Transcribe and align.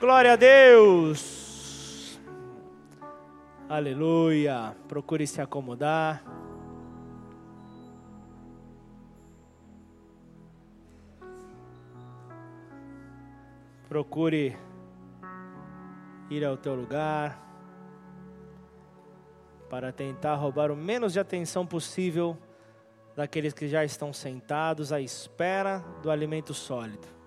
Glória 0.00 0.32
a 0.32 0.36
Deus. 0.36 2.18
Aleluia. 3.68 4.74
Procure 4.88 5.26
se 5.26 5.42
acomodar. 5.42 6.24
Procure 13.90 14.56
ir 16.30 16.46
ao 16.46 16.56
teu 16.56 16.74
lugar 16.74 17.38
para 19.68 19.92
tentar 19.92 20.36
roubar 20.36 20.70
o 20.70 20.76
menos 20.76 21.12
de 21.12 21.20
atenção 21.20 21.66
possível 21.66 22.38
daqueles 23.14 23.52
que 23.52 23.68
já 23.68 23.84
estão 23.84 24.14
sentados 24.14 24.94
à 24.94 25.00
espera 25.00 25.84
do 26.02 26.10
alimento 26.10 26.54
sólido. 26.54 27.19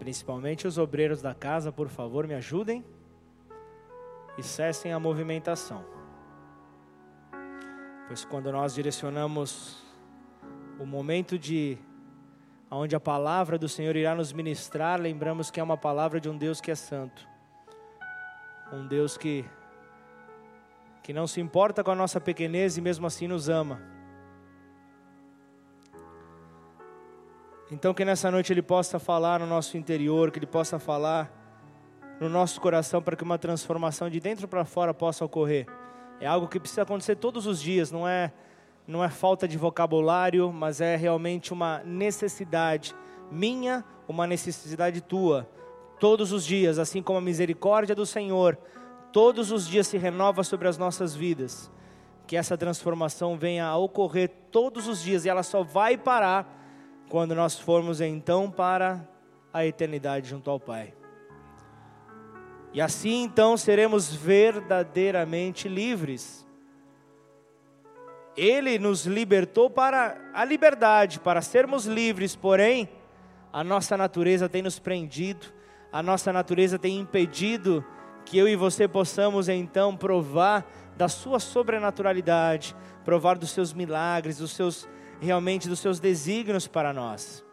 Principalmente 0.00 0.66
os 0.66 0.78
obreiros 0.78 1.20
da 1.20 1.34
casa, 1.34 1.70
por 1.70 1.88
favor, 1.88 2.26
me 2.26 2.32
ajudem 2.32 2.82
e 4.38 4.42
cessem 4.42 4.94
a 4.94 4.98
movimentação. 4.98 5.84
Pois 8.08 8.24
quando 8.24 8.50
nós 8.50 8.74
direcionamos 8.74 9.84
o 10.78 10.86
momento 10.86 11.38
de 11.38 11.76
onde 12.70 12.96
a 12.96 13.00
palavra 13.00 13.58
do 13.58 13.68
Senhor 13.68 13.94
irá 13.94 14.14
nos 14.14 14.32
ministrar, 14.32 14.98
lembramos 14.98 15.50
que 15.50 15.60
é 15.60 15.62
uma 15.62 15.76
palavra 15.76 16.18
de 16.18 16.30
um 16.30 16.36
Deus 16.38 16.62
que 16.62 16.70
é 16.70 16.74
santo. 16.74 17.28
Um 18.72 18.86
Deus 18.86 19.18
que 19.18 19.44
que 21.02 21.12
não 21.12 21.26
se 21.26 21.40
importa 21.40 21.84
com 21.84 21.90
a 21.90 21.94
nossa 21.94 22.20
pequenez 22.20 22.78
e 22.78 22.80
mesmo 22.80 23.06
assim 23.06 23.28
nos 23.28 23.50
ama. 23.50 23.89
Então 27.72 27.94
que 27.94 28.04
nessa 28.04 28.30
noite 28.32 28.52
ele 28.52 28.62
possa 28.62 28.98
falar 28.98 29.38
no 29.38 29.46
nosso 29.46 29.76
interior, 29.76 30.32
que 30.32 30.40
ele 30.40 30.46
possa 30.46 30.78
falar 30.80 31.32
no 32.20 32.28
nosso 32.28 32.60
coração 32.60 33.00
para 33.00 33.14
que 33.14 33.22
uma 33.22 33.38
transformação 33.38 34.10
de 34.10 34.18
dentro 34.18 34.48
para 34.48 34.64
fora 34.64 34.92
possa 34.92 35.24
ocorrer. 35.24 35.66
É 36.20 36.26
algo 36.26 36.48
que 36.48 36.58
precisa 36.58 36.82
acontecer 36.82 37.14
todos 37.14 37.46
os 37.46 37.62
dias, 37.62 37.92
não 37.92 38.06
é, 38.08 38.32
não 38.86 39.04
é 39.04 39.08
falta 39.08 39.46
de 39.46 39.56
vocabulário, 39.56 40.52
mas 40.52 40.80
é 40.80 40.96
realmente 40.96 41.52
uma 41.52 41.80
necessidade 41.84 42.92
minha, 43.30 43.84
uma 44.08 44.26
necessidade 44.26 45.00
tua. 45.00 45.48
Todos 46.00 46.32
os 46.32 46.44
dias, 46.44 46.76
assim 46.76 47.00
como 47.00 47.18
a 47.18 47.22
misericórdia 47.22 47.94
do 47.94 48.04
Senhor, 48.04 48.58
todos 49.12 49.52
os 49.52 49.66
dias 49.66 49.86
se 49.86 49.96
renova 49.96 50.42
sobre 50.42 50.66
as 50.66 50.76
nossas 50.76 51.14
vidas. 51.14 51.70
Que 52.26 52.36
essa 52.36 52.58
transformação 52.58 53.38
venha 53.38 53.66
a 53.66 53.76
ocorrer 53.76 54.28
todos 54.50 54.88
os 54.88 55.00
dias 55.00 55.24
e 55.24 55.28
ela 55.28 55.44
só 55.44 55.62
vai 55.62 55.96
parar 55.96 56.59
quando 57.10 57.34
nós 57.34 57.58
formos 57.58 58.00
então 58.00 58.48
para 58.48 59.04
a 59.52 59.66
eternidade 59.66 60.28
junto 60.28 60.48
ao 60.48 60.60
Pai. 60.60 60.94
E 62.72 62.80
assim 62.80 63.24
então 63.24 63.56
seremos 63.56 64.14
verdadeiramente 64.14 65.68
livres. 65.68 66.46
Ele 68.36 68.78
nos 68.78 69.06
libertou 69.06 69.68
para 69.68 70.16
a 70.32 70.44
liberdade, 70.44 71.18
para 71.18 71.42
sermos 71.42 71.84
livres, 71.84 72.36
porém, 72.36 72.88
a 73.52 73.64
nossa 73.64 73.96
natureza 73.96 74.48
tem 74.48 74.62
nos 74.62 74.78
prendido, 74.78 75.48
a 75.92 76.00
nossa 76.04 76.32
natureza 76.32 76.78
tem 76.78 76.96
impedido 76.96 77.84
que 78.24 78.38
eu 78.38 78.46
e 78.46 78.54
você 78.54 78.86
possamos 78.86 79.48
então 79.48 79.96
provar 79.96 80.64
da 80.96 81.08
sua 81.08 81.40
sobrenaturalidade, 81.40 82.76
provar 83.04 83.36
dos 83.36 83.50
seus 83.50 83.72
milagres, 83.72 84.38
dos 84.38 84.52
seus 84.52 84.88
realmente 85.20 85.68
dos 85.68 85.78
seus 85.78 86.00
desígnios 86.00 86.66
para 86.66 86.92
nós. 86.92 87.44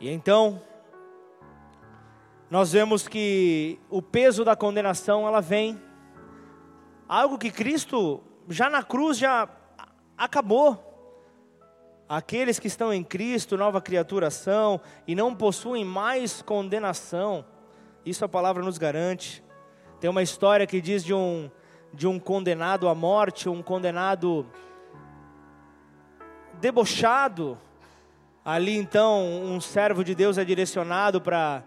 E 0.00 0.08
então, 0.08 0.60
nós 2.50 2.72
vemos 2.72 3.06
que 3.06 3.78
o 3.88 4.02
peso 4.02 4.44
da 4.44 4.56
condenação 4.56 5.26
ela 5.26 5.40
vem 5.40 5.80
algo 7.08 7.38
que 7.38 7.50
Cristo 7.50 8.20
já 8.48 8.68
na 8.68 8.82
cruz 8.82 9.16
já 9.16 9.48
acabou. 10.18 10.86
Aqueles 12.08 12.58
que 12.58 12.66
estão 12.66 12.92
em 12.92 13.04
Cristo, 13.04 13.56
nova 13.56 13.80
criatura 13.80 14.30
são 14.30 14.80
e 15.06 15.14
não 15.14 15.34
possuem 15.34 15.84
mais 15.84 16.42
condenação. 16.42 17.44
Isso 18.04 18.24
a 18.24 18.28
palavra 18.28 18.64
nos 18.64 18.78
garante. 18.78 19.44
Tem 20.00 20.10
uma 20.10 20.22
história 20.22 20.66
que 20.66 20.80
diz 20.80 21.04
de 21.04 21.14
um 21.14 21.48
de 21.92 22.06
um 22.06 22.18
condenado 22.18 22.88
à 22.88 22.94
morte, 22.94 23.48
um 23.48 23.62
condenado 23.62 24.46
debochado. 26.60 27.58
Ali 28.44 28.76
então, 28.76 29.24
um 29.44 29.60
servo 29.60 30.04
de 30.04 30.14
Deus 30.14 30.38
é 30.38 30.44
direcionado 30.44 31.20
para 31.20 31.62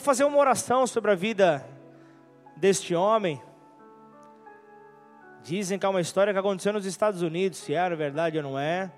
fazer 0.00 0.24
uma 0.24 0.38
oração 0.38 0.86
sobre 0.86 1.10
a 1.10 1.14
vida 1.14 1.66
deste 2.56 2.94
homem. 2.94 3.40
Dizem 5.42 5.78
que 5.78 5.86
é 5.86 5.88
uma 5.88 6.00
história 6.00 6.32
que 6.32 6.38
aconteceu 6.38 6.72
nos 6.72 6.84
Estados 6.84 7.22
Unidos, 7.22 7.58
se 7.58 7.72
era 7.72 7.94
verdade 7.94 8.36
ou 8.36 8.42
não 8.42 8.58
é, 8.58 8.90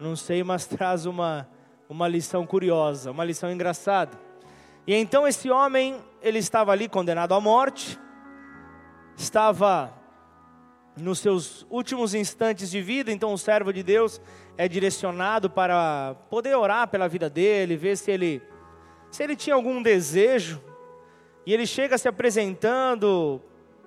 não 0.00 0.16
sei, 0.16 0.42
mas 0.42 0.64
traz 0.66 1.06
uma, 1.06 1.48
uma 1.88 2.08
lição 2.08 2.46
curiosa, 2.46 3.10
uma 3.10 3.24
lição 3.24 3.50
engraçada. 3.50 4.18
E 4.86 4.94
então 4.94 5.28
esse 5.28 5.50
homem, 5.50 6.02
ele 6.22 6.38
estava 6.38 6.72
ali 6.72 6.88
condenado 6.88 7.34
à 7.34 7.40
morte, 7.40 7.98
estava 9.16 9.92
nos 11.00 11.20
seus 11.20 11.66
últimos 11.70 12.14
instantes 12.14 12.70
de 12.70 12.80
vida, 12.80 13.10
então 13.10 13.32
o 13.32 13.38
servo 13.38 13.72
de 13.72 13.82
Deus 13.82 14.20
é 14.56 14.68
direcionado 14.68 15.48
para 15.48 16.16
poder 16.28 16.56
orar 16.56 16.88
pela 16.88 17.08
vida 17.08 17.30
dele, 17.30 17.76
ver 17.76 17.96
se 17.96 18.10
ele 18.10 18.42
se 19.10 19.22
ele 19.22 19.34
tinha 19.34 19.54
algum 19.54 19.82
desejo, 19.82 20.62
e 21.46 21.54
ele 21.54 21.66
chega 21.66 21.96
se 21.96 22.06
apresentando, 22.06 23.40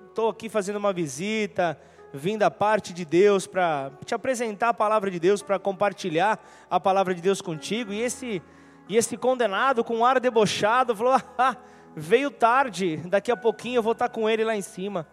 estou 0.08 0.28
aqui 0.28 0.48
fazendo 0.48 0.76
uma 0.76 0.92
visita, 0.92 1.78
vim 2.12 2.36
da 2.36 2.50
parte 2.50 2.92
de 2.92 3.04
Deus 3.04 3.46
para 3.46 3.92
te 4.04 4.14
apresentar 4.14 4.70
a 4.70 4.74
palavra 4.74 5.10
de 5.10 5.20
Deus, 5.20 5.42
para 5.42 5.58
compartilhar 5.58 6.44
a 6.68 6.80
palavra 6.80 7.14
de 7.14 7.22
Deus 7.22 7.40
contigo, 7.40 7.92
e 7.92 8.00
esse, 8.00 8.42
e 8.88 8.96
esse 8.96 9.16
condenado 9.16 9.84
com 9.84 9.98
um 9.98 10.04
ar 10.04 10.18
debochado 10.18 10.94
falou: 10.96 11.14
ah, 11.38 11.56
veio 11.94 12.30
tarde, 12.30 12.96
daqui 13.06 13.30
a 13.30 13.36
pouquinho 13.36 13.76
eu 13.76 13.82
vou 13.82 13.92
estar 13.92 14.08
com 14.08 14.28
ele 14.28 14.44
lá 14.44 14.56
em 14.56 14.62
cima, 14.62 15.06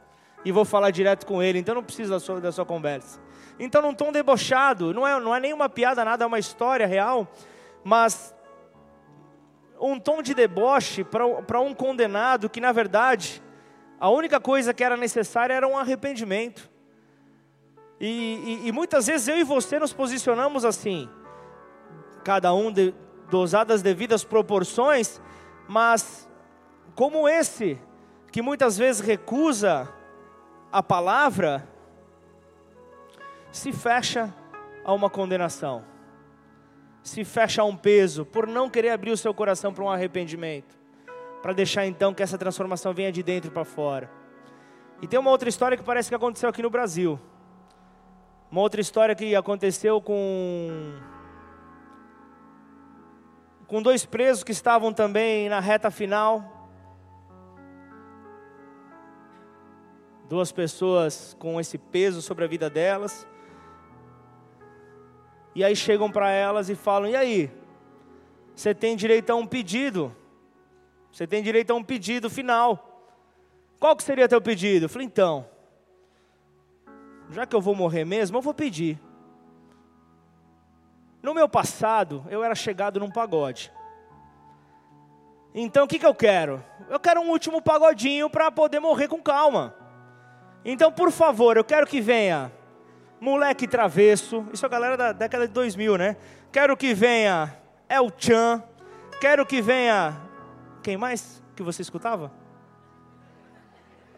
e 0.43 0.51
vou 0.51 0.65
falar 0.65 0.91
direto 0.91 1.25
com 1.25 1.41
ele, 1.41 1.59
então 1.59 1.75
não 1.75 1.83
precisa 1.83 2.13
da 2.13 2.19
sua, 2.19 2.39
da 2.39 2.51
sua 2.51 2.65
conversa. 2.65 3.19
Então, 3.59 3.81
num 3.81 3.93
tom 3.93 4.11
debochado, 4.11 4.93
não 4.93 5.05
é, 5.05 5.19
não 5.19 5.35
é 5.35 5.39
nenhuma 5.39 5.67
piada, 5.67 6.05
nada, 6.05 6.23
é 6.23 6.27
uma 6.27 6.39
história 6.39 6.87
real, 6.87 7.27
mas 7.83 8.33
um 9.79 9.99
tom 9.99 10.21
de 10.21 10.33
deboche 10.33 11.03
para 11.03 11.59
um 11.59 11.73
condenado 11.73 12.49
que, 12.49 12.61
na 12.61 12.71
verdade, 12.71 13.41
a 13.99 14.09
única 14.09 14.39
coisa 14.39 14.73
que 14.73 14.83
era 14.83 14.95
necessária 14.95 15.53
era 15.53 15.67
um 15.67 15.77
arrependimento. 15.77 16.69
E, 17.99 18.61
e, 18.63 18.67
e 18.67 18.71
muitas 18.71 19.07
vezes 19.07 19.27
eu 19.27 19.37
e 19.37 19.43
você 19.43 19.77
nos 19.77 19.91
posicionamos 19.91 20.63
assim, 20.63 21.09
cada 22.23 22.53
um 22.53 22.71
de, 22.71 22.93
dosado 23.29 23.73
as 23.73 23.81
devidas 23.81 24.23
proporções, 24.23 25.21
mas 25.67 26.29
como 26.95 27.27
esse, 27.27 27.79
que 28.31 28.41
muitas 28.41 28.77
vezes 28.77 29.01
recusa 29.01 29.98
a 30.71 30.83
palavra, 30.83 31.67
se 33.51 33.71
fecha 33.71 34.33
a 34.83 34.93
uma 34.93 35.09
condenação 35.09 35.83
se 37.09 37.23
fecha 37.23 37.61
a 37.61 37.65
um 37.65 37.75
peso, 37.75 38.25
por 38.25 38.47
não 38.47 38.69
querer 38.69 38.89
abrir 38.89 39.11
o 39.11 39.17
seu 39.17 39.33
coração 39.33 39.73
para 39.73 39.83
um 39.83 39.89
arrependimento, 39.89 40.77
para 41.41 41.53
deixar 41.53 41.85
então 41.85 42.13
que 42.13 42.21
essa 42.21 42.37
transformação 42.37 42.93
venha 42.93 43.11
de 43.11 43.23
dentro 43.23 43.51
para 43.51 43.65
fora. 43.65 44.09
E 45.01 45.07
tem 45.07 45.19
uma 45.19 45.31
outra 45.31 45.47
história 45.47 45.77
que 45.77 45.83
parece 45.83 46.09
que 46.09 46.15
aconteceu 46.15 46.49
aqui 46.49 46.61
no 46.61 46.69
Brasil. 46.69 47.19
Uma 48.51 48.61
outra 48.61 48.81
história 48.81 49.15
que 49.15 49.35
aconteceu 49.35 50.01
com 50.01 50.93
com 53.67 53.83
dois 53.83 54.03
presos 54.03 54.43
que 54.43 54.51
estavam 54.51 54.91
também 54.91 55.47
na 55.47 55.59
reta 55.59 55.91
final. 55.91 56.58
Duas 60.29 60.51
pessoas 60.51 61.35
com 61.39 61.59
esse 61.59 61.75
peso 61.75 62.21
sobre 62.21 62.45
a 62.45 62.47
vida 62.47 62.69
delas. 62.69 63.27
E 65.55 65.63
aí 65.63 65.75
chegam 65.75 66.11
para 66.11 66.29
elas 66.29 66.69
e 66.69 66.75
falam: 66.75 67.09
e 67.09 67.15
aí? 67.15 67.51
Você 68.55 68.75
tem 68.75 68.95
direito 68.95 69.31
a 69.31 69.35
um 69.35 69.47
pedido. 69.47 70.15
Você 71.11 71.25
tem 71.25 71.41
direito 71.41 71.71
a 71.71 71.75
um 71.75 71.83
pedido 71.83 72.29
final. 72.29 73.11
Qual 73.79 73.95
que 73.95 74.03
seria 74.03 74.29
teu 74.29 74.39
pedido? 74.39 74.85
Eu 74.85 74.89
falei: 74.89 75.07
então, 75.07 75.47
já 77.31 77.47
que 77.47 77.55
eu 77.55 77.61
vou 77.61 77.73
morrer 77.73 78.05
mesmo, 78.05 78.37
eu 78.37 78.41
vou 78.41 78.53
pedir. 78.53 79.01
No 81.23 81.33
meu 81.33 81.49
passado, 81.49 82.23
eu 82.29 82.43
era 82.43 82.53
chegado 82.53 82.99
num 82.99 83.09
pagode. 83.09 83.73
Então 85.55 85.85
o 85.85 85.87
que, 85.87 85.97
que 85.97 86.05
eu 86.05 86.13
quero? 86.13 86.63
Eu 86.87 86.99
quero 86.99 87.19
um 87.19 87.31
último 87.31 87.63
pagodinho 87.63 88.29
para 88.29 88.51
poder 88.51 88.79
morrer 88.79 89.07
com 89.07 89.19
calma. 89.19 89.78
Então, 90.63 90.91
por 90.91 91.11
favor, 91.11 91.57
eu 91.57 91.63
quero 91.63 91.87
que 91.87 92.01
venha 92.01 92.51
Moleque 93.19 93.67
Travesso, 93.67 94.45
isso 94.53 94.65
é 94.65 94.67
a 94.67 94.69
galera 94.69 94.95
da 94.95 95.11
década 95.11 95.47
de 95.47 95.53
2000, 95.53 95.97
né? 95.97 96.17
Quero 96.51 96.75
que 96.75 96.93
venha 96.93 97.55
El 97.87 98.11
Chan, 98.17 98.63
quero 99.19 99.45
que 99.45 99.61
venha. 99.61 100.19
Quem 100.81 100.95
mais 100.95 101.43
que 101.55 101.61
você 101.61 101.81
escutava? 101.81 102.31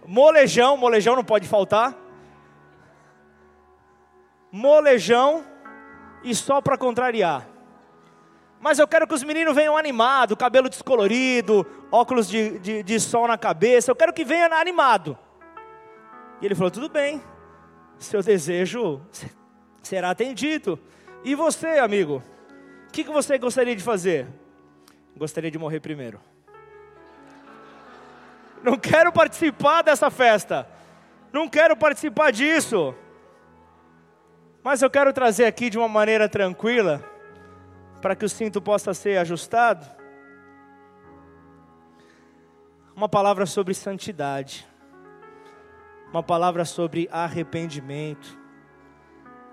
Molejão, 0.06 0.78
molejão 0.78 1.16
não 1.16 1.24
pode 1.24 1.48
faltar. 1.48 1.96
Molejão 4.52 5.46
e 6.24 6.36
só 6.36 6.62
para 6.62 6.78
contrariar. 6.78 7.48
Mas 8.60 8.78
eu 8.78 8.88
quero 8.88 9.08
que 9.08 9.14
os 9.16 9.24
meninos 9.24 9.56
venham 9.56 9.76
animado, 9.76 10.38
cabelo 10.38 10.70
descolorido, 10.70 11.66
óculos 11.92 12.28
de, 12.28 12.60
de, 12.60 12.84
de 12.84 13.00
sol 13.00 13.28
na 13.28 13.38
cabeça. 13.38 13.90
Eu 13.90 13.96
quero 13.96 14.14
que 14.14 14.24
venha 14.24 14.46
animado. 14.48 15.18
E 16.42 16.46
ele 16.46 16.56
falou: 16.56 16.72
tudo 16.72 16.90
bem, 16.90 17.22
seu 17.98 18.22
desejo 18.24 19.02
será 19.82 20.10
atendido. 20.10 20.80
E 21.24 21.36
você, 21.36 21.80
amigo? 21.80 22.24
O 22.88 22.92
que, 22.92 23.04
que 23.04 23.12
você 23.12 23.38
gostaria 23.38 23.76
de 23.76 23.84
fazer? 23.84 24.28
Gostaria 25.16 25.52
de 25.52 25.58
morrer 25.58 25.80
primeiro. 25.80 26.20
Não 28.64 28.78
quero 28.78 29.12
participar 29.12 29.82
dessa 29.82 30.10
festa. 30.10 30.68
Não 31.32 31.48
quero 31.48 31.76
participar 31.78 32.32
disso. 32.32 32.94
Mas 34.64 34.82
eu 34.82 34.90
quero 34.90 35.14
trazer 35.14 35.46
aqui 35.46 35.70
de 35.70 35.78
uma 35.78 35.88
maneira 35.88 36.28
tranquila 36.28 37.04
para 38.02 38.16
que 38.16 38.26
o 38.26 38.30
cinto 38.30 38.62
possa 38.62 38.94
ser 38.94 39.18
ajustado, 39.18 39.86
uma 42.96 43.08
palavra 43.08 43.46
sobre 43.46 43.74
santidade, 43.74 44.68
uma 46.12 46.22
palavra 46.22 46.66
sobre 46.66 47.08
arrependimento, 47.10 48.38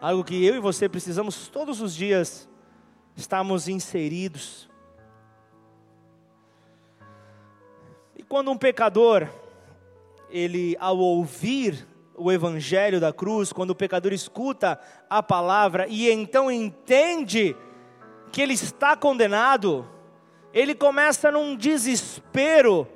algo 0.00 0.25
que 0.25 0.44
eu 0.44 0.56
e 0.56 0.60
você 0.60 0.88
precisamos 0.88 1.46
todos 1.46 1.81
os 1.81 1.94
dias 1.94 2.49
estarmos 3.16 3.69
inseridos. 3.69 4.69
E 8.16 8.22
quando 8.25 8.50
um 8.50 8.58
pecador, 8.58 9.28
ele 10.28 10.76
ao 10.81 10.99
ouvir 10.99 11.87
o 12.16 12.32
evangelho 12.32 12.99
da 12.99 13.12
cruz, 13.12 13.52
quando 13.52 13.70
o 13.70 13.76
pecador 13.76 14.12
escuta 14.12 14.81
a 15.08 15.22
palavra 15.22 15.87
e 15.88 16.10
então 16.10 16.50
entende 16.50 17.55
que 18.32 18.43
ele 18.43 18.55
está 18.55 18.96
condenado, 18.96 19.88
ele 20.52 20.75
começa 20.75 21.31
num 21.31 21.55
desespero 21.56 22.88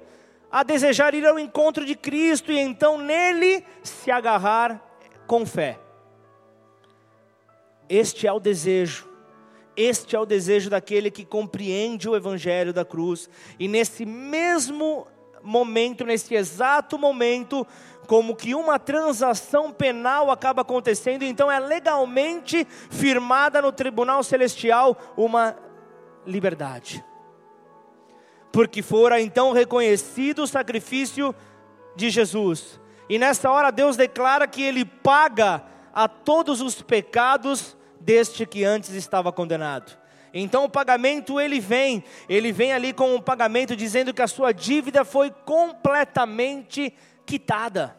a 0.53 0.63
desejar 0.63 1.15
ir 1.15 1.27
ao 1.27 1.39
encontro 1.39 1.87
de 1.87 1.95
Cristo 1.95 2.53
e 2.53 2.59
então 2.59 2.99
nele 2.99 3.65
se 3.83 4.11
agarrar 4.11 4.79
com 5.27 5.47
fé. 5.47 5.81
Este 7.89 8.27
é 8.27 8.33
o 8.33 8.39
desejo. 8.39 9.11
Este 9.75 10.15
é 10.15 10.21
o 10.21 10.27
desejo 10.27 10.69
daquele 10.69 11.11
que 11.11 11.25
compreende 11.25 12.07
o 12.07 12.15
evangelho 12.15 12.75
da 12.75 12.85
cruz 12.85 13.31
e 13.59 13.67
nesse 13.67 14.05
mesmo 14.05 15.07
momento, 15.43 16.05
nesse 16.05 16.35
exato 16.35 16.99
momento, 16.99 17.67
como 18.07 18.37
que 18.37 18.55
uma 18.55 18.79
transação 18.79 19.73
penal 19.73 20.31
acaba 20.31 20.61
acontecendo, 20.61 21.23
então 21.23 21.51
é 21.51 21.59
legalmente 21.59 22.67
firmada 22.91 23.63
no 23.63 23.73
tribunal 23.73 24.23
celestial 24.23 24.97
uma 25.17 25.57
liberdade. 26.27 27.03
Porque 28.53 28.83
fora 28.83 29.21
então 29.21 29.53
reconhecido 29.53 30.43
o 30.43 30.47
sacrifício 30.47 31.35
de 31.97 32.11
Jesus. 32.11 32.79
E 33.09 33.19
nessa 33.19 33.51
hora 33.51 33.71
Deus 33.71 33.97
declara 33.97 34.47
que 34.47 34.63
ele 34.63 34.85
paga 34.85 35.65
a 35.93 36.07
todos 36.07 36.61
os 36.61 36.81
pecados 36.83 37.77
deste 37.99 38.45
que 38.45 38.63
antes 38.63 38.91
estava 38.91 39.33
condenado. 39.33 39.97
Então 40.35 40.65
o 40.65 40.69
pagamento 40.69 41.41
ele 41.41 41.61
vem, 41.61 42.05
ele 42.29 42.53
vem 42.53 42.73
ali 42.73 42.93
com 42.93 43.15
um 43.15 43.21
pagamento 43.21 43.75
dizendo 43.75 44.15
que 44.15 44.23
a 44.23 44.29
sua 44.29 44.53
dívida 44.53 45.05
foi 45.05 45.31
completamente 45.31 46.95
quitada. 47.25 47.97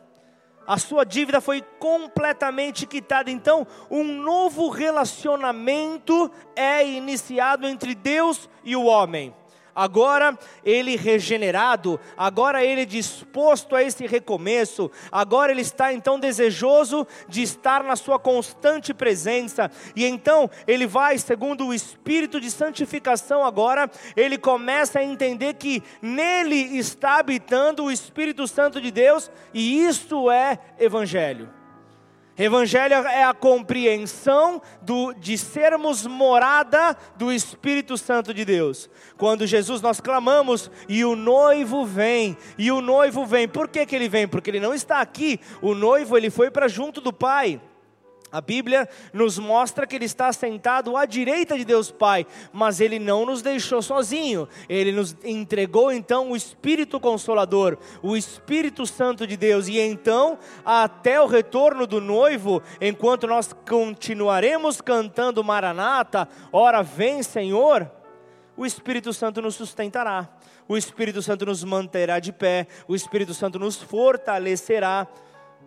A 0.65 0.77
sua 0.77 1.03
dívida 1.03 1.41
foi 1.41 1.61
completamente 1.77 2.85
quitada. 2.85 3.29
Então, 3.29 3.67
um 3.91 4.03
novo 4.03 4.69
relacionamento 4.69 6.31
é 6.55 6.87
iniciado 6.87 7.67
entre 7.67 7.93
Deus 7.93 8.49
e 8.63 8.73
o 8.73 8.85
homem 8.85 9.35
agora 9.75 10.37
ele 10.63 10.95
regenerado, 10.95 11.99
agora 12.17 12.63
ele 12.63 12.85
disposto 12.85 13.75
a 13.75 13.83
esse 13.83 14.05
recomeço, 14.05 14.91
agora 15.11 15.51
ele 15.51 15.61
está 15.61 15.93
então 15.93 16.19
desejoso 16.19 17.07
de 17.27 17.41
estar 17.41 17.83
na 17.83 17.95
sua 17.95 18.19
constante 18.19 18.93
presença, 18.93 19.71
e 19.95 20.05
então 20.05 20.49
ele 20.67 20.85
vai, 20.85 21.17
segundo 21.17 21.67
o 21.67 21.73
espírito 21.73 22.39
de 22.39 22.51
santificação, 22.51 23.45
agora 23.45 23.89
ele 24.15 24.37
começa 24.37 24.99
a 24.99 25.03
entender 25.03 25.55
que 25.55 25.81
nele 26.01 26.77
está 26.77 27.19
habitando 27.19 27.83
o 27.83 27.91
Espírito 27.91 28.47
Santo 28.47 28.79
de 28.79 28.91
Deus, 28.91 29.31
e 29.53 29.83
isso 29.85 30.29
é 30.29 30.59
evangelho. 30.79 31.62
Evangelho 32.37 32.95
é 32.95 33.23
a 33.23 33.33
compreensão 33.33 34.61
do, 34.81 35.13
de 35.13 35.37
sermos 35.37 36.07
morada 36.07 36.97
do 37.15 37.31
Espírito 37.31 37.95
Santo 37.97 38.33
de 38.33 38.43
Deus. 38.43 38.89
Quando 39.17 39.45
Jesus 39.45 39.81
nós 39.81 40.01
clamamos 40.01 40.71
e 40.89 41.05
o 41.05 41.15
noivo 41.15 41.85
vem, 41.85 42.35
e 42.57 42.71
o 42.71 42.81
noivo 42.81 43.25
vem. 43.25 43.47
Por 43.47 43.67
que, 43.67 43.85
que 43.85 43.95
ele 43.95 44.09
vem? 44.09 44.27
Porque 44.27 44.49
ele 44.49 44.59
não 44.59 44.73
está 44.73 44.99
aqui. 44.99 45.39
O 45.61 45.75
noivo 45.75 46.17
ele 46.17 46.31
foi 46.31 46.49
para 46.49 46.67
junto 46.67 46.99
do 46.99 47.13
Pai. 47.13 47.61
A 48.33 48.41
Bíblia 48.41 48.89
nos 49.13 49.37
mostra 49.37 49.85
que 49.85 49.95
ele 49.95 50.05
está 50.05 50.33
sentado 50.33 50.97
à 50.97 51.05
direita 51.05 51.55
de 51.55 51.63
Deus 51.63 51.91
Pai, 51.91 52.25
mas 52.51 52.81
ele 52.81 52.97
não 52.97 53.27
nos 53.27 53.43
deixou 53.43 53.79
sozinho. 53.79 54.49
Ele 54.67 54.91
nos 54.91 55.15
entregou 55.23 55.91
então 55.91 56.31
o 56.31 56.35
Espírito 56.35 56.99
Consolador, 56.99 57.77
o 58.01 58.17
Espírito 58.17 58.87
Santo 58.87 59.27
de 59.27 59.37
Deus. 59.37 59.67
E 59.67 59.79
então, 59.79 60.39
até 60.65 61.21
o 61.21 61.27
retorno 61.27 61.85
do 61.85 62.01
noivo, 62.01 62.59
enquanto 62.81 63.27
nós 63.27 63.53
continuaremos 63.69 64.81
cantando 64.81 65.43
Maranata, 65.43 66.27
ora 66.51 66.81
vem, 66.81 67.21
Senhor, 67.21 67.87
o 68.57 68.65
Espírito 68.65 69.13
Santo 69.13 69.43
nos 69.43 69.53
sustentará. 69.53 70.27
O 70.67 70.75
Espírito 70.75 71.21
Santo 71.21 71.45
nos 71.45 71.63
manterá 71.63 72.17
de 72.17 72.33
pé, 72.33 72.65
o 72.87 72.95
Espírito 72.95 73.35
Santo 73.35 73.59
nos 73.59 73.79
fortalecerá. 73.79 75.05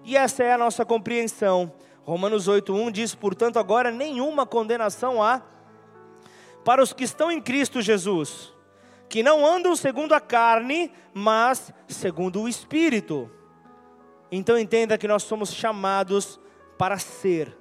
E 0.03 0.17
essa 0.17 0.43
é 0.43 0.53
a 0.53 0.59
nossa 0.59 0.85
compreensão 0.85 1.73
Romanos 2.07 2.47
8:1 2.47 2.93
diz: 2.93 3.17
"Portanto, 3.17 3.59
agora 3.59 3.91
nenhuma 3.91 4.47
condenação 4.47 5.21
há 5.21 5.43
para 6.65 6.81
os 6.81 6.93
que 6.93 7.03
estão 7.03 7.33
em 7.33 7.41
Cristo 7.41 7.83
Jesus, 7.83 8.55
que 9.09 9.25
não 9.25 9.45
andam 9.45 9.75
segundo 9.75 10.13
a 10.15 10.21
carne, 10.21 10.93
mas 11.13 11.75
segundo 11.89 12.43
o 12.43 12.49
Espírito." 12.49 13.29
Então 14.31 14.57
entenda 14.57 14.97
que 14.97 15.09
nós 15.09 15.25
somos 15.25 15.53
chamados 15.53 16.39
para 16.79 16.97
ser 16.97 17.59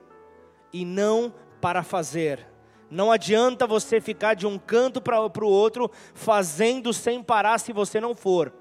e 0.71 0.85
não 0.85 1.33
para 1.59 1.81
fazer. 1.81 2.47
Não 2.87 3.11
adianta 3.11 3.65
você 3.65 3.99
ficar 3.99 4.35
de 4.35 4.45
um 4.45 4.59
canto 4.59 5.01
para 5.01 5.19
o 5.19 5.49
outro 5.49 5.89
fazendo 6.13 6.93
sem 6.93 7.23
parar 7.23 7.57
se 7.57 7.73
você 7.73 7.99
não 7.99 8.13
for. 8.13 8.53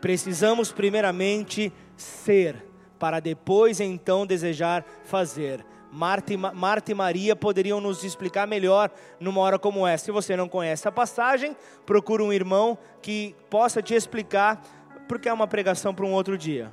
Precisamos 0.00 0.70
primeiramente 0.70 1.72
ser 1.96 2.73
para 2.98 3.20
depois 3.20 3.80
então 3.80 4.26
desejar 4.26 4.84
fazer. 5.04 5.64
Marta 5.90 6.32
e, 6.32 6.36
Marta 6.36 6.90
e 6.90 6.94
Maria 6.94 7.36
poderiam 7.36 7.80
nos 7.80 8.02
explicar 8.02 8.48
melhor 8.48 8.90
numa 9.20 9.40
hora 9.40 9.60
como 9.60 9.86
essa. 9.86 10.06
Se 10.06 10.10
você 10.10 10.36
não 10.36 10.48
conhece 10.48 10.88
a 10.88 10.92
passagem, 10.92 11.56
procure 11.86 12.20
um 12.20 12.32
irmão 12.32 12.76
que 13.00 13.36
possa 13.48 13.80
te 13.80 13.94
explicar, 13.94 14.60
porque 15.06 15.28
é 15.28 15.32
uma 15.32 15.46
pregação 15.46 15.94
para 15.94 16.04
um 16.04 16.12
outro 16.12 16.36
dia. 16.36 16.72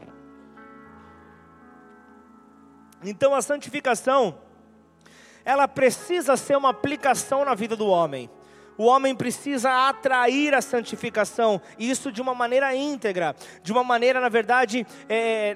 Então 3.03 3.35
a 3.35 3.43
santificação, 3.43 4.39
ela 5.45 5.67
precisa 5.67 6.35
ser 6.35 6.57
uma 6.57 6.69
aplicação 6.69 7.45
na 7.45 7.53
vida 7.53 7.75
do 7.75 7.87
homem. 7.87 8.27
O 8.77 8.85
homem 8.85 9.15
precisa 9.15 9.87
atrair 9.89 10.55
a 10.55 10.61
santificação, 10.61 11.61
isso 11.77 12.11
de 12.11 12.21
uma 12.21 12.33
maneira 12.33 12.75
íntegra, 12.75 13.35
de 13.61 13.71
uma 13.71 13.83
maneira, 13.83 14.19
na 14.19 14.29
verdade, 14.29 14.87
é, 15.07 15.55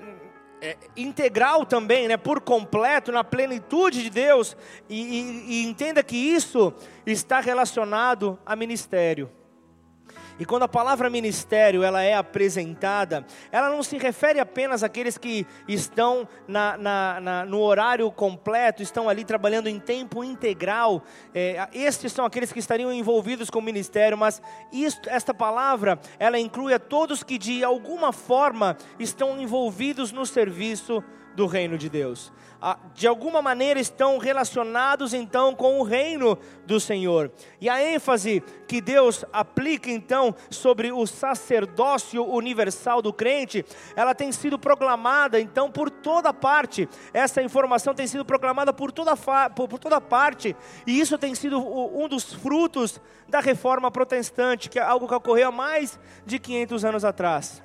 é, 0.62 0.78
integral 0.96 1.66
também, 1.66 2.08
né, 2.08 2.18
por 2.18 2.42
completo, 2.42 3.12
na 3.12 3.24
plenitude 3.24 4.04
de 4.04 4.10
Deus, 4.10 4.56
e, 4.90 5.02
e, 5.02 5.46
e 5.50 5.66
entenda 5.66 6.04
que 6.04 6.16
isso 6.16 6.74
está 7.06 7.40
relacionado 7.40 8.40
a 8.46 8.56
ministério. 8.56 9.30
E 10.40 10.46
quando 10.46 10.64
a 10.64 10.68
palavra 10.68 11.10
ministério 11.10 11.84
ela 11.84 12.02
é 12.02 12.14
apresentada, 12.14 13.26
ela 13.52 13.70
não 13.70 13.82
se 13.82 13.98
refere 13.98 14.40
apenas 14.40 14.84
àqueles 14.84 15.18
que 15.18 15.48
estão 15.68 16.28
na, 16.48 16.78
na, 16.78 17.20
na, 17.22 17.46
no 17.46 17.62
horário 17.62 18.12
completo, 18.12 18.84
estão 18.84 19.08
ali 19.08 19.24
trabalhando 19.24 19.68
em 19.68 19.80
tempo 19.80 20.24
integral. 20.24 21.04
É, 21.34 21.68
estes 21.74 22.12
são 22.12 22.26
aqueles 22.26 22.52
que 22.52 22.60
estariam 22.60 22.92
envolvidos 22.92 23.50
com 23.50 23.60
o 23.60 23.62
ministério, 23.62 24.18
mas 24.18 24.42
isto, 24.72 25.10
esta 25.10 25.34
palavra 25.34 26.00
ela 26.20 26.38
inclui 26.38 26.74
a 26.74 26.80
todos 26.80 27.24
que 27.24 27.38
de 27.38 27.64
alguma 27.64 28.12
forma 28.12 28.78
estão 29.00 29.40
envolvidos 29.40 30.12
no 30.12 30.26
serviço 30.26 31.04
do 31.36 31.46
reino 31.46 31.78
de 31.78 31.90
Deus. 31.90 32.32
Ah, 32.68 32.80
de 32.96 33.06
alguma 33.06 33.44
maneira 33.44 33.80
estão 33.80 34.18
relacionados 34.18 35.14
então 35.14 35.54
com 35.54 35.80
o 35.80 35.84
reino 35.84 36.36
do 36.66 36.80
Senhor. 36.80 37.32
E 37.62 37.70
a 37.70 37.80
ênfase 37.80 38.42
que 38.68 38.82
Deus 38.82 39.24
aplica 39.32 39.92
então 39.92 40.34
sobre 40.50 40.92
o 40.92 41.06
sacerdócio 41.06 42.26
universal 42.26 43.04
do 43.04 43.14
crente, 43.14 43.64
ela 43.96 44.16
tem 44.16 44.32
sido 44.32 44.58
proclamada 44.58 45.40
então 45.40 45.70
por 45.70 45.92
toda 45.92 46.34
parte. 46.34 46.90
Essa 47.14 47.40
informação 47.40 47.94
tem 47.94 48.08
sido 48.08 48.26
proclamada 48.26 48.74
por 48.74 48.92
toda, 48.92 49.16
por, 49.16 49.68
por 49.68 49.78
toda 49.78 50.02
parte, 50.02 50.56
e 50.88 51.00
isso 51.00 51.20
tem 51.20 51.36
sido 51.36 51.60
um 51.60 52.08
dos 52.08 52.34
frutos 52.34 53.00
da 53.30 53.42
reforma 53.42 53.92
protestante, 53.92 54.72
que 54.72 54.80
é 54.80 54.82
algo 54.82 55.08
que 55.08 55.14
ocorreu 55.14 55.50
há 55.50 55.52
mais 55.52 56.00
de 56.26 56.40
500 56.40 56.84
anos 56.84 57.06
atrás. 57.06 57.65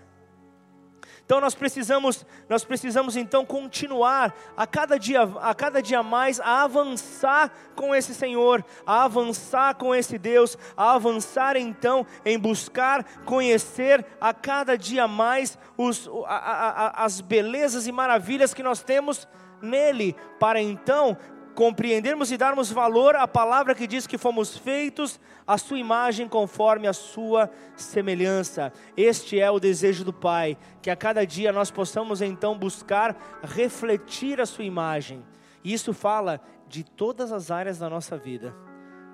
Então 1.30 1.40
nós 1.40 1.54
precisamos, 1.54 2.26
nós 2.48 2.64
precisamos 2.64 3.14
então 3.14 3.46
continuar 3.46 4.34
a 4.56 4.66
cada 4.66 4.98
dia, 4.98 5.22
a 5.40 5.54
cada 5.54 5.80
dia 5.80 6.02
mais 6.02 6.40
a 6.40 6.64
avançar 6.64 7.52
com 7.76 7.94
esse 7.94 8.12
Senhor, 8.16 8.64
a 8.84 9.04
avançar 9.04 9.76
com 9.76 9.94
esse 9.94 10.18
Deus, 10.18 10.58
a 10.76 10.94
avançar 10.94 11.56
então 11.56 12.04
em 12.24 12.36
buscar 12.36 13.04
conhecer 13.24 14.04
a 14.20 14.34
cada 14.34 14.76
dia 14.76 15.06
mais 15.06 15.56
os, 15.78 16.10
a, 16.26 16.34
a, 16.34 17.04
as 17.04 17.20
belezas 17.20 17.86
e 17.86 17.92
maravilhas 17.92 18.52
que 18.52 18.64
nós 18.64 18.82
temos 18.82 19.28
nele, 19.62 20.16
para 20.40 20.60
então 20.60 21.16
compreendermos 21.60 22.32
e 22.32 22.38
darmos 22.38 22.72
valor 22.72 23.14
à 23.14 23.28
palavra 23.28 23.74
que 23.74 23.86
diz 23.86 24.06
que 24.06 24.16
fomos 24.16 24.56
feitos 24.56 25.20
à 25.46 25.58
sua 25.58 25.78
imagem 25.78 26.26
conforme 26.26 26.88
a 26.88 26.92
sua 26.94 27.50
semelhança. 27.76 28.72
Este 28.96 29.38
é 29.38 29.50
o 29.50 29.60
desejo 29.60 30.02
do 30.02 30.10
Pai, 30.10 30.56
que 30.80 30.88
a 30.88 30.96
cada 30.96 31.26
dia 31.26 31.52
nós 31.52 31.70
possamos 31.70 32.22
então 32.22 32.56
buscar 32.56 33.14
refletir 33.42 34.40
a 34.40 34.46
sua 34.46 34.64
imagem. 34.64 35.22
E 35.62 35.74
isso 35.74 35.92
fala 35.92 36.40
de 36.66 36.82
todas 36.82 37.30
as 37.30 37.50
áreas 37.50 37.78
da 37.78 37.90
nossa 37.90 38.16
vida. 38.16 38.56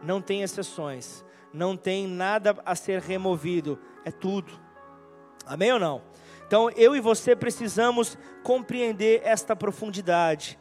Não 0.00 0.22
tem 0.22 0.42
exceções, 0.42 1.24
não 1.52 1.76
tem 1.76 2.06
nada 2.06 2.56
a 2.64 2.76
ser 2.76 3.00
removido, 3.00 3.76
é 4.04 4.12
tudo. 4.12 4.52
Amém 5.44 5.72
ou 5.72 5.80
não? 5.80 6.00
Então 6.46 6.70
eu 6.76 6.94
e 6.94 7.00
você 7.00 7.34
precisamos 7.34 8.16
compreender 8.44 9.20
esta 9.24 9.56
profundidade. 9.56 10.56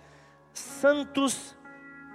Santos 0.51 1.54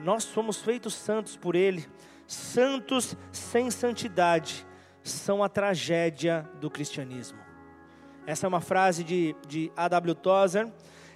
nós 0.03 0.25
somos 0.25 0.59
feitos 0.59 0.95
santos 0.95 1.37
por 1.37 1.55
Ele. 1.55 1.87
Santos 2.27 3.17
sem 3.33 3.71
santidade 3.71 4.67
são 5.03 5.43
a 5.43 5.49
tragédia 5.49 6.49
do 6.61 6.71
cristianismo. 6.71 7.39
Essa 8.27 8.47
é 8.47 8.49
uma 8.49 8.61
frase 8.61 9.03
de, 9.03 9.35
de 9.49 9.73
A.W. 9.77 10.15
Tozer. 10.15 10.73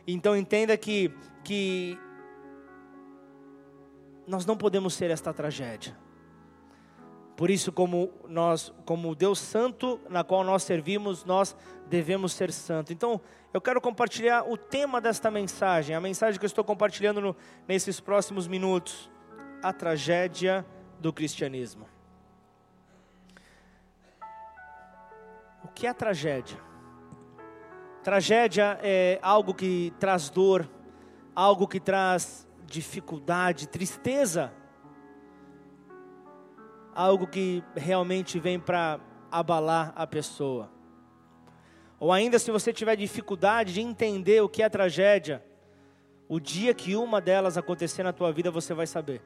Então 0.06 0.36
entenda 0.36 0.76
que, 0.76 1.12
que 1.42 1.98
nós 4.26 4.44
não 4.44 4.56
podemos 4.56 4.94
ser 4.94 5.10
esta 5.10 5.32
tragédia. 5.32 5.96
Por 7.36 7.50
isso, 7.50 7.72
como 7.72 8.12
nós, 8.28 8.72
como 8.84 9.14
Deus 9.14 9.40
Santo, 9.40 10.00
na 10.08 10.22
qual 10.22 10.44
nós 10.44 10.62
servimos, 10.62 11.24
nós 11.24 11.56
devemos 11.88 12.32
ser 12.32 12.52
santo. 12.52 12.92
Então, 12.92 13.20
eu 13.52 13.60
quero 13.60 13.80
compartilhar 13.80 14.44
o 14.48 14.56
tema 14.56 15.00
desta 15.00 15.30
mensagem, 15.30 15.96
a 15.96 16.00
mensagem 16.00 16.38
que 16.38 16.44
eu 16.44 16.48
estou 16.48 16.62
compartilhando 16.62 17.20
no, 17.20 17.36
nesses 17.66 17.98
próximos 17.98 18.46
minutos, 18.46 19.10
a 19.62 19.72
tragédia 19.72 20.64
do 21.00 21.12
cristianismo. 21.12 21.88
O 25.64 25.68
que 25.68 25.88
é 25.88 25.92
tragédia? 25.92 26.58
Tragédia 28.04 28.78
é 28.80 29.18
algo 29.22 29.52
que 29.54 29.92
traz 29.98 30.30
dor, 30.30 30.70
algo 31.34 31.66
que 31.66 31.80
traz 31.80 32.46
dificuldade, 32.64 33.66
tristeza 33.66 34.52
algo 36.94 37.26
que 37.26 37.62
realmente 37.74 38.38
vem 38.38 38.58
para 38.58 39.00
abalar 39.30 39.92
a 39.96 40.06
pessoa. 40.06 40.70
Ou 41.98 42.12
ainda, 42.12 42.38
se 42.38 42.50
você 42.50 42.72
tiver 42.72 42.96
dificuldade 42.96 43.72
de 43.72 43.80
entender 43.80 44.40
o 44.42 44.48
que 44.48 44.62
é 44.62 44.68
tragédia, 44.68 45.44
o 46.28 46.38
dia 46.38 46.72
que 46.74 46.96
uma 46.96 47.20
delas 47.20 47.58
acontecer 47.58 48.02
na 48.02 48.12
tua 48.12 48.32
vida, 48.32 48.50
você 48.50 48.72
vai 48.74 48.86
saber. 48.86 49.22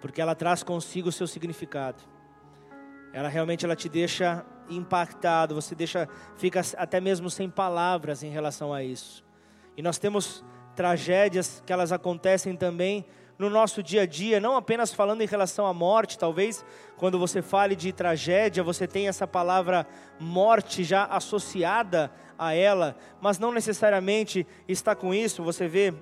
Porque 0.00 0.20
ela 0.20 0.34
traz 0.34 0.62
consigo 0.62 1.08
o 1.08 1.12
seu 1.12 1.26
significado. 1.26 2.02
Ela 3.12 3.28
realmente 3.28 3.64
ela 3.64 3.76
te 3.76 3.88
deixa 3.88 4.44
impactado, 4.68 5.54
você 5.54 5.74
deixa 5.74 6.08
fica 6.36 6.60
até 6.76 7.00
mesmo 7.00 7.30
sem 7.30 7.48
palavras 7.48 8.22
em 8.22 8.30
relação 8.30 8.74
a 8.74 8.82
isso. 8.82 9.24
E 9.76 9.82
nós 9.82 9.98
temos 9.98 10.44
tragédias 10.74 11.62
que 11.64 11.72
elas 11.72 11.92
acontecem 11.92 12.56
também 12.56 13.06
no 13.38 13.50
nosso 13.50 13.82
dia 13.82 14.02
a 14.02 14.06
dia, 14.06 14.40
não 14.40 14.56
apenas 14.56 14.94
falando 14.94 15.20
em 15.20 15.26
relação 15.26 15.66
à 15.66 15.74
morte, 15.74 16.18
talvez 16.18 16.64
quando 16.96 17.18
você 17.18 17.42
fale 17.42 17.76
de 17.76 17.92
tragédia, 17.92 18.62
você 18.62 18.86
tenha 18.86 19.10
essa 19.10 19.26
palavra 19.26 19.86
morte 20.18 20.82
já 20.82 21.04
associada 21.04 22.10
a 22.38 22.54
ela, 22.54 22.96
mas 23.20 23.38
não 23.38 23.52
necessariamente 23.52 24.46
está 24.66 24.94
com 24.94 25.12
isso. 25.12 25.42
Você 25.42 25.68
vê 25.68 25.92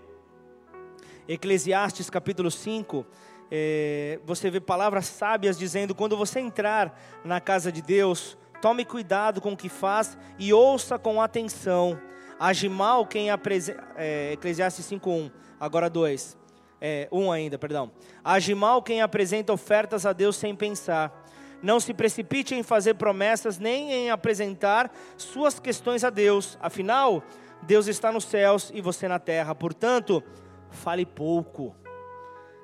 Eclesiastes 1.27 2.09
capítulo 2.09 2.51
5, 2.51 3.05
é, 3.51 4.21
você 4.25 4.49
vê 4.49 4.61
palavras 4.61 5.07
sábias 5.07 5.59
dizendo: 5.59 5.95
quando 5.95 6.17
você 6.17 6.39
entrar 6.39 6.97
na 7.25 7.41
casa 7.41 7.73
de 7.73 7.83
Deus, 7.83 8.39
tome 8.63 8.85
cuidado 8.85 9.41
com 9.41 9.53
o 9.53 9.57
que 9.57 9.69
faz 9.69 10.17
e 10.39 10.53
ouça 10.53 10.99
com 10.99 11.21
atenção. 11.21 12.01
Age 12.39 12.69
mal 12.69 13.07
quem 13.07 13.31
apresenta. 13.31 13.83
É, 13.97 14.33
Eclesiastes 14.33 14.87
5:1, 14.87 15.33
agora 15.59 15.91
2 15.91 16.44
é, 16.81 17.09
um 17.11 17.31
ainda, 17.33 17.59
perdão. 17.59 17.91
Age 18.23 18.55
mal 18.55 18.83
quem 18.83 19.01
apresenta 19.01 19.53
ofertas 19.53 20.05
a 20.05 20.13
Deus 20.13 20.37
sem 20.37 20.55
pensar. 20.55 21.25
Não 21.63 21.81
se 21.81 21.95
precipite 21.95 22.55
em 22.55 22.63
fazer 22.63 22.95
promessas, 22.95 23.59
nem 23.59 23.93
em 23.93 24.11
apresentar 24.11 24.93
suas 25.17 25.59
questões 25.59 26.05
a 26.05 26.11
Deus. 26.11 26.59
Afinal, 26.61 27.23
Deus 27.63 27.87
está 27.87 28.13
nos 28.13 28.25
céus 28.25 28.71
e 28.75 28.81
você 28.81 29.09
na 29.09 29.19
terra. 29.19 29.55
Portanto, 29.55 30.23
fale 30.71 31.07
pouco. 31.07 31.75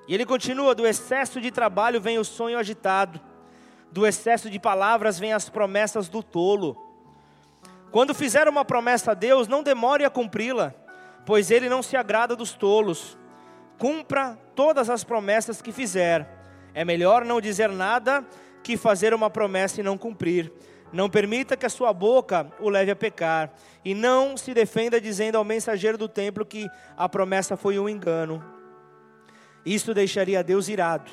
E 0.07 0.15
ele 0.15 0.27
continua: 0.27 0.75
do 0.75 0.87
excesso 0.87 1.41
de 1.41 1.51
trabalho 1.51 2.01
vem 2.01 2.19
o 2.19 2.25
sonho 2.25 2.59
agitado, 2.59 3.21
do 3.91 4.07
excesso 4.07 4.51
de 4.51 4.59
palavras 4.59 5.19
vem 5.19 5.33
as 5.33 5.49
promessas 5.49 6.09
do 6.09 6.23
tolo. 6.23 6.77
Quando 7.91 8.15
fizer 8.15 8.49
uma 8.49 8.65
promessa 8.65 9.13
a 9.13 9.15
Deus, 9.15 9.49
não 9.49 9.63
demore 9.63 10.05
a 10.05 10.11
cumpri-la, 10.11 10.75
pois 11.25 11.51
ele 11.51 11.69
não 11.69 11.83
se 11.83 11.97
agrada 11.97 12.37
dos 12.37 12.53
tolos 12.53 13.19
cumpra 13.81 14.39
todas 14.55 14.91
as 14.91 15.03
promessas 15.03 15.63
que 15.63 15.73
fizer. 15.73 16.29
É 16.75 16.85
melhor 16.85 17.25
não 17.25 17.41
dizer 17.41 17.71
nada 17.71 18.23
que 18.63 18.77
fazer 18.77 19.15
uma 19.15 19.31
promessa 19.31 19.81
e 19.81 19.83
não 19.83 19.97
cumprir. 19.97 20.53
Não 20.93 21.09
permita 21.09 21.57
que 21.57 21.65
a 21.65 21.71
sua 21.71 21.91
boca 21.91 22.53
o 22.61 22.69
leve 22.69 22.91
a 22.91 22.97
pecar, 22.97 23.51
e 23.83 23.95
não 23.95 24.37
se 24.37 24.53
defenda 24.53 25.01
dizendo 25.01 25.39
ao 25.39 25.45
mensageiro 25.45 25.97
do 25.97 26.09
templo 26.09 26.45
que 26.45 26.69
a 26.97 27.09
promessa 27.09 27.57
foi 27.57 27.79
um 27.79 27.89
engano. 27.89 28.45
Isso 29.65 29.95
deixaria 29.95 30.45
Deus 30.45 30.69
irado, 30.69 31.11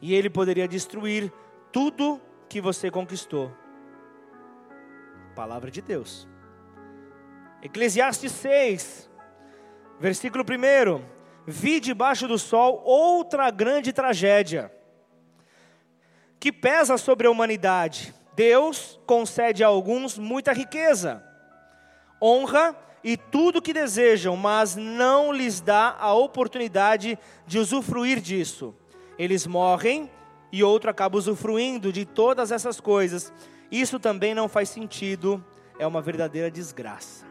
e 0.00 0.14
ele 0.14 0.30
poderia 0.30 0.68
destruir 0.68 1.32
tudo 1.72 2.20
que 2.48 2.60
você 2.60 2.90
conquistou. 2.90 3.50
Palavra 5.34 5.70
de 5.70 5.80
Deus. 5.80 6.28
Eclesiastes 7.62 8.32
6, 8.32 9.10
versículo 9.98 10.44
1 10.44 11.15
vi 11.46 11.78
debaixo 11.80 12.26
do 12.26 12.38
sol 12.38 12.82
outra 12.84 13.50
grande 13.50 13.92
tragédia 13.92 14.72
que 16.38 16.52
pesa 16.52 16.98
sobre 16.98 17.26
a 17.26 17.30
humanidade. 17.30 18.14
Deus 18.34 19.00
concede 19.06 19.64
a 19.64 19.68
alguns 19.68 20.18
muita 20.18 20.52
riqueza, 20.52 21.24
honra 22.20 22.76
e 23.02 23.16
tudo 23.16 23.62
que 23.62 23.72
desejam, 23.72 24.36
mas 24.36 24.76
não 24.76 25.32
lhes 25.32 25.60
dá 25.60 25.96
a 25.98 26.12
oportunidade 26.12 27.18
de 27.46 27.58
usufruir 27.58 28.20
disso. 28.20 28.74
Eles 29.18 29.46
morrem 29.46 30.10
e 30.52 30.62
outro 30.62 30.90
acaba 30.90 31.16
usufruindo 31.16 31.92
de 31.92 32.04
todas 32.04 32.52
essas 32.52 32.80
coisas. 32.80 33.32
Isso 33.70 33.98
também 33.98 34.34
não 34.34 34.48
faz 34.48 34.68
sentido, 34.68 35.42
é 35.78 35.86
uma 35.86 36.02
verdadeira 36.02 36.50
desgraça. 36.50 37.25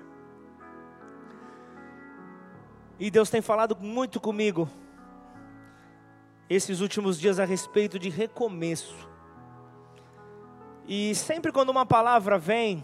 E 2.97 3.11
Deus 3.11 3.29
tem 3.29 3.41
falado 3.41 3.75
muito 3.79 4.21
comigo 4.21 4.69
esses 6.49 6.79
últimos 6.79 7.19
dias 7.19 7.39
a 7.39 7.45
respeito 7.45 7.99
de 7.99 8.09
recomeço. 8.09 8.95
E 10.87 11.13
sempre 11.15 11.51
quando 11.51 11.69
uma 11.69 11.85
palavra 11.85 12.37
vem, 12.37 12.83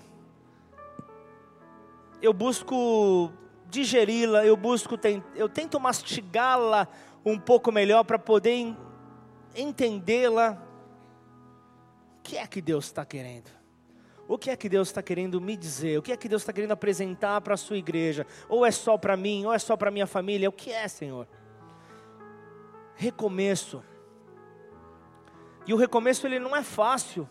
eu 2.21 2.33
busco 2.33 3.31
digeri-la, 3.69 4.45
eu 4.45 4.57
busco, 4.57 4.99
eu 5.35 5.47
tento 5.47 5.79
mastigá-la 5.79 6.87
um 7.25 7.39
pouco 7.39 7.71
melhor 7.71 8.03
para 8.03 8.19
poder 8.19 8.75
entendê-la. 9.55 10.61
O 12.17 12.21
que 12.21 12.37
é 12.37 12.45
que 12.45 12.61
Deus 12.61 12.85
está 12.85 13.05
querendo? 13.05 13.60
O 14.31 14.37
que 14.37 14.49
é 14.49 14.55
que 14.55 14.69
Deus 14.69 14.87
está 14.87 15.03
querendo 15.03 15.41
me 15.41 15.57
dizer? 15.57 15.99
O 15.99 16.01
que 16.01 16.09
é 16.09 16.15
que 16.15 16.29
Deus 16.29 16.41
está 16.41 16.53
querendo 16.53 16.71
apresentar 16.71 17.41
para 17.41 17.55
a 17.55 17.57
sua 17.57 17.75
igreja? 17.75 18.25
Ou 18.47 18.65
é 18.65 18.71
só 18.71 18.97
para 18.97 19.17
mim, 19.17 19.45
ou 19.45 19.51
é 19.51 19.59
só 19.59 19.75
para 19.75 19.91
minha 19.91 20.07
família? 20.07 20.47
O 20.47 20.53
que 20.53 20.71
é, 20.71 20.87
Senhor? 20.87 21.27
Recomeço. 22.95 23.83
E 25.67 25.73
o 25.73 25.75
recomeço 25.75 26.25
ele 26.25 26.39
não 26.39 26.55
é 26.55 26.63
fácil. 26.63 27.29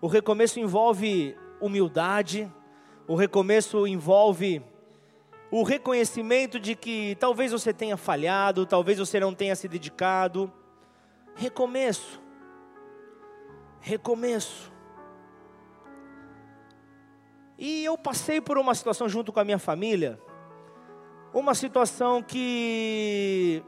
O 0.00 0.06
recomeço 0.06 0.58
envolve 0.58 1.36
humildade, 1.60 2.50
o 3.06 3.14
recomeço 3.14 3.86
envolve 3.86 4.62
o 5.50 5.62
reconhecimento 5.62 6.58
de 6.58 6.74
que 6.74 7.18
talvez 7.20 7.52
você 7.52 7.70
tenha 7.70 7.98
falhado, 7.98 8.64
talvez 8.64 8.98
você 8.98 9.20
não 9.20 9.34
tenha 9.34 9.54
se 9.54 9.68
dedicado. 9.68 10.50
Recomeço. 11.34 12.18
Recomeço. 13.78 14.79
E 17.60 17.84
eu 17.84 17.98
passei 17.98 18.40
por 18.40 18.56
uma 18.56 18.74
situação 18.74 19.06
junto 19.06 19.30
com 19.30 19.38
a 19.38 19.44
minha 19.44 19.58
família, 19.58 20.18
uma 21.30 21.54
situação 21.54 22.22
que, 22.22 23.62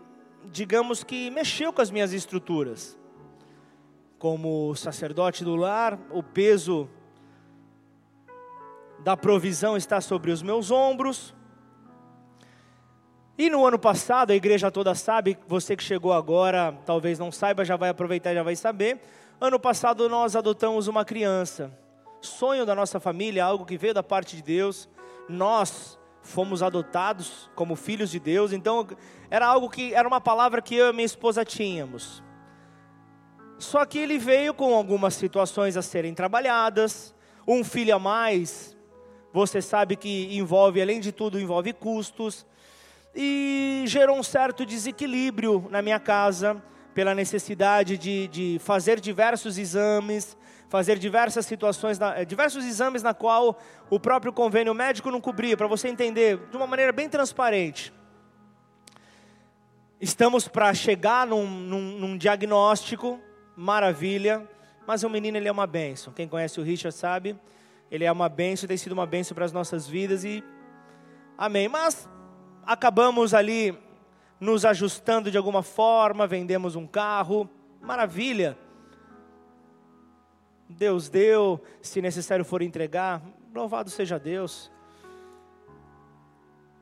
digamos 0.50 1.04
que 1.04 1.30
mexeu 1.30 1.74
com 1.74 1.82
as 1.82 1.90
minhas 1.90 2.14
estruturas. 2.14 2.98
Como 4.18 4.74
sacerdote 4.76 5.44
do 5.44 5.56
lar, 5.56 5.98
o 6.10 6.22
peso 6.22 6.88
da 9.00 9.14
provisão 9.14 9.76
está 9.76 10.00
sobre 10.00 10.30
os 10.30 10.42
meus 10.42 10.70
ombros. 10.70 11.34
E 13.36 13.50
no 13.50 13.66
ano 13.66 13.78
passado, 13.78 14.30
a 14.30 14.34
igreja 14.34 14.70
toda 14.70 14.94
sabe, 14.94 15.36
você 15.46 15.76
que 15.76 15.84
chegou 15.84 16.14
agora, 16.14 16.74
talvez 16.86 17.18
não 17.18 17.30
saiba, 17.30 17.62
já 17.62 17.76
vai 17.76 17.90
aproveitar, 17.90 18.32
já 18.32 18.42
vai 18.42 18.56
saber. 18.56 19.02
Ano 19.38 19.60
passado 19.60 20.08
nós 20.08 20.34
adotamos 20.34 20.86
uma 20.86 21.04
criança 21.04 21.81
sonho 22.22 22.64
da 22.64 22.74
nossa 22.74 22.98
família, 22.98 23.44
algo 23.44 23.66
que 23.66 23.76
veio 23.76 23.92
da 23.92 24.02
parte 24.02 24.36
de 24.36 24.42
Deus. 24.42 24.88
Nós 25.28 25.98
fomos 26.22 26.62
adotados 26.62 27.50
como 27.54 27.74
filhos 27.76 28.10
de 28.10 28.20
Deus, 28.20 28.52
então 28.52 28.86
era 29.28 29.46
algo 29.46 29.68
que 29.68 29.92
era 29.92 30.06
uma 30.06 30.20
palavra 30.20 30.62
que 30.62 30.74
eu 30.74 30.90
e 30.90 30.92
minha 30.92 31.04
esposa 31.04 31.44
tínhamos. 31.44 32.22
Só 33.58 33.84
que 33.84 33.98
ele 33.98 34.18
veio 34.18 34.54
com 34.54 34.74
algumas 34.74 35.14
situações 35.14 35.76
a 35.76 35.82
serem 35.82 36.14
trabalhadas, 36.14 37.14
um 37.46 37.62
filho 37.62 37.94
a 37.94 37.98
mais, 37.98 38.76
você 39.32 39.60
sabe 39.60 39.96
que 39.96 40.36
envolve, 40.36 40.80
além 40.80 41.00
de 41.00 41.10
tudo, 41.10 41.40
envolve 41.40 41.72
custos, 41.72 42.46
e 43.14 43.84
gerou 43.86 44.16
um 44.16 44.22
certo 44.22 44.64
desequilíbrio 44.64 45.66
na 45.70 45.82
minha 45.82 45.98
casa, 45.98 46.62
pela 46.94 47.14
necessidade 47.14 47.96
de, 47.96 48.28
de 48.28 48.58
fazer 48.62 49.00
diversos 49.00 49.58
exames, 49.58 50.36
fazer 50.72 50.98
diversas 50.98 51.44
situações, 51.44 52.00
eh, 52.00 52.24
diversos 52.24 52.64
exames 52.64 53.02
na 53.02 53.12
qual 53.12 53.58
o 53.90 54.00
próprio 54.00 54.32
convênio 54.32 54.72
médico 54.72 55.10
não 55.10 55.20
cobria, 55.20 55.54
para 55.54 55.66
você 55.66 55.86
entender 55.86 56.38
de 56.50 56.56
uma 56.56 56.66
maneira 56.66 56.90
bem 56.90 57.10
transparente. 57.10 57.92
Estamos 60.00 60.48
para 60.48 60.72
chegar 60.72 61.26
num, 61.26 61.46
num, 61.46 61.82
num, 61.98 62.16
diagnóstico, 62.16 63.20
maravilha, 63.54 64.48
mas 64.86 65.02
o 65.02 65.10
menino 65.10 65.36
ele 65.36 65.46
é 65.46 65.52
uma 65.52 65.66
benção. 65.66 66.10
Quem 66.10 66.26
conhece 66.26 66.58
o 66.58 66.62
Richard 66.62 66.96
sabe, 66.96 67.38
ele 67.90 68.06
é 68.06 68.10
uma 68.10 68.30
benção, 68.30 68.66
tem 68.66 68.78
sido 68.78 68.92
uma 68.92 69.04
benção 69.04 69.34
para 69.34 69.44
as 69.44 69.52
nossas 69.52 69.86
vidas 69.86 70.24
e 70.24 70.42
amém. 71.36 71.68
Mas 71.68 72.08
acabamos 72.64 73.34
ali 73.34 73.78
nos 74.40 74.64
ajustando 74.64 75.30
de 75.30 75.36
alguma 75.36 75.62
forma, 75.62 76.26
vendemos 76.26 76.76
um 76.76 76.86
carro, 76.86 77.46
maravilha. 77.78 78.56
Deus 80.72 81.08
deu, 81.08 81.60
se 81.80 82.00
necessário 82.00 82.44
for 82.44 82.62
entregar, 82.62 83.22
louvado 83.54 83.90
seja 83.90 84.18
Deus. 84.18 84.70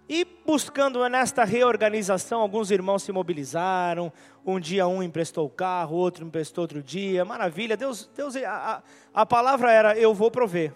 E 0.09 0.25
buscando 0.45 1.09
nesta 1.09 1.45
reorganização, 1.45 2.41
alguns 2.41 2.71
irmãos 2.71 3.05
se 3.05 3.13
mobilizaram. 3.13 4.13
Um 4.45 4.59
dia 4.59 4.87
um 4.87 5.03
emprestou 5.03 5.47
o 5.47 5.51
carro, 5.51 5.97
outro 5.97 6.25
emprestou 6.25 6.63
outro 6.63 6.83
dia. 6.83 7.25
Maravilha, 7.25 7.77
Deus, 7.77 8.11
Deus 8.17 8.35
a, 8.37 8.83
a 9.15 9.25
palavra 9.25 9.71
era: 9.71 9.97
eu 9.97 10.13
vou 10.13 10.31
prover. 10.31 10.73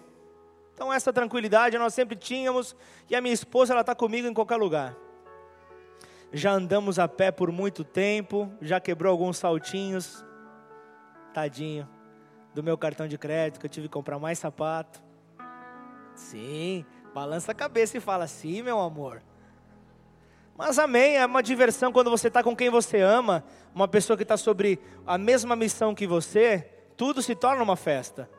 Então 0.73 0.91
essa 0.91 1.11
tranquilidade 1.11 1.77
nós 1.77 1.93
sempre 1.93 2.15
tínhamos 2.15 2.75
e 3.09 3.15
a 3.15 3.21
minha 3.21 3.33
esposa 3.33 3.73
ela 3.73 3.81
está 3.81 3.93
comigo 3.93 4.27
em 4.27 4.33
qualquer 4.33 4.57
lugar. 4.57 4.95
Já 6.31 6.51
andamos 6.51 6.97
a 6.97 7.07
pé 7.07 7.29
por 7.29 7.51
muito 7.51 7.83
tempo, 7.83 8.49
já 8.61 8.79
quebrou 8.79 9.11
alguns 9.11 9.37
saltinhos. 9.37 10.23
Tadinho 11.33 11.94
do 12.55 12.63
meu 12.63 12.77
cartão 12.77 13.05
de 13.05 13.17
crédito, 13.17 13.59
que 13.59 13.65
eu 13.65 13.69
tive 13.69 13.89
que 13.89 13.93
comprar 13.93 14.17
mais 14.17 14.39
sapato. 14.39 15.03
Sim, 16.15 16.85
balança 17.13 17.51
a 17.51 17.55
cabeça 17.55 17.97
e 17.97 17.99
fala: 17.99 18.25
sim, 18.25 18.63
meu 18.63 18.79
amor. 18.79 19.21
Mas 20.57 20.79
amém, 20.79 21.17
é 21.17 21.25
uma 21.25 21.43
diversão 21.43 21.91
quando 21.91 22.09
você 22.09 22.29
está 22.29 22.41
com 22.41 22.55
quem 22.55 22.69
você 22.69 23.01
ama, 23.01 23.43
uma 23.73 23.89
pessoa 23.89 24.15
que 24.15 24.23
está 24.23 24.37
sobre 24.37 24.79
a 25.05 25.17
mesma 25.17 25.53
missão 25.53 25.93
que 25.93 26.07
você, 26.07 26.65
tudo 26.95 27.21
se 27.21 27.35
torna 27.35 27.61
uma 27.61 27.75
festa. 27.75 28.29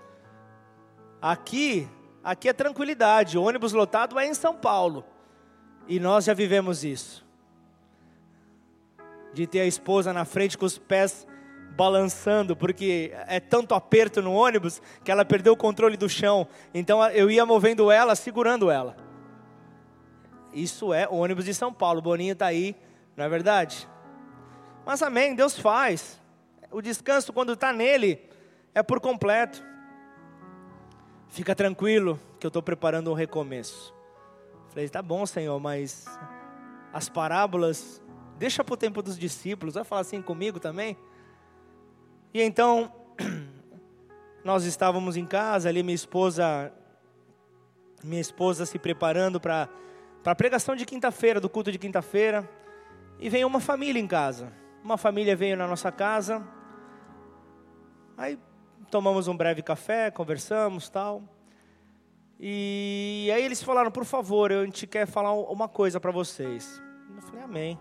Aqui, 1.20 1.87
aqui 2.24 2.48
é 2.48 2.55
tranquilidade, 2.55 3.37
o 3.37 3.42
ônibus 3.42 3.74
lotado 3.74 4.18
é 4.18 4.26
em 4.26 4.33
São 4.33 4.57
Paulo. 4.57 5.05
E 5.87 6.00
nós 6.00 6.24
já 6.24 6.33
vivemos 6.33 6.85
isso. 6.85 7.22
De 9.35 9.46
ter 9.46 9.61
a 9.61 9.66
esposa 9.66 10.11
na 10.11 10.24
frente 10.24 10.57
com 10.57 10.64
os 10.64 10.79
pés 10.79 11.26
balançando, 11.76 12.56
porque 12.56 13.12
é 13.28 13.38
tanto 13.38 13.74
aperto 13.74 14.22
no 14.22 14.32
ônibus 14.32 14.80
que 15.04 15.10
ela 15.10 15.24
perdeu 15.24 15.52
o 15.52 15.56
controle 15.56 15.96
do 15.96 16.08
chão. 16.08 16.48
Então 16.72 17.04
eu 17.10 17.30
ia 17.30 17.44
movendo 17.44 17.90
ela, 17.90 18.16
segurando 18.16 18.70
ela. 18.70 18.96
Isso 20.52 20.94
é 20.94 21.06
o 21.06 21.16
ônibus 21.16 21.44
de 21.44 21.52
São 21.52 21.72
Paulo. 21.72 21.98
O 21.98 22.02
Boninho 22.02 22.32
está 22.32 22.46
aí, 22.46 22.74
não 23.14 23.24
é 23.24 23.28
verdade? 23.28 23.86
Mas 24.86 25.02
amém, 25.02 25.34
Deus 25.34 25.58
faz. 25.58 26.18
O 26.70 26.80
descanso, 26.80 27.32
quando 27.32 27.52
está 27.52 27.72
nele, 27.72 28.26
é 28.74 28.82
por 28.82 28.98
completo. 28.98 29.62
Fica 31.28 31.54
tranquilo 31.54 32.18
que 32.40 32.46
eu 32.46 32.48
estou 32.48 32.62
preparando 32.62 33.10
um 33.10 33.14
recomeço. 33.14 33.94
Falei, 34.70 34.88
tá 34.88 35.02
bom, 35.02 35.26
Senhor, 35.26 35.60
mas 35.60 36.06
as 36.92 37.08
parábolas, 37.08 38.02
deixa 38.38 38.64
para 38.64 38.74
o 38.74 38.76
tempo 38.76 39.02
dos 39.02 39.18
discípulos. 39.18 39.74
Vai 39.74 39.84
falar 39.84 40.00
assim 40.00 40.22
comigo 40.22 40.58
também? 40.58 40.96
E 42.37 42.42
então, 42.42 42.92
nós 44.44 44.64
estávamos 44.64 45.16
em 45.16 45.25
casa, 45.25 45.70
ali 45.70 45.83
minha 45.83 45.94
esposa, 45.94 46.70
minha 48.05 48.20
esposa 48.20 48.66
se 48.66 48.79
preparando 48.79 49.40
para 49.40 49.70
a 50.22 50.35
pregação 50.35 50.77
de 50.77 50.85
quinta-feira, 50.85 51.40
do 51.40 51.49
culto 51.49 51.72
de 51.72 51.79
quinta-feira, 51.79 52.46
e 53.18 53.31
veio 53.31 53.46
uma 53.46 53.59
família 53.59 53.99
em 53.99 54.07
casa. 54.07 54.53
Uma 54.85 54.99
família 54.99 55.35
veio 55.35 55.57
na 55.57 55.66
nossa 55.66 55.90
casa, 55.90 56.46
aí 58.18 58.38
tomamos 58.90 59.29
um 59.29 59.35
breve 59.35 59.62
café, 59.62 60.11
conversamos 60.11 60.90
tal. 60.90 61.22
E 62.38 63.31
aí 63.35 63.42
eles 63.42 63.62
falaram, 63.62 63.90
por 63.90 64.05
favor, 64.05 64.53
a 64.53 64.62
gente 64.66 64.87
quer 64.87 65.07
falar 65.07 65.33
uma 65.33 65.68
coisa 65.70 65.99
para 65.99 66.11
vocês. 66.11 66.83
Eu 67.16 67.22
falei, 67.22 67.42
amém. 67.44 67.79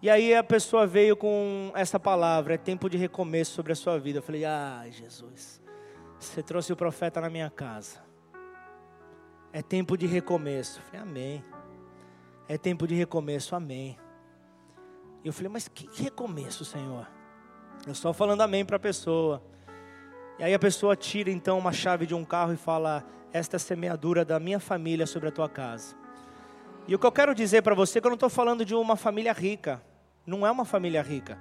E 0.00 0.08
aí 0.08 0.32
a 0.32 0.44
pessoa 0.44 0.86
veio 0.86 1.16
com 1.16 1.72
essa 1.74 1.98
palavra, 1.98 2.54
é 2.54 2.58
tempo 2.58 2.88
de 2.88 2.96
recomeço 2.96 3.52
sobre 3.52 3.72
a 3.72 3.76
sua 3.76 3.98
vida. 3.98 4.18
Eu 4.18 4.22
falei, 4.22 4.44
ah, 4.44 4.84
Jesus, 4.88 5.60
você 6.18 6.40
trouxe 6.40 6.72
o 6.72 6.76
profeta 6.76 7.20
na 7.20 7.28
minha 7.28 7.50
casa. 7.50 8.00
É 9.52 9.60
tempo 9.60 9.96
de 9.96 10.06
recomeço. 10.06 10.78
Eu 10.78 10.82
falei, 10.84 11.00
amém. 11.00 11.44
É 12.46 12.56
tempo 12.56 12.86
de 12.86 12.94
recomeço, 12.94 13.56
amém. 13.56 13.98
E 15.24 15.26
eu 15.26 15.32
falei, 15.32 15.50
mas 15.50 15.66
que 15.66 15.88
recomeço, 16.00 16.64
Senhor? 16.64 17.08
Eu 17.84 17.94
só 17.94 18.12
falando 18.12 18.42
amém 18.42 18.64
para 18.64 18.76
a 18.76 18.80
pessoa. 18.80 19.42
E 20.38 20.44
aí 20.44 20.54
a 20.54 20.58
pessoa 20.58 20.94
tira 20.94 21.30
então 21.30 21.58
uma 21.58 21.72
chave 21.72 22.06
de 22.06 22.14
um 22.14 22.24
carro 22.24 22.52
e 22.52 22.56
fala: 22.56 23.04
Esta 23.32 23.56
é 23.56 23.58
a 23.58 23.60
semeadura 23.60 24.24
da 24.24 24.38
minha 24.38 24.60
família 24.60 25.06
sobre 25.06 25.28
a 25.28 25.32
tua 25.32 25.48
casa. 25.48 25.96
E 26.86 26.94
o 26.94 26.98
que 26.98 27.06
eu 27.06 27.12
quero 27.12 27.34
dizer 27.34 27.62
para 27.62 27.74
você 27.74 27.98
é 27.98 28.00
que 28.00 28.06
eu 28.06 28.10
não 28.10 28.14
estou 28.14 28.30
falando 28.30 28.64
de 28.64 28.74
uma 28.74 28.96
família 28.96 29.32
rica. 29.32 29.82
Não 30.28 30.46
é 30.46 30.50
uma 30.50 30.66
família 30.66 31.00
rica. 31.00 31.38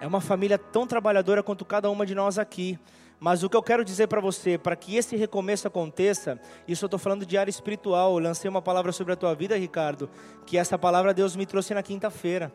É 0.00 0.06
uma 0.06 0.20
família 0.20 0.56
tão 0.56 0.86
trabalhadora 0.86 1.42
quanto 1.42 1.64
cada 1.64 1.90
uma 1.90 2.06
de 2.06 2.14
nós 2.14 2.38
aqui. 2.38 2.78
Mas 3.18 3.42
o 3.42 3.50
que 3.50 3.56
eu 3.56 3.62
quero 3.62 3.84
dizer 3.84 4.06
para 4.06 4.20
você, 4.20 4.56
para 4.56 4.76
que 4.76 4.94
esse 4.94 5.16
recomeço 5.16 5.66
aconteça, 5.66 6.40
isso 6.68 6.84
eu 6.84 6.86
estou 6.86 6.96
falando 6.96 7.26
de 7.26 7.36
área 7.36 7.50
espiritual. 7.50 8.12
Eu 8.12 8.20
lancei 8.20 8.48
uma 8.48 8.62
palavra 8.62 8.92
sobre 8.92 9.14
a 9.14 9.16
tua 9.16 9.34
vida, 9.34 9.58
Ricardo, 9.58 10.08
que 10.46 10.56
essa 10.56 10.78
palavra 10.78 11.12
Deus 11.12 11.34
me 11.34 11.44
trouxe 11.44 11.74
na 11.74 11.82
quinta-feira. 11.82 12.52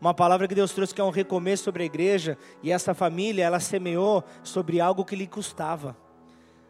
Uma 0.00 0.12
palavra 0.12 0.48
que 0.48 0.54
Deus 0.56 0.72
trouxe 0.72 0.92
que 0.92 1.00
é 1.00 1.04
um 1.04 1.10
recomeço 1.10 1.62
sobre 1.62 1.84
a 1.84 1.86
igreja, 1.86 2.36
e 2.60 2.72
essa 2.72 2.94
família, 2.94 3.44
ela 3.44 3.60
semeou 3.60 4.24
sobre 4.42 4.80
algo 4.80 5.04
que 5.04 5.14
lhe 5.14 5.28
custava, 5.28 5.96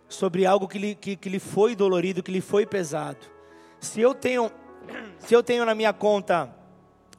sobre 0.07 0.45
algo 0.45 0.69
que 0.69 0.79
lhe, 0.79 0.95
que, 0.95 1.17
que 1.17 1.31
lhe 1.31 1.39
foi 1.39 1.75
dolorido, 1.75 2.23
que 2.23 2.31
lhe 2.31 2.43
foi 2.43 2.67
pesado. 2.67 3.25
Se 3.81 4.03
eu 4.03 4.15
tenho, 4.15 4.53
se 5.17 5.33
eu 5.33 5.43
tenho 5.43 5.65
na 5.65 5.75
minha 5.75 5.95
conta 5.95 6.61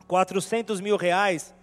400 0.08 0.82
mil 0.82 0.98
reais, 0.98 1.54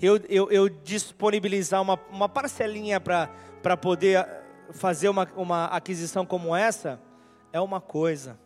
eu, 0.00 0.16
eu, 0.28 0.50
eu 0.50 0.68
disponibilizar 0.68 1.80
uma, 1.80 1.98
uma 2.10 2.28
parcelinha 2.28 3.00
para 3.00 3.76
poder 3.76 4.26
fazer 4.72 5.08
uma, 5.08 5.28
uma 5.36 5.66
aquisição 5.66 6.26
como 6.26 6.56
essa, 6.56 7.00
é 7.52 7.60
uma 7.60 7.80
coisa. 7.80 8.38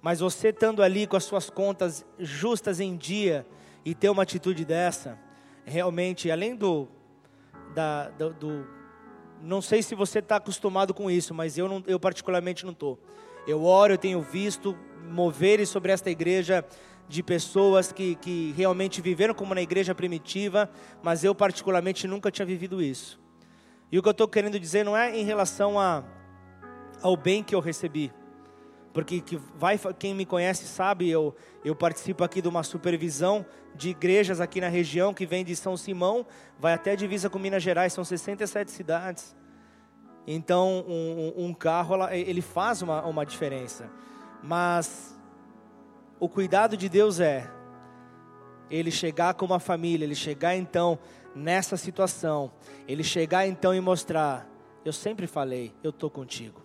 Mas 0.00 0.20
você 0.20 0.48
estando 0.48 0.82
ali 0.82 1.06
com 1.06 1.16
as 1.16 1.24
suas 1.24 1.48
contas 1.48 2.04
justas 2.18 2.80
em 2.80 2.96
dia 2.96 3.46
e 3.84 3.94
ter 3.94 4.10
uma 4.10 4.22
atitude 4.22 4.64
dessa, 4.64 5.18
realmente, 5.64 6.30
além 6.30 6.54
do, 6.54 6.88
da, 7.74 8.08
do, 8.10 8.32
do 8.34 8.66
não 9.40 9.60
sei 9.60 9.82
se 9.82 9.94
você 9.94 10.20
está 10.20 10.36
acostumado 10.36 10.94
com 10.94 11.10
isso, 11.10 11.34
mas 11.34 11.58
eu, 11.58 11.68
não, 11.68 11.82
eu 11.86 11.98
particularmente 11.98 12.64
não 12.64 12.72
estou. 12.72 12.98
Eu 13.46 13.64
oro, 13.64 13.94
eu 13.94 13.98
tenho 13.98 14.20
visto 14.22 14.76
moveres 15.10 15.68
sobre 15.68 15.90
esta 15.90 16.10
igreja 16.10 16.64
de 17.08 17.22
pessoas 17.22 17.92
que, 17.92 18.14
que 18.16 18.52
realmente 18.56 19.00
viveram 19.00 19.34
como 19.34 19.54
na 19.54 19.62
igreja 19.62 19.94
primitiva, 19.94 20.70
mas 21.02 21.24
eu 21.24 21.34
particularmente 21.34 22.06
nunca 22.06 22.30
tinha 22.30 22.46
vivido 22.46 22.82
isso. 22.82 23.20
E 23.90 23.98
o 23.98 24.02
que 24.02 24.08
eu 24.08 24.12
estou 24.12 24.26
querendo 24.26 24.58
dizer 24.58 24.84
não 24.84 24.96
é 24.96 25.16
em 25.16 25.24
relação 25.24 25.78
a, 25.78 26.02
ao 27.02 27.16
bem 27.16 27.42
que 27.42 27.54
eu 27.54 27.60
recebi, 27.60 28.12
porque 28.92 29.20
que 29.20 29.36
vai, 29.56 29.78
quem 29.98 30.14
me 30.14 30.24
conhece 30.24 30.66
sabe, 30.66 31.08
eu, 31.08 31.34
eu 31.64 31.74
participo 31.74 32.24
aqui 32.24 32.40
de 32.40 32.48
uma 32.48 32.62
supervisão 32.62 33.44
de 33.74 33.90
igrejas 33.90 34.40
aqui 34.40 34.60
na 34.60 34.68
região, 34.68 35.14
que 35.14 35.24
vem 35.24 35.44
de 35.44 35.56
São 35.56 35.76
Simão, 35.76 36.26
vai 36.58 36.74
até 36.74 36.92
a 36.92 36.96
divisa 36.96 37.30
com 37.30 37.38
Minas 37.38 37.62
Gerais, 37.62 37.92
são 37.92 38.04
67 38.04 38.70
cidades. 38.70 39.34
Então, 40.26 40.84
um, 40.86 41.46
um 41.46 41.54
carro, 41.54 42.08
ele 42.10 42.40
faz 42.40 42.82
uma, 42.82 43.04
uma 43.04 43.26
diferença. 43.26 43.90
Mas, 44.42 45.18
o 46.22 46.28
cuidado 46.28 46.76
de 46.76 46.88
Deus 46.88 47.18
é, 47.18 47.50
ele 48.70 48.92
chegar 48.92 49.34
com 49.34 49.44
uma 49.44 49.58
família, 49.58 50.04
ele 50.04 50.14
chegar 50.14 50.54
então 50.54 50.96
nessa 51.34 51.76
situação, 51.76 52.52
ele 52.86 53.02
chegar 53.02 53.44
então 53.44 53.74
e 53.74 53.80
mostrar, 53.80 54.48
eu 54.84 54.92
sempre 54.92 55.26
falei, 55.26 55.74
eu 55.82 55.90
estou 55.90 56.08
contigo. 56.08 56.62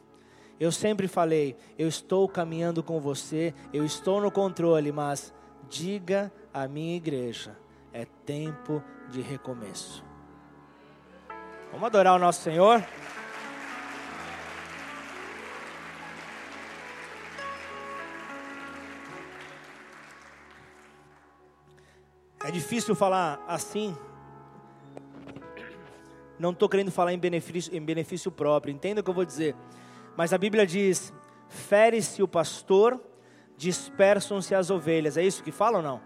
Eu 0.60 0.72
sempre 0.72 1.08
falei, 1.08 1.58
eu 1.76 1.88
estou 1.88 2.30
caminhando 2.30 2.84
com 2.84 3.00
você, 3.00 3.52
eu 3.74 3.84
estou 3.84 4.22
no 4.22 4.30
controle, 4.30 4.92
mas 4.92 5.34
diga 5.68 6.32
à 6.54 6.68
minha 6.68 6.96
igreja, 6.96 7.58
é 7.92 8.06
tempo 8.06 8.84
de 9.10 9.22
recomeço. 9.22 10.06
Vamos 11.72 11.88
adorar 11.88 12.16
o 12.16 12.20
nosso 12.20 12.44
Senhor? 12.44 12.86
É 22.48 22.52
difícil 22.52 22.96
falar 22.96 23.44
assim. 23.46 23.94
Não 26.40 26.52
estou 26.52 26.70
querendo 26.70 26.90
falar 26.90 27.12
em 27.12 27.20
benefício, 27.20 27.76
em 27.76 27.82
benefício 27.82 28.32
próprio, 28.32 28.74
entenda 28.74 29.02
o 29.02 29.04
que 29.04 29.10
eu 29.10 29.14
vou 29.14 29.26
dizer. 29.26 29.54
Mas 30.16 30.32
a 30.32 30.38
Bíblia 30.38 30.66
diz: 30.66 31.12
fere-se 31.50 32.24
o 32.24 32.28
pastor, 32.28 33.02
dispersam-se 33.58 34.56
as 34.56 34.70
ovelhas. 34.70 35.18
É 35.18 35.24
isso 35.24 35.44
que 35.44 35.52
fala 35.52 35.80
ou 35.80 35.84
não? 35.84 36.00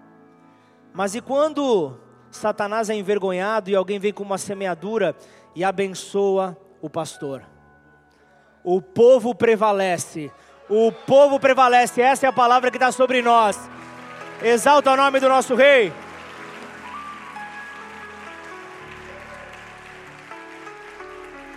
Mas 0.91 1.13
e 1.13 1.21
quando 1.21 1.95
Satanás 2.31 2.89
é 2.89 2.95
envergonhado 2.95 3.69
e 3.69 3.75
alguém 3.75 3.99
vem 3.99 4.11
com 4.11 4.23
uma 4.23 4.39
semeadura 4.39 5.15
e 5.55 5.63
abençoa 5.63 6.57
o 6.81 6.89
pastor? 6.89 7.43
O 8.63 8.81
povo 8.81 9.35
prevalece. 9.35 10.31
O 10.67 10.91
povo 10.91 11.39
prevalece. 11.39 12.01
Essa 12.01 12.25
é 12.25 12.29
a 12.29 12.33
palavra 12.33 12.71
que 12.71 12.77
está 12.77 12.91
sobre 12.91 13.21
nós. 13.21 13.59
Exalta 14.41 14.91
o 14.91 14.97
nome 14.97 15.19
do 15.19 15.29
nosso 15.29 15.53
rei. 15.53 15.93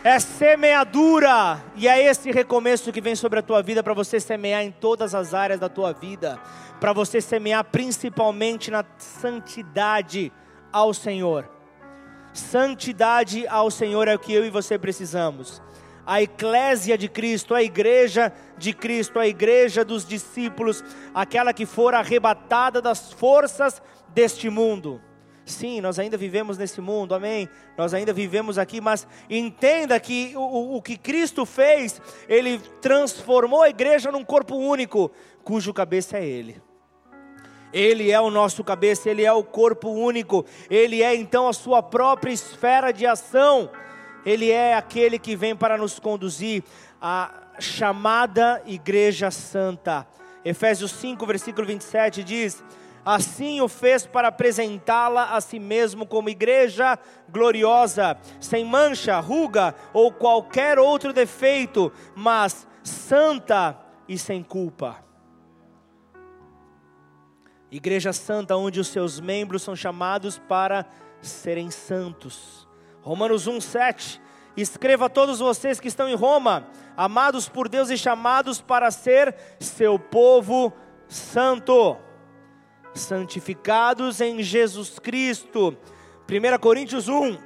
É 0.05 0.21
semeadura, 0.21 1.65
e 1.75 1.89
é 1.89 2.05
esse 2.05 2.31
recomeço 2.31 2.93
que 2.93 3.01
vem 3.01 3.17
sobre 3.17 3.39
a 3.39 3.43
tua 3.43 3.63
vida 3.63 3.83
para 3.83 3.95
você 3.95 4.21
semear 4.21 4.63
em 4.63 4.71
todas 4.71 5.15
as 5.15 5.33
áreas 5.33 5.59
da 5.59 5.67
tua 5.71 5.95
vida, 5.95 6.39
para 6.79 6.93
você 6.93 7.23
semear 7.23 7.65
principalmente 7.65 8.71
na 8.71 8.85
santidade 8.99 10.31
ao 10.71 10.93
Senhor. 10.93 11.51
Santidade 12.35 13.47
ao 13.49 13.71
Senhor 13.71 14.07
é 14.07 14.15
o 14.15 14.19
que 14.19 14.35
eu 14.35 14.45
e 14.45 14.51
você 14.51 14.79
precisamos. 14.79 15.63
A 16.05 16.21
eclésia 16.21 16.99
de 16.99 17.09
Cristo, 17.09 17.55
a 17.55 17.63
igreja 17.63 18.31
de 18.59 18.75
Cristo, 18.75 19.19
a 19.19 19.27
igreja 19.27 19.83
dos 19.87 20.07
discípulos, 20.07 20.85
aquela 21.15 21.55
que 21.55 21.65
for 21.65 21.95
arrebatada 21.95 22.83
das 22.83 23.11
forças 23.11 23.81
deste 24.09 24.51
mundo. 24.51 25.01
Sim, 25.45 25.83
nós 25.83 25.99
ainda 25.99 26.17
vivemos 26.17 26.57
nesse 26.57 26.81
mundo, 26.81 27.15
amém? 27.15 27.49
Nós 27.77 27.93
ainda 27.93 28.15
vivemos 28.15 28.57
aqui, 28.57 28.81
mas 28.81 29.07
entenda 29.29 30.01
que 30.01 30.33
o, 30.37 30.77
o 30.77 30.83
que 30.83 30.97
Cristo 30.97 31.45
fez, 31.45 32.01
Ele 32.27 32.59
transformou 32.81 33.63
a 33.63 33.69
igreja 33.69 34.11
num 34.11 34.25
corpo 34.25 34.57
único, 34.57 35.11
cujo 35.43 35.75
cabeça 35.75 36.17
é 36.17 36.25
Ele. 36.25 36.63
Ele 37.75 38.11
é 38.11 38.21
o 38.21 38.31
nosso 38.31 38.65
cabeça, 38.65 39.11
Ele 39.11 39.25
é 39.25 39.33
o 39.33 39.45
corpo 39.45 39.91
único, 39.91 40.47
Ele 40.71 41.03
é 41.03 41.15
então 41.15 41.47
a 41.47 41.53
sua 41.53 41.83
própria 41.83 42.33
esfera 42.33 42.91
de 42.91 43.05
ação, 43.05 43.69
Ele 44.25 44.51
é 44.51 44.75
aquele 44.75 45.19
que 45.19 45.37
vem 45.37 45.55
para 45.55 45.77
nos 45.77 45.99
conduzir 45.99 46.63
à 47.03 47.35
chamada 47.59 48.63
Igreja 48.65 49.31
Santa. 49.31 50.07
Efésios 50.43 50.93
5, 50.93 51.27
versículo 51.27 51.67
27 51.67 52.23
diz 52.23 52.63
assim 53.05 53.61
o 53.61 53.69
fez 53.69 54.07
para 54.07 54.29
apresentá-la 54.29 55.35
a 55.35 55.41
si 55.41 55.59
mesmo 55.59 56.07
como 56.07 56.29
igreja 56.29 56.99
gloriosa, 57.29 58.17
sem 58.41 58.65
mancha, 58.65 59.21
ruga 59.21 59.75
ou 59.93 60.13
qualquer 60.13 60.79
outro 60.79 61.13
defeito, 61.13 61.93
mas 62.15 62.67
santa 62.83 63.79
e 64.09 64.17
sem 64.17 64.43
culpa. 64.43 65.05
Igreja 67.71 68.13
santa, 68.13 68.57
onde 68.57 68.79
os 68.79 68.89
seus 68.89 69.19
membros 69.19 69.63
são 69.63 69.75
chamados 69.75 70.39
para 70.39 70.87
serem 71.21 71.71
santos. 71.71 72.69
Romanos 73.03 73.49
1:7 73.49 74.21
Escreva 74.57 75.07
a 75.07 75.09
todos 75.09 75.41
vocês 75.41 75.81
que 75.81 75.89
estão 75.89 76.09
em 76.09 76.15
Roma, 76.15 76.69
amados 76.97 77.49
por 77.49 77.69
Deus 77.69 77.91
e 77.91 77.99
chamados 77.99 78.61
para 78.61 78.89
ser 78.93 79.35
seu 79.59 79.99
povo 79.99 80.73
santo 81.09 81.97
santificados 82.95 84.21
em 84.21 84.43
Jesus 84.43 84.99
Cristo. 84.99 85.77
1 86.29 86.59
Coríntios 86.59 87.09
1, 87.09 87.37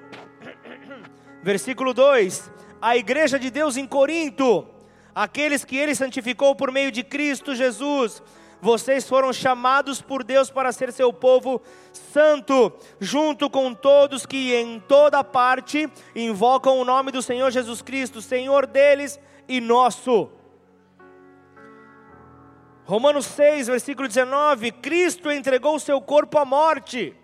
versículo 1.43 1.93
2: 1.95 2.51
A 2.81 2.97
igreja 2.97 3.39
de 3.39 3.51
Deus 3.51 3.77
em 3.77 3.87
Corinto, 3.87 4.67
aqueles 5.15 5.65
que 5.65 5.77
ele 5.77 5.95
santificou 5.95 6.55
por 6.55 6.71
meio 6.71 6.93
de 6.93 7.03
Cristo 7.03 7.55
Jesus, 7.55 8.23
vocês 8.61 9.09
foram 9.09 9.33
chamados 9.33 10.03
por 10.03 10.25
Deus 10.25 10.51
para 10.51 10.73
ser 10.73 10.93
seu 10.93 11.13
povo 11.13 11.63
santo, 11.93 12.73
junto 13.01 13.49
com 13.49 13.73
todos 13.73 14.27
que 14.27 14.55
em 14.55 14.81
toda 14.81 15.23
parte 15.23 15.89
invocam 16.15 16.79
o 16.79 16.85
nome 16.85 17.13
do 17.13 17.23
Senhor 17.23 17.51
Jesus 17.51 17.83
Cristo, 17.83 18.21
Senhor 18.21 18.67
deles 18.67 19.19
e 19.49 19.61
nosso. 19.61 20.29
Romanos 22.89 23.27
6, 23.27 23.67
versículo 23.67 24.09
19: 24.09 24.73
Cristo 24.73 25.31
entregou 25.31 25.77
o 25.77 25.81
seu 25.81 26.01
corpo 26.01 26.39
à 26.39 26.45
morte, 26.47 27.15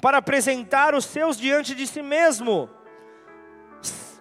para 0.00 0.16
apresentar 0.16 0.94
os 0.94 1.04
seus 1.04 1.36
diante 1.36 1.74
de 1.74 1.86
si 1.86 2.00
mesmo, 2.00 2.70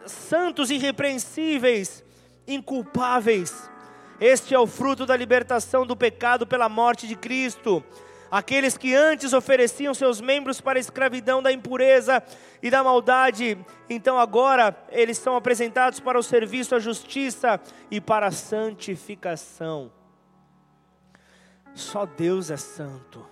santos, 0.05 0.69
irrepreensíveis, 0.69 2.03
inculpáveis. 2.45 3.71
Este 4.19 4.53
é 4.53 4.59
o 4.59 4.67
fruto 4.67 5.05
da 5.05 5.15
libertação 5.15 5.85
do 5.85 5.95
pecado 5.95 6.45
pela 6.45 6.67
morte 6.67 7.07
de 7.07 7.15
Cristo. 7.15 7.81
Aqueles 8.29 8.77
que 8.77 8.93
antes 8.93 9.31
ofereciam 9.31 9.93
seus 9.93 10.19
membros 10.19 10.59
para 10.59 10.77
a 10.77 10.81
escravidão 10.81 11.41
da 11.41 11.53
impureza 11.53 12.21
e 12.61 12.69
da 12.69 12.83
maldade, 12.83 13.57
então 13.89 14.19
agora 14.19 14.75
eles 14.91 15.17
são 15.17 15.37
apresentados 15.37 16.01
para 16.01 16.19
o 16.19 16.23
serviço 16.23 16.75
à 16.75 16.79
justiça 16.79 17.61
e 17.89 18.01
para 18.01 18.27
a 18.27 18.31
santificação. 18.31 19.89
Só 21.75 22.05
Deus 22.05 22.49
é 22.49 22.57
santo. 22.57 23.23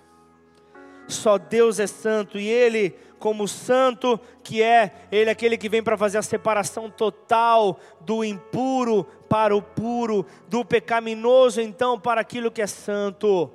Só 1.07 1.37
Deus 1.37 1.79
é 1.79 1.87
santo 1.87 2.37
e 2.37 2.47
Ele, 2.47 2.95
como 3.17 3.47
santo 3.47 4.19
que 4.43 4.61
é, 4.61 4.93
Ele 5.11 5.29
é 5.29 5.33
aquele 5.33 5.57
que 5.57 5.69
vem 5.69 5.81
para 5.81 5.97
fazer 5.97 6.17
a 6.17 6.21
separação 6.21 6.89
total 6.89 7.79
do 8.01 8.23
impuro 8.23 9.05
para 9.29 9.55
o 9.55 9.61
puro, 9.61 10.25
do 10.47 10.63
pecaminoso 10.65 11.61
então 11.61 11.99
para 11.99 12.21
aquilo 12.21 12.51
que 12.51 12.61
é 12.61 12.67
santo. 12.67 13.49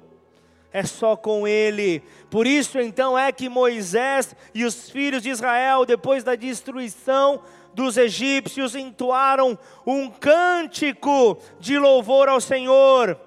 é 0.72 0.84
só 0.84 1.16
com 1.16 1.46
Ele. 1.46 2.02
Por 2.30 2.46
isso 2.46 2.78
então 2.78 3.18
é 3.18 3.30
que 3.32 3.48
Moisés 3.48 4.34
e 4.54 4.64
os 4.64 4.90
filhos 4.90 5.22
de 5.22 5.30
Israel, 5.30 5.84
depois 5.84 6.22
da 6.24 6.34
destruição 6.34 7.42
dos 7.74 7.96
egípcios, 7.96 8.74
entoaram 8.74 9.58
um 9.86 10.10
cântico 10.10 11.38
de 11.60 11.78
louvor 11.78 12.28
ao 12.28 12.40
Senhor, 12.40 13.18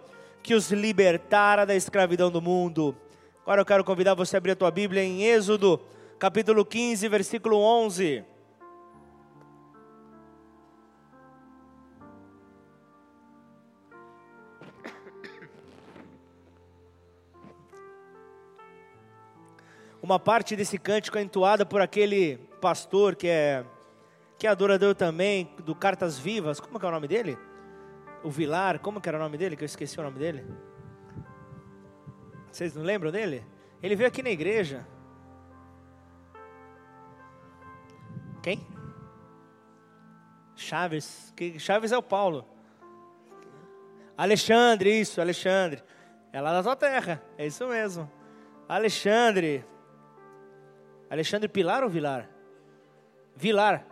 que 0.42 0.54
os 0.54 0.72
libertara 0.72 1.66
da 1.66 1.76
escravidão 1.76 2.32
do 2.32 2.42
mundo. 2.42 2.96
Agora 3.44 3.62
eu 3.62 3.66
quero 3.66 3.84
convidar 3.84 4.14
você 4.14 4.36
a 4.36 4.40
abrir 4.40 4.52
a 4.52 4.56
tua 4.56 4.72
Bíblia 4.72 5.04
em 5.04 5.24
Êxodo, 5.24 5.80
capítulo 6.20 6.66
15, 6.66 7.08
versículo 7.08 7.58
11. 7.58 8.26
uma 20.12 20.20
parte 20.20 20.58
desse 20.58 20.78
cântico 20.78 21.18
é 21.18 21.22
entoada 21.22 21.66
por 21.66 21.80
aquele 21.80 22.38
pastor 22.60 23.16
que 23.16 23.30
é 23.30 23.64
que 24.38 24.46
é 24.46 24.50
adorador 24.50 24.94
também 24.96 25.50
do 25.64 25.74
Cartas 25.74 26.18
Vivas. 26.18 26.60
Como 26.60 26.78
que 26.80 26.86
é 26.86 26.90
o 26.90 26.92
nome 26.92 27.08
dele? 27.08 27.38
O 28.24 28.30
Vilar, 28.30 28.80
como 28.80 29.02
que 29.02 29.10
era 29.10 29.18
o 29.18 29.22
nome 29.22 29.38
dele? 29.38 29.56
Que 29.56 29.64
eu 29.64 29.66
esqueci 29.66 30.00
o 30.00 30.04
nome 30.04 30.20
dele. 30.20 30.46
Vocês 32.52 32.76
não 32.76 32.84
lembram 32.84 33.12
dele? 33.12 33.46
Ele 33.82 33.96
veio 33.96 34.08
aqui 34.08 34.22
na 34.22 34.30
igreja. 34.30 34.86
Quem? 38.44 38.66
Chaves. 40.56 41.34
Chaves 41.58 41.92
é 41.92 41.98
o 41.98 42.04
Paulo. 42.04 42.46
Alexandre, 44.18 45.00
isso, 45.00 45.20
Alexandre. 45.20 45.84
É 46.32 46.40
lá 46.40 46.54
da 46.54 46.64
tua 46.64 46.76
terra, 46.76 47.22
é 47.38 47.46
isso 47.46 47.68
mesmo. 47.68 48.10
Alexandre, 48.70 49.66
Alexandre 51.10 51.50
Pilar 51.50 51.84
ou 51.84 51.90
Vilar? 51.90 52.30
Vilar. 53.36 53.86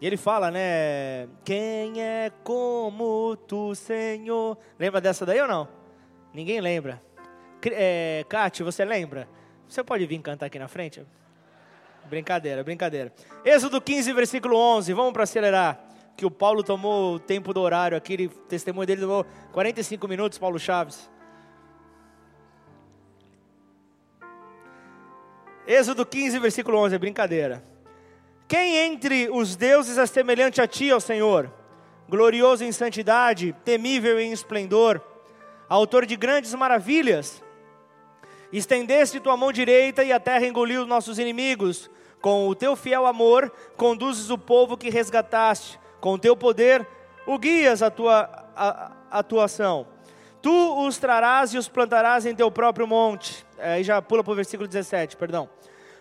E 0.00 0.06
ele 0.06 0.16
fala, 0.16 0.50
né? 0.50 1.28
Quem 1.44 2.02
é 2.02 2.30
como 2.44 3.36
tu, 3.48 3.74
Senhor? 3.74 4.58
Lembra 4.78 5.00
dessa 5.00 5.24
daí 5.24 5.40
ou 5.40 5.48
não? 5.48 5.68
Ninguém 6.34 6.60
lembra. 6.60 7.02
É, 7.64 8.24
Cátia, 8.28 8.64
você 8.64 8.84
lembra? 8.84 9.26
Você 9.66 9.82
pode 9.82 10.04
vir 10.04 10.20
cantar 10.20 10.46
aqui 10.46 10.58
na 10.58 10.68
frente? 10.68 11.04
Brincadeira, 12.04 12.62
brincadeira. 12.62 13.12
Êxodo 13.44 13.80
15, 13.80 14.12
versículo 14.12 14.56
11. 14.56 14.92
Vamos 14.92 15.12
para 15.12 15.24
acelerar. 15.24 15.80
Que 16.14 16.26
o 16.26 16.30
Paulo 16.30 16.62
tomou 16.62 17.14
o 17.14 17.18
tempo 17.18 17.52
do 17.52 17.60
horário 17.60 17.96
aqui. 17.96 18.26
O 18.26 18.28
testemunho 18.28 18.86
dele 18.86 19.00
tomou 19.00 19.24
45 19.52 20.06
minutos, 20.06 20.38
Paulo 20.38 20.58
Chaves. 20.58 21.10
Êxodo 25.66 26.06
15, 26.06 26.38
versículo 26.38 26.78
11, 26.78 26.94
é 26.94 26.98
brincadeira. 26.98 27.75
Quem 28.48 28.76
entre 28.76 29.28
os 29.30 29.56
deuses 29.56 29.98
é 29.98 30.06
semelhante 30.06 30.60
a 30.60 30.68
ti, 30.68 30.92
ó 30.92 31.00
Senhor? 31.00 31.50
Glorioso 32.08 32.62
em 32.62 32.70
santidade, 32.70 33.52
temível 33.64 34.20
em 34.20 34.30
esplendor, 34.30 35.00
autor 35.68 36.06
de 36.06 36.14
grandes 36.14 36.54
maravilhas. 36.54 37.42
Estendeste 38.52 39.18
tua 39.18 39.36
mão 39.36 39.50
direita 39.50 40.04
e 40.04 40.12
a 40.12 40.20
terra 40.20 40.46
engoliu 40.46 40.82
os 40.82 40.86
nossos 40.86 41.18
inimigos. 41.18 41.90
Com 42.20 42.48
o 42.48 42.54
teu 42.54 42.76
fiel 42.76 43.04
amor, 43.06 43.52
conduzes 43.76 44.30
o 44.30 44.38
povo 44.38 44.76
que 44.76 44.90
resgataste. 44.90 45.80
Com 46.00 46.14
o 46.14 46.18
teu 46.18 46.36
poder, 46.36 46.86
o 47.26 47.38
guias 47.38 47.82
a 47.82 47.90
tua 47.90 48.46
atuação. 49.10 49.88
Tu 50.40 50.86
os 50.86 50.98
trarás 50.98 51.52
e 51.52 51.58
os 51.58 51.68
plantarás 51.68 52.24
em 52.24 52.34
teu 52.34 52.48
próprio 52.52 52.86
monte. 52.86 53.44
Aí 53.58 53.82
já 53.82 54.00
pula 54.00 54.22
para 54.22 54.32
o 54.32 54.36
versículo 54.36 54.68
17, 54.68 55.16
perdão. 55.16 55.48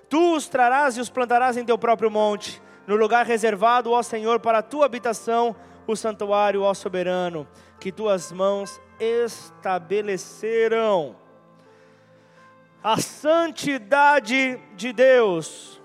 Tu 0.09 0.35
os 0.35 0.47
trarás 0.47 0.97
e 0.97 1.01
os 1.01 1.09
plantarás 1.09 1.57
em 1.57 1.65
teu 1.65 1.77
próprio 1.77 2.09
monte, 2.11 2.61
no 2.85 2.95
lugar 2.95 3.25
reservado, 3.25 3.91
ó 3.91 4.03
Senhor, 4.03 4.39
para 4.39 4.59
a 4.59 4.63
tua 4.63 4.85
habitação, 4.85 5.55
o 5.87 5.95
santuário, 5.95 6.61
ó 6.61 6.71
soberano, 6.73 7.47
que 7.79 7.91
tuas 7.91 8.31
mãos 8.31 8.79
estabeleceram. 8.99 11.15
A 12.83 12.97
santidade 12.97 14.61
de 14.75 14.93
Deus. 14.93 15.81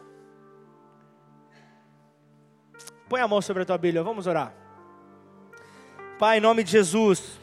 Põe 3.09 3.23
a 3.23 3.29
mão 3.29 3.41
sobre 3.41 3.63
a 3.63 3.67
tua 3.67 3.79
Bíblia, 3.79 4.03
vamos 4.03 4.27
orar. 4.27 4.53
Pai, 6.19 6.37
em 6.37 6.41
nome 6.41 6.63
de 6.63 6.73
Jesus, 6.73 7.41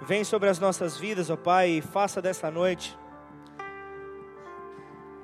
vem 0.00 0.22
sobre 0.22 0.48
as 0.48 0.60
nossas 0.60 0.96
vidas, 0.96 1.28
ó 1.28 1.36
Pai, 1.36 1.70
e 1.70 1.82
faça 1.82 2.22
dessa 2.22 2.48
noite 2.48 2.96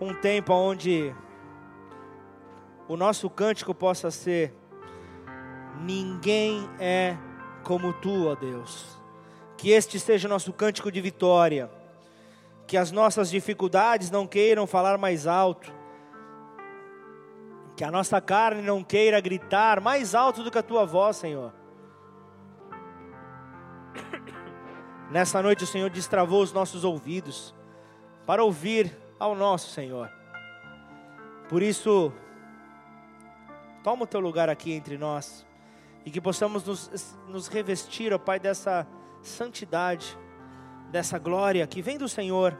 um 0.01 0.15
tempo 0.15 0.53
onde 0.53 1.15
o 2.89 2.97
nosso 2.97 3.29
cântico 3.29 3.75
possa 3.75 4.11
ser: 4.11 4.55
Ninguém 5.81 6.69
é 6.79 7.17
como 7.65 7.93
tu, 7.93 8.29
ó 8.29 8.35
Deus. 8.35 8.99
Que 9.57 9.71
este 9.71 9.99
seja 9.99 10.29
o 10.29 10.31
nosso 10.31 10.53
cântico 10.53 10.91
de 10.91 11.01
vitória. 11.01 11.71
Que 12.67 12.77
as 12.77 12.93
nossas 12.93 13.31
dificuldades 13.31 14.11
não 14.11 14.27
queiram 14.27 14.67
falar 14.67 14.99
mais 14.99 15.27
alto. 15.27 15.73
Que 17.77 17.85
a 17.85 17.91
nossa 17.91 18.21
carne 18.21 18.63
não 18.63 18.83
queira 18.83 19.21
gritar 19.21 19.81
mais 19.81 20.15
alto 20.15 20.43
do 20.43 20.51
que 20.51 20.59
a 20.59 20.63
tua 20.63 20.85
voz, 20.85 21.17
Senhor. 21.17 21.53
Nessa 25.11 25.43
noite 25.43 25.65
o 25.65 25.67
Senhor 25.67 25.89
destravou 25.89 26.43
os 26.43 26.53
nossos 26.53 26.85
ouvidos 26.85 27.55
para 28.27 28.45
ouvir 28.45 28.95
ao 29.18 29.35
nosso 29.35 29.70
Senhor. 29.70 30.11
Por 31.48 31.62
isso, 31.62 32.12
toma 33.83 34.04
o 34.04 34.07
teu 34.07 34.20
lugar 34.20 34.48
aqui 34.48 34.72
entre 34.72 34.98
nós 34.98 35.46
e 36.04 36.11
que 36.11 36.20
possamos 36.20 36.64
nos, 36.64 37.16
nos 37.26 37.48
revestir, 37.48 38.12
ó 38.12 38.18
Pai, 38.18 38.38
dessa 38.38 38.87
santidade, 39.22 40.16
dessa 40.90 41.18
glória 41.18 41.66
que 41.66 41.83
vem 41.83 41.98
do 41.98 42.09
Senhor. 42.09 42.57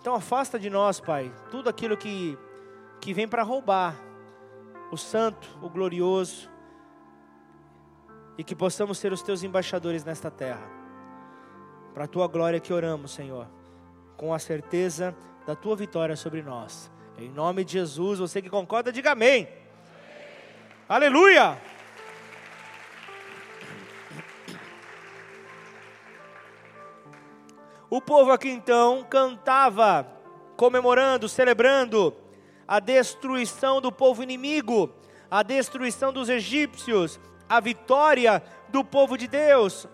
Então, 0.00 0.14
afasta 0.14 0.58
de 0.58 0.70
nós, 0.70 1.00
Pai, 1.00 1.32
tudo 1.50 1.68
aquilo 1.68 1.96
que, 1.96 2.38
que 3.00 3.12
vem 3.12 3.26
para 3.26 3.42
roubar 3.42 3.96
o 4.90 4.96
santo, 4.96 5.58
o 5.60 5.68
glorioso, 5.68 6.50
e 8.38 8.44
que 8.44 8.54
possamos 8.54 8.98
ser 8.98 9.12
os 9.12 9.22
teus 9.22 9.42
embaixadores 9.42 10.04
nesta 10.04 10.30
terra. 10.30 10.70
Para 11.94 12.04
a 12.04 12.08
tua 12.08 12.28
glória 12.28 12.60
que 12.60 12.72
oramos, 12.72 13.12
Senhor, 13.12 13.48
com 14.16 14.32
a 14.32 14.38
certeza 14.38 15.16
da 15.46 15.54
tua 15.54 15.76
vitória 15.76 16.16
sobre 16.16 16.42
nós. 16.42 16.90
Em 17.16 17.30
nome 17.30 17.64
de 17.64 17.74
Jesus, 17.74 18.18
você 18.18 18.42
que 18.42 18.50
concorda, 18.50 18.92
diga 18.92 19.12
amém. 19.12 19.44
amém. 19.44 19.48
Aleluia! 20.88 21.56
O 27.88 28.00
povo 28.00 28.32
aqui 28.32 28.48
então 28.48 29.06
cantava, 29.08 30.06
comemorando, 30.56 31.28
celebrando 31.28 32.12
a 32.66 32.80
destruição 32.80 33.80
do 33.80 33.92
povo 33.92 34.24
inimigo, 34.24 34.92
a 35.30 35.44
destruição 35.44 36.12
dos 36.12 36.28
egípcios, 36.28 37.20
a 37.48 37.60
vitória 37.60 38.42
do 38.68 38.84
povo 38.84 39.16
de 39.16 39.28
Deus, 39.28 39.86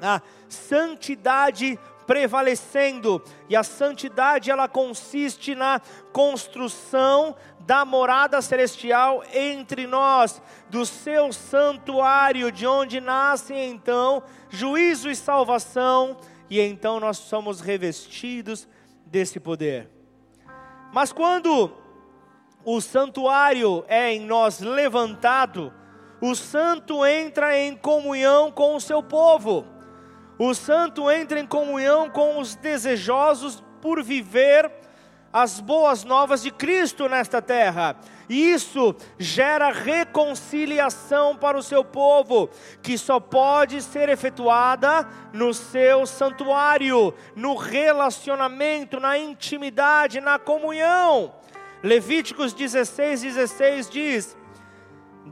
a 0.00 0.20
santidade 0.48 1.78
prevalecendo. 2.06 3.22
E 3.48 3.56
a 3.56 3.62
santidade 3.62 4.50
ela 4.50 4.68
consiste 4.68 5.54
na 5.54 5.80
construção 6.12 7.34
da 7.60 7.84
morada 7.84 8.42
celestial 8.42 9.22
entre 9.32 9.86
nós, 9.86 10.42
do 10.68 10.84
seu 10.84 11.32
santuário, 11.32 12.50
de 12.50 12.66
onde 12.66 13.00
nasce 13.00 13.54
então 13.54 14.22
juízo 14.48 15.10
e 15.10 15.16
salvação, 15.16 16.16
e 16.50 16.60
então 16.60 17.00
nós 17.00 17.16
somos 17.16 17.60
revestidos 17.60 18.68
desse 19.06 19.40
poder. 19.40 19.88
Mas 20.92 21.12
quando 21.12 21.72
o 22.64 22.80
santuário 22.80 23.84
é 23.88 24.12
em 24.12 24.20
nós 24.20 24.60
levantado, 24.60 25.72
o 26.20 26.34
santo 26.34 27.04
entra 27.04 27.58
em 27.58 27.74
comunhão 27.74 28.52
com 28.52 28.76
o 28.76 28.80
seu 28.80 29.02
povo. 29.02 29.66
O 30.38 30.54
santo 30.54 31.10
entra 31.10 31.38
em 31.38 31.46
comunhão 31.46 32.08
com 32.08 32.38
os 32.38 32.54
desejosos 32.54 33.62
por 33.80 34.02
viver 34.02 34.70
as 35.32 35.60
boas 35.60 36.04
novas 36.04 36.42
de 36.42 36.50
Cristo 36.50 37.08
nesta 37.08 37.40
terra. 37.40 37.96
Isso 38.28 38.94
gera 39.18 39.72
reconciliação 39.72 41.36
para 41.36 41.56
o 41.56 41.62
seu 41.62 41.82
povo, 41.84 42.50
que 42.82 42.98
só 42.98 43.18
pode 43.18 43.80
ser 43.80 44.08
efetuada 44.08 45.08
no 45.32 45.54
seu 45.54 46.06
santuário, 46.06 47.14
no 47.34 47.56
relacionamento, 47.56 49.00
na 49.00 49.16
intimidade, 49.16 50.20
na 50.20 50.38
comunhão. 50.38 51.34
Levíticos 51.82 52.52
16, 52.52 53.22
16 53.22 53.90
diz: 53.90 54.36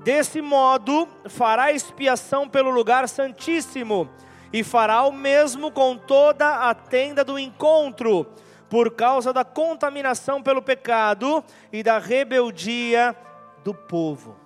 Desse 0.03 0.41
modo 0.41 1.07
fará 1.29 1.73
expiação 1.73 2.49
pelo 2.49 2.71
lugar 2.71 3.09
santíssimo 3.09 4.09
e 4.53 4.65
fará 4.65 5.03
o 5.03 5.13
mesmo 5.13 5.71
com 5.71 5.97
toda 5.97 6.69
a 6.69 6.75
tenda 6.75 7.25
do 7.25 7.39
encontro, 7.39 8.27
por 8.69 8.93
causa 8.95 9.33
da 9.33 9.45
contaminação 9.45 10.43
pelo 10.43 10.63
pecado 10.63 11.43
e 11.73 11.83
da 11.83 11.99
rebeldia 11.99 13.17
do 13.65 13.75
povo. 13.75 14.37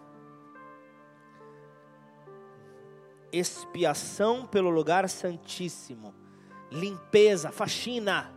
Expiação 3.33 4.47
pelo 4.47 4.71
lugar 4.71 5.09
santíssimo, 5.09 6.15
limpeza, 6.71 7.51
faxina 7.51 8.33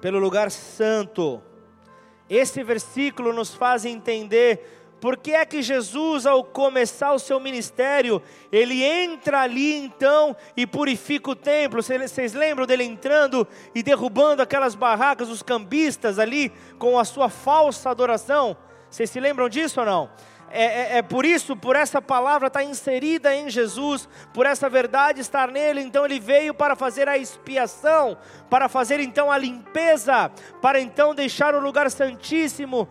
pelo 0.00 0.18
lugar 0.18 0.50
santo. 0.50 1.40
Esse 2.28 2.62
versículo 2.64 3.32
nos 3.32 3.54
faz 3.54 3.84
entender 3.84 4.81
por 5.02 5.16
que 5.16 5.32
é 5.32 5.44
que 5.44 5.62
Jesus, 5.62 6.26
ao 6.26 6.44
começar 6.44 7.12
o 7.12 7.18
seu 7.18 7.40
ministério, 7.40 8.22
ele 8.52 8.84
entra 8.84 9.40
ali 9.40 9.74
então 9.74 10.36
e 10.56 10.64
purifica 10.64 11.32
o 11.32 11.34
templo? 11.34 11.82
Vocês 11.82 12.34
lembram 12.34 12.68
dele 12.68 12.84
entrando 12.84 13.44
e 13.74 13.82
derrubando 13.82 14.42
aquelas 14.42 14.76
barracas, 14.76 15.28
os 15.28 15.42
cambistas 15.42 16.20
ali, 16.20 16.52
com 16.78 16.96
a 16.96 17.04
sua 17.04 17.28
falsa 17.28 17.90
adoração? 17.90 18.56
Vocês 18.88 19.10
se 19.10 19.18
lembram 19.18 19.48
disso 19.48 19.80
ou 19.80 19.86
não? 19.86 20.08
É, 20.48 20.64
é, 20.64 20.98
é, 20.98 21.02
por 21.02 21.24
isso, 21.24 21.56
por 21.56 21.74
essa 21.74 22.00
palavra 22.00 22.46
estar 22.46 22.62
inserida 22.62 23.34
em 23.34 23.50
Jesus, 23.50 24.08
por 24.32 24.46
essa 24.46 24.68
verdade 24.68 25.20
estar 25.20 25.50
nele, 25.50 25.80
então 25.80 26.04
ele 26.04 26.20
veio 26.20 26.54
para 26.54 26.76
fazer 26.76 27.08
a 27.08 27.18
expiação, 27.18 28.16
para 28.48 28.68
fazer 28.68 29.00
então 29.00 29.32
a 29.32 29.36
limpeza, 29.36 30.30
para 30.60 30.78
então 30.78 31.12
deixar 31.12 31.56
o 31.56 31.60
lugar 31.60 31.90
santíssimo 31.90 32.88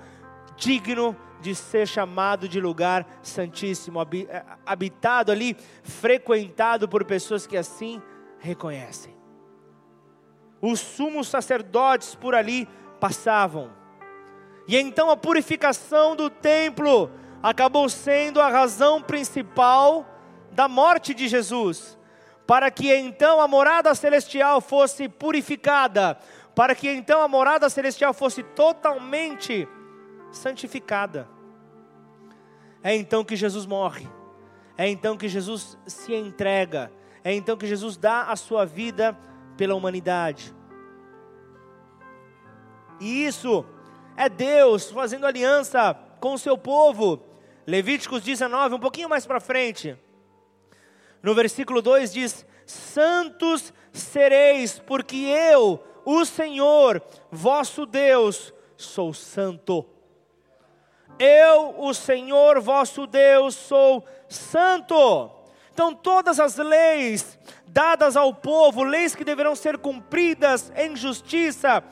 digno 0.58 1.15
de 1.41 1.56
ser 1.56 1.88
chamado 1.88 2.47
de 2.47 2.62
lugar 2.62 3.06
santíssimo, 3.21 3.99
é, 4.01 4.43
habitado 4.65 5.32
ali, 5.32 5.58
frequentado 5.84 6.88
por 6.88 7.04
pessoas 7.04 7.47
que 7.47 7.58
assim 7.58 8.01
reconhecem. 8.39 9.15
Os 10.62 10.80
sumos 10.80 11.27
sacerdotes 11.27 12.13
por 12.13 12.36
ali 12.36 12.67
passavam. 12.99 13.71
E 14.67 14.77
então 14.77 15.10
a 15.10 15.17
purificação 15.17 16.15
do 16.15 16.30
templo 16.30 17.10
acabou 17.41 17.89
sendo 17.89 18.39
a 18.39 18.49
razão 18.49 19.01
principal 19.01 20.06
da 20.51 20.67
morte 20.67 21.13
de 21.13 21.27
Jesus, 21.27 21.97
para 22.45 22.69
que 22.69 22.93
então 22.93 23.41
a 23.41 23.47
morada 23.47 23.95
celestial 23.95 24.62
fosse 24.62 25.10
purificada, 25.10 26.19
para 26.54 26.75
que 26.75 26.89
então 26.89 27.21
a 27.21 27.27
morada 27.27 27.69
celestial 27.69 28.13
fosse 28.13 28.43
totalmente 28.43 29.67
santificada. 30.32 31.28
É 32.84 32.96
então 32.96 33.24
que 33.24 33.36
Jesus 33.36 33.65
morre, 33.65 34.08
é 34.78 34.88
então 34.88 35.15
que 35.15 35.28
Jesus 35.28 35.78
se 35.86 36.13
entrega, 36.13 36.91
é 37.24 37.34
então 37.34 37.56
que 37.56 37.67
Jesus 37.67 37.98
dá 37.98 38.24
a 38.24 38.36
sua 38.36 38.65
vida 38.65 39.17
pela 39.56 39.76
humanidade. 39.76 40.56
E 43.00 43.26
isso 43.26 43.65
é 44.15 44.30
Deus 44.30 44.89
fazendo 44.91 45.26
aliança 45.26 45.94
com 46.20 46.34
o 46.34 46.39
seu 46.39 46.58
povo. 46.58 47.24
Levíticos 47.65 48.24
19, 48.24 48.76
um 48.76 48.80
pouquinho 48.80 49.10
mais 49.10 49.26
para 49.26 49.39
frente. 49.39 49.98
No 51.22 51.36
versículo 51.36 51.82
2 51.82 52.13
diz: 52.13 52.46
Santos 52.65 53.74
sereis, 53.91 54.80
porque 54.80 55.17
eu, 55.17 55.84
o 56.06 56.26
Senhor, 56.26 57.02
vosso 57.32 57.86
Deus, 57.86 58.54
sou 58.78 59.13
santo. 59.13 59.86
Eu, 61.23 61.75
o 61.77 61.93
Senhor 61.93 62.60
vosso 62.60 63.05
Deus, 63.05 63.53
sou 63.53 64.03
santo. 64.27 65.29
Então, 65.71 65.93
todas 65.93 66.39
as 66.39 66.57
leis 66.57 67.38
dadas 67.67 68.17
ao 68.17 68.34
povo, 68.34 68.81
leis 68.81 69.15
que 69.15 69.23
deverão 69.23 69.55
ser 69.55 69.77
cumpridas 69.77 70.73
em 70.75 70.95
justiça, 70.95 71.84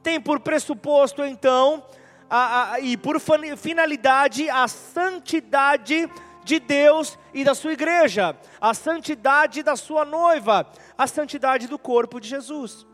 têm 0.00 0.20
por 0.20 0.38
pressuposto, 0.38 1.24
então, 1.24 1.84
a, 2.30 2.74
a, 2.74 2.80
e 2.80 2.96
por 2.96 3.20
finalidade, 3.56 4.48
a 4.48 4.68
santidade 4.68 6.08
de 6.44 6.60
Deus 6.60 7.18
e 7.34 7.42
da 7.42 7.56
sua 7.56 7.72
igreja, 7.72 8.36
a 8.60 8.72
santidade 8.74 9.60
da 9.60 9.74
sua 9.74 10.04
noiva, 10.04 10.70
a 10.96 11.06
santidade 11.08 11.66
do 11.66 11.80
corpo 11.80 12.20
de 12.20 12.28
Jesus, 12.28 12.86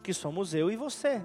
que 0.00 0.14
somos 0.14 0.54
eu 0.54 0.70
e 0.70 0.76
você. 0.76 1.20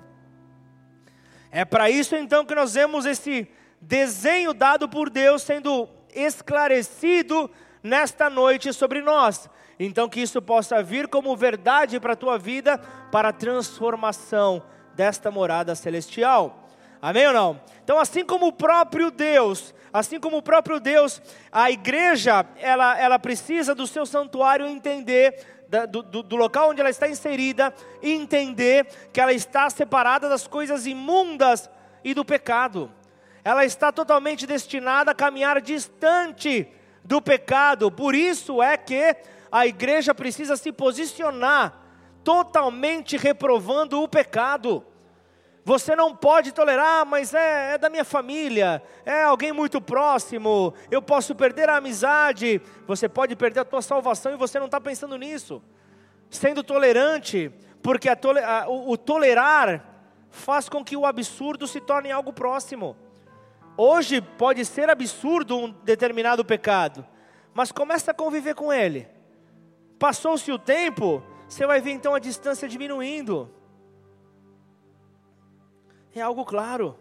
É 1.51 1.63
para 1.63 1.91
isso 1.91 2.15
então 2.15 2.43
que 2.43 2.55
nós 2.55 2.73
vemos 2.73 3.05
esse 3.05 3.47
desenho 3.87 4.53
dado 4.53 4.89
por 4.89 5.09
Deus 5.09 5.41
sendo 5.41 5.87
esclarecido 6.13 7.49
nesta 7.81 8.29
noite 8.29 8.73
sobre 8.73 9.01
nós. 9.01 9.49
Então, 9.79 10.09
que 10.09 10.19
isso 10.19 10.41
possa 10.41 10.83
vir 10.83 11.07
como 11.07 11.37
verdade 11.37 11.97
para 11.99 12.13
a 12.13 12.17
tua 12.17 12.37
vida, 12.37 12.77
para 13.11 13.29
a 13.29 13.33
transformação 13.33 14.61
desta 14.93 15.31
morada 15.31 15.73
celestial. 15.73 16.67
Amém 17.01 17.27
ou 17.27 17.33
não? 17.33 17.61
Então, 17.81 17.97
assim 17.97 18.25
como 18.25 18.47
o 18.47 18.51
próprio 18.51 19.09
Deus, 19.09 19.73
assim 19.93 20.19
como 20.19 20.37
o 20.37 20.41
próprio 20.41 20.81
Deus, 20.81 21.21
a 21.49 21.71
igreja, 21.71 22.45
ela, 22.57 22.99
ela 22.99 23.17
precisa 23.17 23.73
do 23.73 23.87
seu 23.87 24.05
santuário 24.05 24.65
entender, 24.65 25.63
da, 25.69 25.85
do, 25.85 26.01
do, 26.01 26.23
do 26.23 26.35
local 26.35 26.71
onde 26.71 26.81
ela 26.81 26.89
está 26.89 27.07
inserida, 27.07 27.73
entender 28.03 28.85
que 29.13 29.21
ela 29.21 29.31
está 29.31 29.69
separada 29.69 30.27
das 30.27 30.45
coisas 30.45 30.85
imundas 30.85 31.69
e 32.03 32.13
do 32.13 32.25
pecado 32.25 32.91
ela 33.47 33.63
está 33.63 33.93
totalmente 33.93 34.45
destinada 34.45 35.11
a 35.11 35.15
caminhar 35.15 35.61
distante 35.61 36.67
do 37.01 37.21
pecado. 37.21 37.89
Por 37.89 38.13
isso 38.13 38.61
é 38.61 38.75
que 38.75 39.15
a 39.49 39.65
igreja 39.65 40.13
precisa 40.13 40.57
se 40.57 40.69
posicionar 40.69 41.81
totalmente 42.25 43.15
reprovando 43.15 44.03
o 44.03 44.07
pecado. 44.09 44.85
Você 45.63 45.95
não 45.95 46.13
pode 46.13 46.51
tolerar, 46.51 47.05
mas 47.05 47.33
é, 47.33 47.75
é, 47.75 47.77
da 47.77 47.89
minha 47.89 48.03
família, 48.03 48.83
é 49.05 49.23
alguém 49.23 49.53
muito 49.53 49.79
próximo, 49.79 50.73
eu 50.91 51.01
posso 51.01 51.33
perder 51.33 51.69
a 51.69 51.77
amizade, 51.77 52.61
você 52.85 53.07
pode 53.07 53.33
perder 53.33 53.61
a 53.61 53.65
tua 53.65 53.81
salvação 53.81 54.33
e 54.33 54.37
você 54.37 54.59
não 54.59 54.65
está 54.65 54.81
pensando 54.81 55.17
nisso. 55.17 55.63
Sendo 56.29 56.61
tolerante, 56.61 57.49
porque 57.81 58.09
a 58.09 58.15
tole, 58.17 58.41
a, 58.41 58.65
o, 58.67 58.91
o 58.91 58.97
tolerar 58.97 59.85
faz 60.29 60.67
com 60.67 60.83
que 60.83 60.97
o 60.97 61.05
absurdo 61.05 61.65
se 61.65 61.79
torne 61.79 62.11
algo 62.11 62.33
próximo. 62.33 63.06
Hoje 63.77 64.19
pode 64.19 64.65
ser 64.65 64.89
absurdo 64.89 65.55
um 65.55 65.69
determinado 65.69 66.43
pecado, 66.43 67.05
mas 67.53 67.71
começa 67.71 68.09
a 68.09 68.13
conviver 68.13 68.55
com 68.55 68.73
ele. 68.73 69.07
Passou-se 69.99 70.51
o 70.51 70.57
tempo, 70.57 71.23
você 71.47 71.65
vai 71.67 71.79
ver 71.79 71.91
então 71.91 72.15
a 72.15 72.19
distância 72.19 72.67
diminuindo. 72.67 73.53
É 76.15 76.21
algo 76.21 76.43
claro. 76.43 76.97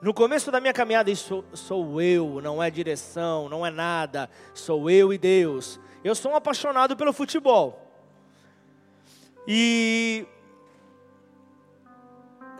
No 0.00 0.14
começo 0.14 0.52
da 0.52 0.60
minha 0.60 0.72
caminhada, 0.72 1.10
isso 1.10 1.44
sou 1.52 2.00
eu, 2.00 2.40
não 2.40 2.62
é 2.62 2.70
direção, 2.70 3.48
não 3.48 3.66
é 3.66 3.70
nada, 3.70 4.30
sou 4.54 4.88
eu 4.88 5.12
e 5.12 5.18
Deus. 5.18 5.80
Eu 6.04 6.14
sou 6.14 6.32
um 6.32 6.36
apaixonado 6.36 6.96
pelo 6.96 7.12
futebol. 7.12 7.86
E 9.46 10.24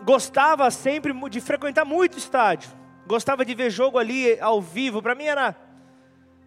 gostava 0.03 0.69
sempre 0.71 1.13
de 1.29 1.41
frequentar 1.41 1.85
muito 1.85 2.17
estádio. 2.17 2.69
Gostava 3.07 3.43
de 3.43 3.53
ver 3.53 3.69
jogo 3.69 3.97
ali 3.97 4.39
ao 4.39 4.61
vivo. 4.61 5.01
Para 5.01 5.15
mim 5.15 5.25
era 5.25 5.55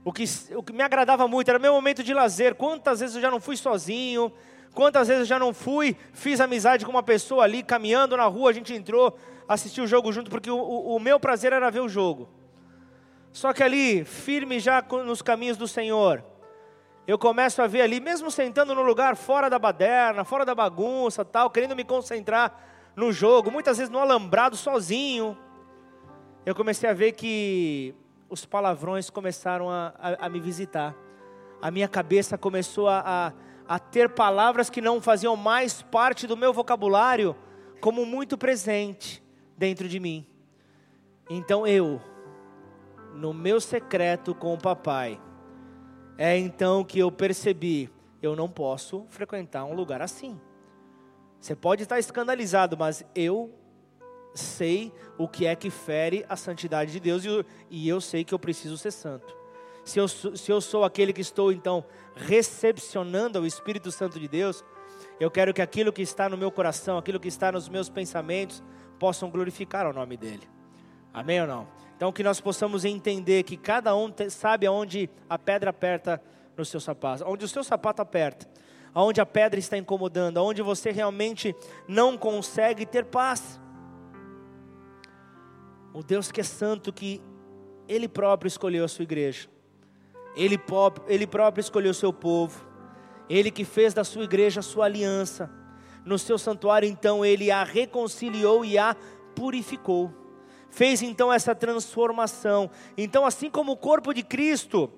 o 0.04 0.12
que, 0.12 0.24
o 0.54 0.62
que 0.62 0.72
me 0.72 0.82
agradava 0.82 1.26
muito, 1.26 1.48
era 1.48 1.58
meu 1.58 1.72
momento 1.72 2.02
de 2.02 2.12
lazer. 2.12 2.54
Quantas 2.54 3.00
vezes 3.00 3.16
eu 3.16 3.22
já 3.22 3.30
não 3.30 3.40
fui 3.40 3.56
sozinho, 3.56 4.32
quantas 4.72 5.08
vezes 5.08 5.22
eu 5.22 5.26
já 5.26 5.38
não 5.38 5.54
fui, 5.54 5.96
fiz 6.12 6.40
amizade 6.40 6.84
com 6.84 6.90
uma 6.90 7.02
pessoa 7.02 7.44
ali, 7.44 7.62
caminhando 7.62 8.16
na 8.16 8.24
rua, 8.24 8.50
a 8.50 8.52
gente 8.52 8.74
entrou, 8.74 9.16
assistiu 9.48 9.84
o 9.84 9.86
jogo 9.86 10.12
junto, 10.12 10.30
porque 10.30 10.50
o, 10.50 10.56
o, 10.56 10.96
o 10.96 11.00
meu 11.00 11.18
prazer 11.18 11.52
era 11.52 11.70
ver 11.70 11.80
o 11.80 11.88
jogo. 11.88 12.28
Só 13.32 13.52
que 13.52 13.62
ali, 13.62 14.04
firme 14.04 14.60
já 14.60 14.84
nos 15.04 15.22
caminhos 15.22 15.56
do 15.56 15.66
Senhor, 15.66 16.22
eu 17.06 17.18
começo 17.18 17.60
a 17.60 17.66
ver 17.66 17.82
ali, 17.82 17.98
mesmo 17.98 18.30
sentando 18.30 18.74
no 18.74 18.82
lugar 18.82 19.16
fora 19.16 19.50
da 19.50 19.58
baderna, 19.58 20.24
fora 20.24 20.44
da 20.44 20.54
bagunça, 20.54 21.24
tal, 21.24 21.50
querendo 21.50 21.74
me 21.74 21.84
concentrar 21.84 22.73
no 22.96 23.12
jogo, 23.12 23.50
muitas 23.50 23.78
vezes 23.78 23.92
no 23.92 23.98
alambrado 23.98 24.56
sozinho, 24.56 25.36
eu 26.46 26.54
comecei 26.54 26.88
a 26.88 26.92
ver 26.92 27.12
que 27.12 27.94
os 28.28 28.44
palavrões 28.44 29.10
começaram 29.10 29.70
a, 29.70 29.94
a, 29.98 30.26
a 30.26 30.28
me 30.28 30.40
visitar. 30.40 30.94
A 31.60 31.70
minha 31.70 31.88
cabeça 31.88 32.36
começou 32.36 32.88
a, 32.88 33.32
a, 33.66 33.78
ter 33.78 34.10
palavras 34.10 34.68
que 34.68 34.80
não 34.80 35.00
faziam 35.00 35.36
mais 35.36 35.82
parte 35.82 36.26
do 36.26 36.36
meu 36.36 36.52
vocabulário, 36.52 37.34
como 37.80 38.04
muito 38.04 38.36
presente 38.36 39.22
dentro 39.56 39.88
de 39.88 39.98
mim. 39.98 40.26
Então 41.30 41.66
eu, 41.66 42.00
no 43.14 43.32
meu 43.32 43.60
secreto 43.60 44.34
com 44.34 44.52
o 44.52 44.58
papai, 44.58 45.20
é 46.18 46.36
então 46.36 46.84
que 46.84 46.98
eu 46.98 47.10
percebi: 47.10 47.90
eu 48.20 48.36
não 48.36 48.48
posso 48.48 49.06
frequentar 49.08 49.64
um 49.64 49.74
lugar 49.74 50.02
assim. 50.02 50.38
Você 51.44 51.54
pode 51.54 51.82
estar 51.82 51.98
escandalizado, 51.98 52.74
mas 52.74 53.04
eu 53.14 53.52
sei 54.34 54.90
o 55.18 55.28
que 55.28 55.44
é 55.44 55.54
que 55.54 55.68
fere 55.68 56.24
a 56.26 56.36
santidade 56.36 56.90
de 56.90 56.98
Deus 56.98 57.22
e 57.68 57.86
eu 57.86 58.00
sei 58.00 58.24
que 58.24 58.32
eu 58.32 58.38
preciso 58.38 58.78
ser 58.78 58.90
santo. 58.90 59.36
se 59.84 59.98
eu, 59.98 60.08
se 60.08 60.50
eu 60.50 60.58
sou 60.62 60.84
aquele 60.84 61.12
que 61.12 61.20
estou 61.20 61.52
então 61.52 61.84
recepcionando 62.16 63.38
o 63.40 63.46
Espírito 63.46 63.92
Santo 63.92 64.18
de 64.18 64.26
Deus, 64.26 64.64
eu 65.20 65.30
quero 65.30 65.52
que 65.52 65.60
aquilo 65.60 65.92
que 65.92 66.00
está 66.00 66.30
no 66.30 66.36
meu 66.38 66.50
coração, 66.50 66.96
aquilo 66.96 67.20
que 67.20 67.28
está 67.28 67.52
nos 67.52 67.68
meus 67.68 67.90
pensamentos, 67.90 68.62
possam 68.98 69.28
glorificar 69.28 69.86
o 69.86 69.92
nome 69.92 70.16
dEle. 70.16 70.48
Amém 71.12 71.42
ou 71.42 71.46
não? 71.46 71.68
Então 71.94 72.10
que 72.10 72.22
nós 72.22 72.40
possamos 72.40 72.86
entender 72.86 73.42
que 73.42 73.58
cada 73.58 73.94
um 73.94 74.10
sabe 74.30 74.64
aonde 74.64 75.10
a 75.28 75.38
pedra 75.38 75.68
aperta 75.68 76.22
no 76.56 76.64
seu 76.64 76.80
sapato, 76.80 77.22
onde 77.26 77.44
o 77.44 77.48
seu 77.48 77.62
sapato 77.62 78.00
aperta, 78.00 78.48
aonde 78.94 79.20
a 79.20 79.26
pedra 79.26 79.58
está 79.58 79.76
incomodando, 79.76 80.38
aonde 80.38 80.62
você 80.62 80.92
realmente 80.92 81.54
não 81.88 82.16
consegue 82.16 82.86
ter 82.86 83.04
paz. 83.06 83.60
O 85.92 86.02
Deus 86.02 86.30
que 86.30 86.40
é 86.40 86.44
santo, 86.44 86.92
que 86.92 87.20
Ele 87.88 88.08
próprio 88.08 88.48
escolheu 88.48 88.84
a 88.84 88.88
sua 88.88 89.02
igreja, 89.02 89.48
Ele, 90.36 90.60
Ele 91.08 91.26
próprio 91.26 91.60
escolheu 91.60 91.90
o 91.90 91.94
seu 91.94 92.12
povo, 92.12 92.64
Ele 93.28 93.50
que 93.50 93.64
fez 93.64 93.92
da 93.92 94.04
sua 94.04 94.24
igreja 94.24 94.60
a 94.60 94.62
sua 94.62 94.84
aliança, 94.84 95.50
no 96.04 96.18
seu 96.18 96.38
santuário, 96.38 96.88
então 96.88 97.24
Ele 97.24 97.50
a 97.50 97.64
reconciliou 97.64 98.64
e 98.64 98.78
a 98.78 98.96
purificou, 99.34 100.12
fez 100.70 101.02
então 101.02 101.32
essa 101.32 101.54
transformação. 101.54 102.70
Então, 102.96 103.26
assim 103.26 103.50
como 103.50 103.72
o 103.72 103.76
corpo 103.76 104.12
de 104.12 104.22
Cristo 104.22 104.90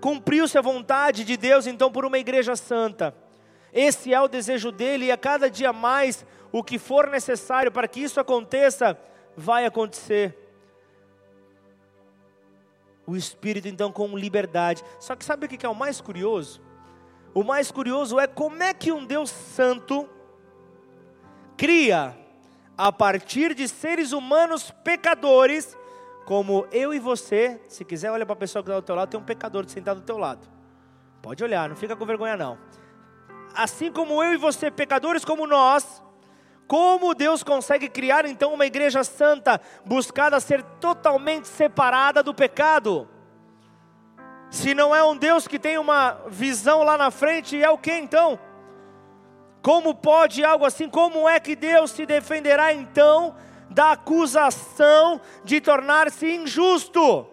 cumpriu-se 0.00 0.56
a 0.56 0.62
vontade 0.62 1.24
de 1.24 1.36
Deus, 1.36 1.66
então, 1.66 1.90
por 1.90 2.04
uma 2.04 2.18
igreja 2.18 2.54
santa. 2.56 3.25
Esse 3.72 4.12
é 4.12 4.20
o 4.20 4.28
desejo 4.28 4.72
dele, 4.72 5.06
e 5.06 5.12
a 5.12 5.16
cada 5.16 5.50
dia 5.50 5.72
mais, 5.72 6.24
o 6.52 6.62
que 6.62 6.78
for 6.78 7.08
necessário 7.08 7.70
para 7.70 7.88
que 7.88 8.00
isso 8.00 8.18
aconteça, 8.18 8.98
vai 9.36 9.66
acontecer. 9.66 10.36
O 13.06 13.14
Espírito 13.14 13.68
então 13.68 13.92
com 13.92 14.16
liberdade. 14.16 14.82
Só 14.98 15.14
que 15.14 15.24
sabe 15.24 15.46
o 15.46 15.48
que 15.48 15.64
é 15.64 15.68
o 15.68 15.74
mais 15.74 16.00
curioso? 16.00 16.60
O 17.32 17.44
mais 17.44 17.70
curioso 17.70 18.18
é 18.18 18.26
como 18.26 18.62
é 18.62 18.72
que 18.72 18.90
um 18.90 19.04
Deus 19.04 19.30
santo 19.30 20.08
cria, 21.56 22.16
a 22.76 22.90
partir 22.90 23.54
de 23.54 23.68
seres 23.68 24.12
humanos 24.12 24.70
pecadores, 24.82 25.76
como 26.24 26.66
eu 26.72 26.92
e 26.92 26.98
você. 26.98 27.60
Se 27.68 27.84
quiser, 27.84 28.10
olha 28.10 28.26
para 28.26 28.32
a 28.32 28.38
pessoa 28.38 28.62
que 28.62 28.70
está 28.70 28.80
do 28.80 28.84
teu 28.84 28.94
lado, 28.94 29.10
tem 29.10 29.20
um 29.20 29.24
pecador 29.24 29.68
sentado 29.68 30.00
do 30.00 30.06
teu 30.06 30.18
lado. 30.18 30.48
Pode 31.22 31.42
olhar, 31.44 31.68
não 31.68 31.76
fica 31.76 31.94
com 31.94 32.04
vergonha 32.04 32.36
não. 32.36 32.58
Assim 33.56 33.90
como 33.90 34.22
eu 34.22 34.34
e 34.34 34.36
você, 34.36 34.70
pecadores 34.70 35.24
como 35.24 35.46
nós, 35.46 36.02
como 36.66 37.14
Deus 37.14 37.42
consegue 37.42 37.88
criar 37.88 38.26
então 38.26 38.52
uma 38.52 38.66
igreja 38.66 39.02
santa, 39.02 39.58
buscada 39.84 40.36
a 40.36 40.40
ser 40.40 40.62
totalmente 40.80 41.48
separada 41.48 42.22
do 42.22 42.34
pecado? 42.34 43.08
Se 44.50 44.74
não 44.74 44.94
é 44.94 45.02
um 45.02 45.16
Deus 45.16 45.48
que 45.48 45.58
tem 45.58 45.78
uma 45.78 46.20
visão 46.28 46.82
lá 46.82 46.98
na 46.98 47.10
frente, 47.10 47.62
é 47.62 47.70
o 47.70 47.78
que 47.78 47.92
então? 47.92 48.38
Como 49.62 49.94
pode 49.94 50.44
algo 50.44 50.64
assim? 50.64 50.88
Como 50.88 51.26
é 51.26 51.40
que 51.40 51.56
Deus 51.56 51.92
se 51.92 52.04
defenderá 52.04 52.74
então 52.74 53.34
da 53.70 53.92
acusação 53.92 55.20
de 55.44 55.62
tornar-se 55.62 56.30
injusto? 56.30 57.26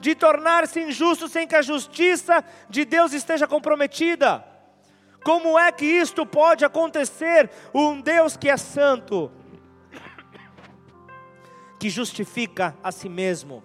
De 0.00 0.14
tornar-se 0.14 0.80
injusto 0.80 1.28
sem 1.28 1.46
que 1.46 1.54
a 1.54 1.62
justiça 1.62 2.42
de 2.68 2.84
Deus 2.84 3.12
esteja 3.12 3.46
comprometida? 3.46 4.55
Como 5.26 5.58
é 5.58 5.72
que 5.72 5.84
isto 5.84 6.24
pode 6.24 6.64
acontecer? 6.64 7.50
Um 7.74 8.00
Deus 8.00 8.36
que 8.36 8.48
é 8.48 8.56
santo, 8.56 9.28
que 11.80 11.90
justifica 11.90 12.76
a 12.80 12.92
si 12.92 13.08
mesmo, 13.08 13.60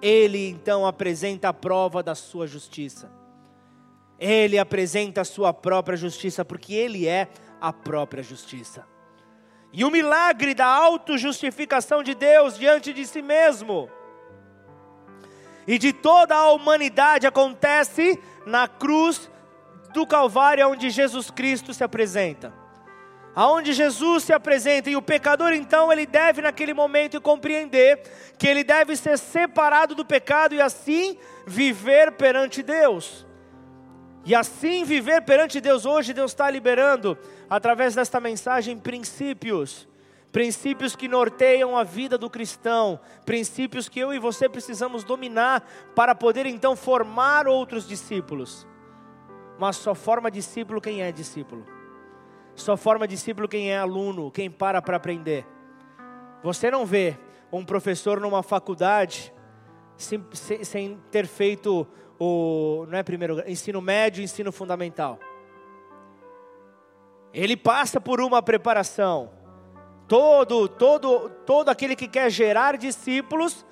ele 0.00 0.48
então 0.48 0.86
apresenta 0.86 1.48
a 1.48 1.52
prova 1.52 2.00
da 2.00 2.14
sua 2.14 2.46
justiça. 2.46 3.10
Ele 4.20 4.56
apresenta 4.56 5.22
a 5.22 5.24
sua 5.24 5.52
própria 5.52 5.96
justiça, 5.96 6.44
porque 6.44 6.72
ele 6.72 7.08
é 7.08 7.28
a 7.60 7.72
própria 7.72 8.22
justiça. 8.22 8.86
E 9.72 9.84
o 9.84 9.90
milagre 9.90 10.54
da 10.54 10.66
autojustificação 10.66 12.04
de 12.04 12.14
Deus 12.14 12.56
diante 12.56 12.92
de 12.92 13.04
si 13.04 13.20
mesmo 13.20 13.90
e 15.66 15.76
de 15.76 15.92
toda 15.92 16.36
a 16.36 16.52
humanidade 16.52 17.26
acontece 17.26 18.16
na 18.46 18.68
cruz 18.68 19.28
do 19.94 20.04
Calvário, 20.04 20.68
onde 20.68 20.90
Jesus 20.90 21.30
Cristo 21.30 21.72
se 21.72 21.84
apresenta. 21.84 22.52
Aonde 23.34 23.72
Jesus 23.72 24.24
se 24.24 24.32
apresenta, 24.32 24.90
e 24.90 24.96
o 24.96 25.02
pecador 25.02 25.52
então 25.52 25.92
ele 25.92 26.04
deve 26.04 26.42
naquele 26.42 26.74
momento 26.74 27.20
compreender 27.20 28.02
que 28.36 28.46
ele 28.46 28.62
deve 28.62 28.96
ser 28.96 29.18
separado 29.18 29.94
do 29.94 30.04
pecado 30.04 30.54
e 30.54 30.60
assim 30.60 31.16
viver 31.46 32.12
perante 32.12 32.62
Deus. 32.62 33.24
E 34.24 34.34
assim 34.34 34.84
viver 34.84 35.22
perante 35.22 35.60
Deus 35.60 35.86
hoje, 35.86 36.12
Deus 36.12 36.30
está 36.30 36.50
liberando, 36.50 37.16
através 37.48 37.94
desta 37.94 38.20
mensagem, 38.20 38.78
princípios. 38.78 39.88
Princípios 40.32 40.96
que 40.96 41.06
norteiam 41.06 41.76
a 41.76 41.84
vida 41.84 42.18
do 42.18 42.28
cristão, 42.28 42.98
princípios 43.24 43.88
que 43.88 44.00
eu 44.00 44.12
e 44.12 44.18
você 44.18 44.48
precisamos 44.48 45.04
dominar 45.04 45.62
para 45.94 46.12
poder 46.12 46.46
então 46.46 46.74
formar 46.74 47.46
outros 47.46 47.86
discípulos 47.86 48.66
mas 49.58 49.76
só 49.76 49.94
forma 49.94 50.30
discípulo 50.30 50.80
quem 50.80 51.02
é 51.02 51.12
discípulo. 51.12 51.64
Só 52.54 52.76
forma 52.76 53.06
discípulo 53.06 53.48
quem 53.48 53.72
é 53.72 53.78
aluno, 53.78 54.30
quem 54.30 54.50
para 54.50 54.80
para 54.80 54.96
aprender. 54.96 55.46
Você 56.42 56.70
não 56.70 56.84
vê 56.84 57.18
um 57.52 57.64
professor 57.64 58.20
numa 58.20 58.42
faculdade 58.42 59.32
sem, 59.96 60.24
sem, 60.32 60.64
sem 60.64 61.00
ter 61.10 61.26
feito 61.26 61.86
o 62.18 62.86
não 62.88 62.98
é 62.98 63.02
primeiro 63.02 63.42
ensino 63.48 63.80
médio, 63.80 64.22
ensino 64.22 64.52
fundamental. 64.52 65.18
Ele 67.32 67.56
passa 67.56 68.00
por 68.00 68.20
uma 68.20 68.42
preparação. 68.42 69.30
Todo, 70.06 70.68
todo, 70.68 71.30
todo 71.44 71.68
aquele 71.68 71.96
que 71.96 72.06
quer 72.06 72.30
gerar 72.30 72.76
discípulos, 72.76 73.66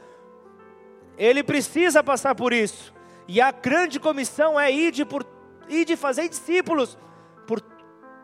ele 1.16 1.42
precisa 1.44 2.02
passar 2.02 2.34
por 2.34 2.52
isso. 2.52 2.92
E 3.28 3.40
a 3.40 3.52
grande 3.52 4.00
comissão 4.00 4.58
é 4.58 4.70
ir 4.70 5.04
por 5.06 5.22
e 5.76 5.84
de 5.84 5.96
fazer 5.96 6.28
discípulos 6.28 6.98
por 7.46 7.60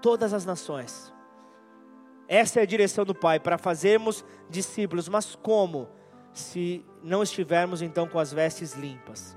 todas 0.00 0.32
as 0.32 0.44
nações. 0.44 1.12
Essa 2.28 2.60
é 2.60 2.62
a 2.62 2.66
direção 2.66 3.04
do 3.04 3.14
Pai, 3.14 3.40
para 3.40 3.56
fazermos 3.56 4.24
discípulos, 4.50 5.08
mas 5.08 5.34
como? 5.34 5.88
Se 6.32 6.84
não 7.02 7.22
estivermos 7.22 7.80
então 7.80 8.06
com 8.06 8.18
as 8.18 8.32
vestes 8.32 8.74
limpas. 8.74 9.36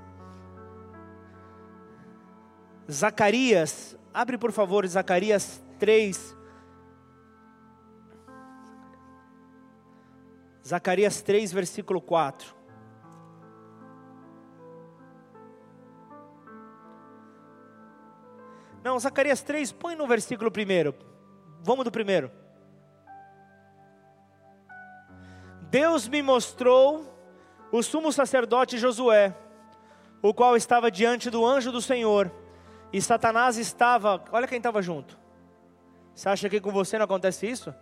Zacarias, 2.90 3.96
abre 4.12 4.36
por 4.36 4.52
favor 4.52 4.86
Zacarias 4.86 5.62
3. 5.78 6.36
Zacarias 10.66 11.22
3, 11.22 11.52
versículo 11.52 12.00
4. 12.00 12.61
Não, 18.82 18.98
Zacarias 18.98 19.42
3, 19.42 19.72
põe 19.72 19.94
no 19.94 20.06
versículo 20.06 20.50
primeiro. 20.50 20.94
Vamos 21.62 21.84
do 21.84 21.90
primeiro. 21.90 22.30
Deus 25.70 26.08
me 26.08 26.20
mostrou 26.20 27.06
o 27.70 27.82
sumo 27.82 28.12
sacerdote 28.12 28.76
Josué, 28.76 29.34
o 30.20 30.34
qual 30.34 30.56
estava 30.56 30.90
diante 30.90 31.30
do 31.30 31.46
anjo 31.46 31.72
do 31.72 31.80
Senhor, 31.80 32.30
e 32.92 33.00
Satanás 33.00 33.56
estava, 33.56 34.22
olha 34.30 34.46
quem 34.46 34.58
estava 34.58 34.82
junto. 34.82 35.18
Você 36.14 36.28
acha 36.28 36.48
que 36.50 36.60
com 36.60 36.70
você 36.70 36.98
não 36.98 37.04
acontece 37.04 37.48
isso? 37.48 37.74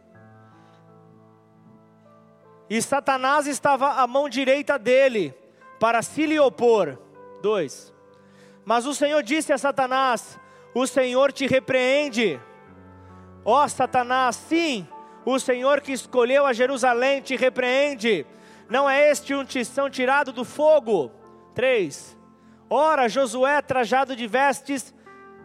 E 2.69 2.81
Satanás 2.81 3.49
estava 3.49 3.95
à 3.95 4.07
mão 4.07 4.29
direita 4.29 4.79
dele, 4.79 5.35
para 5.81 6.01
se 6.03 6.25
lhe 6.27 6.39
opor. 6.39 6.97
Dois. 7.43 7.93
Mas 8.65 8.87
o 8.87 8.95
Senhor 8.95 9.21
disse 9.25 9.53
a 9.53 9.59
Satanás: 9.59 10.39
o 10.75 10.87
Senhor 10.87 11.33
te 11.33 11.47
repreende. 11.47 12.41
Ó 13.45 13.67
Satanás, 13.69 14.37
sim, 14.37 14.87
o 15.25 15.39
Senhor 15.39 15.81
que 15.81 15.93
escolheu 15.93 16.47
a 16.47 16.53
Jerusalém 16.53 17.21
te 17.21 17.37
repreende. 17.37 18.27
Não 18.69 18.89
é 18.89 19.11
este 19.11 19.35
um 19.35 19.45
tição 19.45 19.91
tirado 19.91 20.33
do 20.33 20.45
fogo? 20.45 21.11
3. 21.55 22.17
Ora, 22.69 23.09
Josué, 23.09 23.61
trajado 23.61 24.15
de 24.15 24.27
vestes 24.27 24.95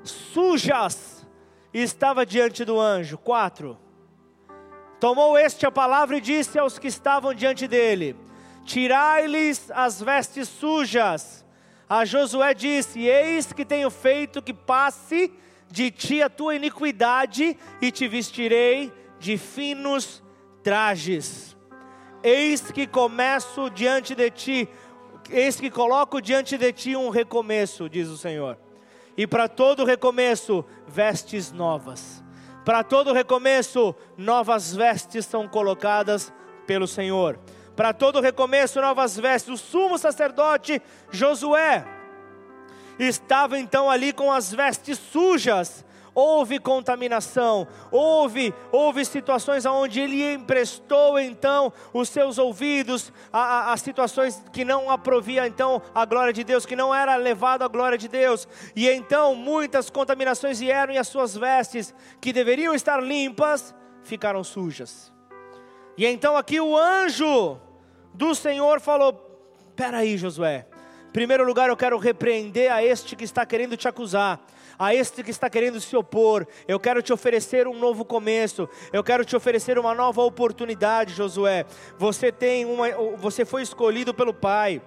sujas, 0.04 1.28
estava 1.74 2.26
diante 2.26 2.64
do 2.64 2.80
anjo. 2.80 3.18
4. 3.18 3.78
Tomou 5.00 5.38
este 5.38 5.66
a 5.66 5.72
palavra 5.72 6.18
e 6.18 6.22
disse 6.22 6.58
aos 6.60 6.78
que 6.78 6.88
estavam 6.88 7.34
diante 7.34 7.68
dele: 7.68 8.16
Tirai-lhes 8.64 9.72
as 9.72 10.02
vestes 10.02 10.48
sujas 10.48 11.45
a 11.90 12.06
Josué 12.06 12.54
disse: 12.54 13.02
Eis 13.02 13.54
que 13.54 13.66
tenho 13.66 13.90
feito 13.90 14.42
que 14.42 14.54
passe 14.54 15.32
de 15.70 15.92
ti 15.92 16.22
a 16.22 16.30
tua 16.30 16.56
iniquidade, 16.56 17.58
e 17.82 17.92
te 17.92 18.08
vestirei 18.08 18.92
de 19.20 19.38
finos 19.38 20.24
trajes. 20.64 21.56
Eis 22.24 22.72
que 22.72 22.88
começo 22.88 23.70
diante 23.70 24.16
de 24.16 24.32
ti, 24.32 24.70
eis 25.30 25.60
que 25.60 25.70
coloco 25.70 26.22
diante 26.22 26.58
de 26.58 26.72
ti 26.72 26.96
um 26.96 27.10
recomeço, 27.10 27.90
diz 27.90 28.08
o 28.08 28.18
Senhor. 28.18 28.58
E 29.18 29.26
para 29.26 29.48
todo 29.48 29.86
recomeço, 29.86 30.66
vestes 30.88 31.52
novas. 31.52 32.24
Para 32.66 32.84
todo 32.84 33.14
recomeço, 33.14 33.96
novas 34.18 34.76
vestes 34.76 35.26
são 35.26 35.48
colocadas 35.48 36.34
pelo 36.66 36.88
Senhor. 36.88 37.40
Para 37.76 37.94
todo 37.94 38.22
recomeço, 38.22 38.80
novas 38.80 39.18
vestes. 39.18 39.54
O 39.54 39.58
sumo 39.58 39.98
sacerdote 39.98 40.82
Josué 41.12 41.86
estava 42.98 43.60
então 43.60 43.90
ali 43.90 44.14
com 44.14 44.32
as 44.32 44.54
vestes 44.54 44.98
sujas, 44.98 45.84
houve 46.14 46.60
contaminação, 46.60 47.68
houve, 47.92 48.54
houve 48.72 49.04
situações 49.04 49.66
onde 49.66 50.00
ele 50.00 50.34
emprestou 50.34 51.20
então 51.20 51.74
os 51.94 52.08
seus 52.08 52.38
ouvidos 52.38 53.12
a, 53.34 53.40
a, 53.40 53.74
a, 53.74 53.78
situações 53.78 54.42
que 54.54 54.64
não 54.64 54.90
aprovia 54.90 55.46
então 55.46 55.82
a 55.94 56.06
glória 56.06 56.32
de 56.32 56.46
Deus, 56.46 56.66
que 56.66 56.76
não 56.76 56.96
era 56.96 57.18
levado 57.18 57.64
à 57.64 57.68
glória 57.68 57.98
de 57.98 58.08
Deus, 58.08 58.48
e 58.74 58.88
então 58.90 59.36
muitas 59.36 59.90
contaminações 59.90 60.62
vieram 60.62 60.94
e 60.94 60.98
as 60.98 61.10
suas 61.10 61.36
vestes, 61.36 61.94
que 62.22 62.32
deveriam 62.32 62.74
estar 62.74 63.04
limpas, 63.04 63.76
ficaram 64.04 64.42
sujas. 64.42 65.14
E 65.98 66.06
então 66.06 66.38
aqui 66.38 66.60
o 66.62 66.78
anjo 66.78 67.60
do 68.16 68.34
Senhor 68.34 68.80
falou: 68.80 69.14
Peraí, 69.76 70.18
Josué, 70.18 70.66
em 71.10 71.12
primeiro 71.12 71.46
lugar 71.46 71.70
eu 71.70 71.78
quero 71.78 71.98
repreender 71.98 72.72
a 72.72 72.84
este 72.84 73.16
que 73.16 73.24
está 73.24 73.46
querendo 73.46 73.78
te 73.78 73.88
acusar 73.88 74.42
a 74.78 74.94
este 74.94 75.24
que 75.24 75.32
está 75.32 75.50
querendo 75.50 75.80
se 75.80 75.96
opor. 75.96 76.46
Eu 76.68 76.80
quero 76.80 77.02
te 77.02 77.14
oferecer 77.14 77.68
um 77.68 77.78
novo 77.80 78.04
começo. 78.04 78.68
Eu 78.92 79.04
quero 79.04 79.24
te 79.24 79.36
oferecer 79.36 79.80
uma 79.80 79.94
nova 79.94 80.22
oportunidade, 80.22 81.14
Josué. 81.14 81.66
Você 81.98 82.32
tem 82.32 82.66
uma, 82.66 82.90
você 83.18 83.46
foi 83.46 83.62
escolhido 83.62 84.14
pelo 84.14 84.34
Pai. 84.34 84.82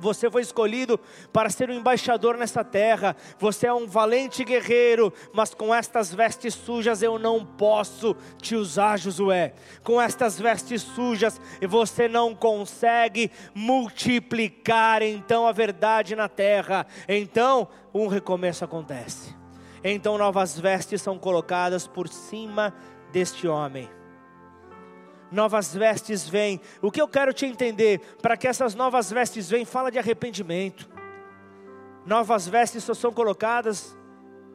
Você 0.00 0.30
foi 0.30 0.42
escolhido 0.42 0.98
para 1.32 1.50
ser 1.50 1.70
um 1.70 1.74
embaixador 1.74 2.36
nessa 2.36 2.64
terra. 2.64 3.14
Você 3.38 3.66
é 3.66 3.72
um 3.72 3.86
valente 3.86 4.42
guerreiro, 4.44 5.12
mas 5.32 5.54
com 5.54 5.74
estas 5.74 6.12
vestes 6.12 6.54
sujas 6.54 7.02
eu 7.02 7.18
não 7.18 7.44
posso 7.44 8.16
te 8.40 8.56
usar, 8.56 8.98
Josué. 8.98 9.54
Com 9.84 10.00
estas 10.00 10.38
vestes 10.40 10.82
sujas 10.82 11.40
você 11.68 12.08
não 12.08 12.34
consegue 12.34 13.30
multiplicar 13.54 15.02
então 15.02 15.46
a 15.46 15.52
verdade 15.52 16.16
na 16.16 16.28
terra. 16.28 16.86
Então, 17.08 17.68
um 17.92 18.06
recomeço 18.06 18.64
acontece. 18.64 19.34
Então 19.84 20.18
novas 20.18 20.58
vestes 20.58 21.00
são 21.00 21.18
colocadas 21.18 21.86
por 21.86 22.08
cima 22.08 22.74
deste 23.12 23.48
homem 23.48 23.99
novas 25.30 25.74
vestes 25.74 26.28
vêm. 26.28 26.60
O 26.82 26.90
que 26.90 27.00
eu 27.00 27.08
quero 27.08 27.32
te 27.32 27.46
entender, 27.46 28.00
para 28.20 28.36
que 28.36 28.48
essas 28.48 28.74
novas 28.74 29.10
vestes 29.10 29.48
venham, 29.48 29.66
fala 29.66 29.90
de 29.90 29.98
arrependimento. 29.98 30.88
Novas 32.04 32.48
vestes 32.48 32.84
só 32.84 32.94
são 32.94 33.12
colocadas 33.12 33.96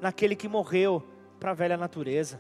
naquele 0.02 0.36
que 0.36 0.48
morreu 0.48 1.04
para 1.40 1.52
a 1.52 1.54
velha 1.54 1.78
natureza. 1.78 2.40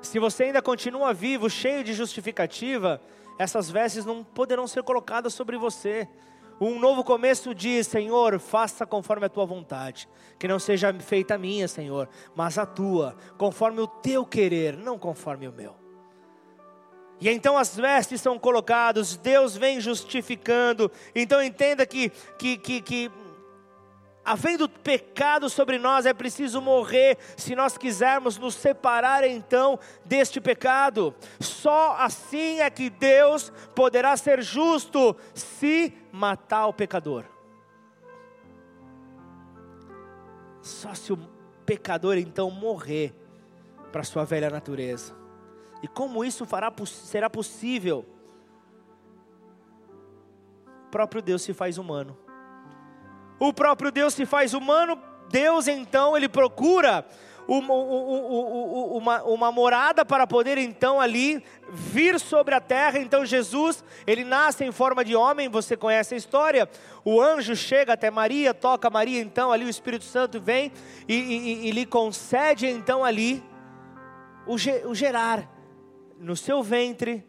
Se 0.00 0.18
você 0.18 0.44
ainda 0.44 0.60
continua 0.60 1.14
vivo, 1.14 1.48
cheio 1.48 1.84
de 1.84 1.92
justificativa, 1.92 3.00
essas 3.38 3.70
vestes 3.70 4.04
não 4.04 4.24
poderão 4.24 4.66
ser 4.66 4.82
colocadas 4.82 5.32
sobre 5.32 5.56
você. 5.56 6.08
Um 6.60 6.78
novo 6.78 7.02
começo 7.04 7.54
diz: 7.54 7.86
Senhor, 7.86 8.38
faça 8.38 8.84
conforme 8.84 9.26
a 9.26 9.28
tua 9.28 9.46
vontade, 9.46 10.08
que 10.38 10.48
não 10.48 10.58
seja 10.58 10.92
feita 10.94 11.34
a 11.34 11.38
minha, 11.38 11.66
Senhor, 11.66 12.08
mas 12.34 12.58
a 12.58 12.66
tua, 12.66 13.16
conforme 13.38 13.80
o 13.80 13.86
teu 13.86 14.24
querer, 14.26 14.76
não 14.76 14.98
conforme 14.98 15.48
o 15.48 15.52
meu. 15.52 15.81
E 17.22 17.28
então 17.28 17.56
as 17.56 17.76
vestes 17.76 18.20
são 18.20 18.36
colocadas, 18.36 19.16
Deus 19.16 19.56
vem 19.56 19.80
justificando. 19.80 20.90
Então 21.14 21.40
entenda 21.40 21.86
que, 21.86 22.10
que, 22.36 22.56
que, 22.58 22.82
que 22.82 23.12
havendo 24.24 24.68
pecado 24.68 25.48
sobre 25.48 25.78
nós, 25.78 26.04
é 26.04 26.12
preciso 26.12 26.60
morrer 26.60 27.16
se 27.36 27.54
nós 27.54 27.78
quisermos 27.78 28.38
nos 28.38 28.56
separar 28.56 29.22
então 29.22 29.78
deste 30.04 30.40
pecado. 30.40 31.14
Só 31.38 31.94
assim 31.96 32.58
é 32.58 32.68
que 32.68 32.90
Deus 32.90 33.52
poderá 33.72 34.16
ser 34.16 34.42
justo 34.42 35.14
se 35.32 35.94
matar 36.10 36.66
o 36.66 36.72
pecador. 36.72 37.24
Só 40.60 40.92
se 40.92 41.12
o 41.12 41.18
pecador 41.64 42.18
então 42.18 42.50
morrer 42.50 43.14
para 43.92 44.02
sua 44.02 44.24
velha 44.24 44.50
natureza. 44.50 45.21
E 45.82 45.88
como 45.88 46.24
isso 46.24 46.46
fará, 46.46 46.72
será 46.86 47.28
possível? 47.28 48.06
O 50.86 50.90
próprio 50.90 51.20
Deus 51.20 51.42
se 51.42 51.52
faz 51.52 51.76
humano. 51.76 52.16
O 53.38 53.52
próprio 53.52 53.90
Deus 53.90 54.14
se 54.14 54.24
faz 54.24 54.54
humano, 54.54 54.96
Deus 55.28 55.66
então, 55.66 56.16
ele 56.16 56.28
procura 56.28 57.04
uma, 57.48 57.74
uma, 57.74 59.22
uma, 59.24 59.52
morada 59.52 60.04
para 60.04 60.26
poder 60.26 60.58
então 60.58 61.00
ali 61.00 61.42
vir 61.72 62.20
sobre 62.20 62.54
a 62.54 62.60
terra. 62.60 62.98
Então 63.00 63.26
Jesus, 63.26 63.82
ele 64.06 64.22
nasce 64.22 64.64
em 64.64 64.70
forma 64.70 65.04
de 65.04 65.16
homem, 65.16 65.48
você 65.48 65.76
conhece 65.76 66.14
a 66.14 66.16
história. 66.16 66.68
O 67.04 67.20
anjo 67.20 67.56
chega 67.56 67.94
até 67.94 68.10
Maria, 68.10 68.54
toca 68.54 68.88
Maria, 68.88 69.20
então 69.20 69.50
ali 69.50 69.64
o 69.64 69.68
Espírito 69.68 70.04
Santo 70.04 70.40
vem 70.40 70.70
e, 71.08 71.14
e, 71.14 71.68
e 71.68 71.70
lhe 71.72 71.84
concede 71.84 72.68
então 72.68 73.04
ali 73.04 73.42
o, 74.46 74.54
o 74.88 74.94
gerar 74.94 75.51
no 76.22 76.36
seu 76.36 76.62
ventre 76.62 77.26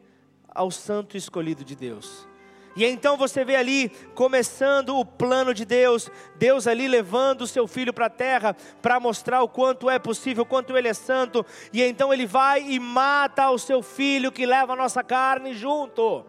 ao 0.47 0.69
santo 0.69 1.17
escolhido 1.17 1.65
de 1.65 1.75
Deus. 1.75 2.27
E 2.75 2.85
então 2.85 3.17
você 3.17 3.45
vê 3.45 3.55
ali 3.55 3.89
começando 4.15 4.97
o 4.97 5.05
plano 5.05 5.53
de 5.53 5.63
Deus, 5.63 6.09
Deus 6.35 6.65
ali 6.65 6.87
levando 6.87 7.41
o 7.41 7.47
seu 7.47 7.67
filho 7.67 7.93
para 7.93 8.07
a 8.07 8.09
terra 8.09 8.55
para 8.81 8.99
mostrar 8.99 9.43
o 9.43 9.47
quanto 9.47 9.89
é 9.89 9.99
possível, 9.99 10.43
o 10.43 10.45
quanto 10.45 10.75
ele 10.75 10.87
é 10.87 10.93
santo. 10.93 11.45
E 11.71 11.83
então 11.83 12.11
ele 12.11 12.25
vai 12.25 12.63
e 12.63 12.79
mata 12.79 13.49
o 13.51 13.59
seu 13.59 13.83
filho 13.83 14.31
que 14.31 14.45
leva 14.45 14.73
a 14.73 14.75
nossa 14.75 15.03
carne 15.03 15.53
junto. 15.53 16.25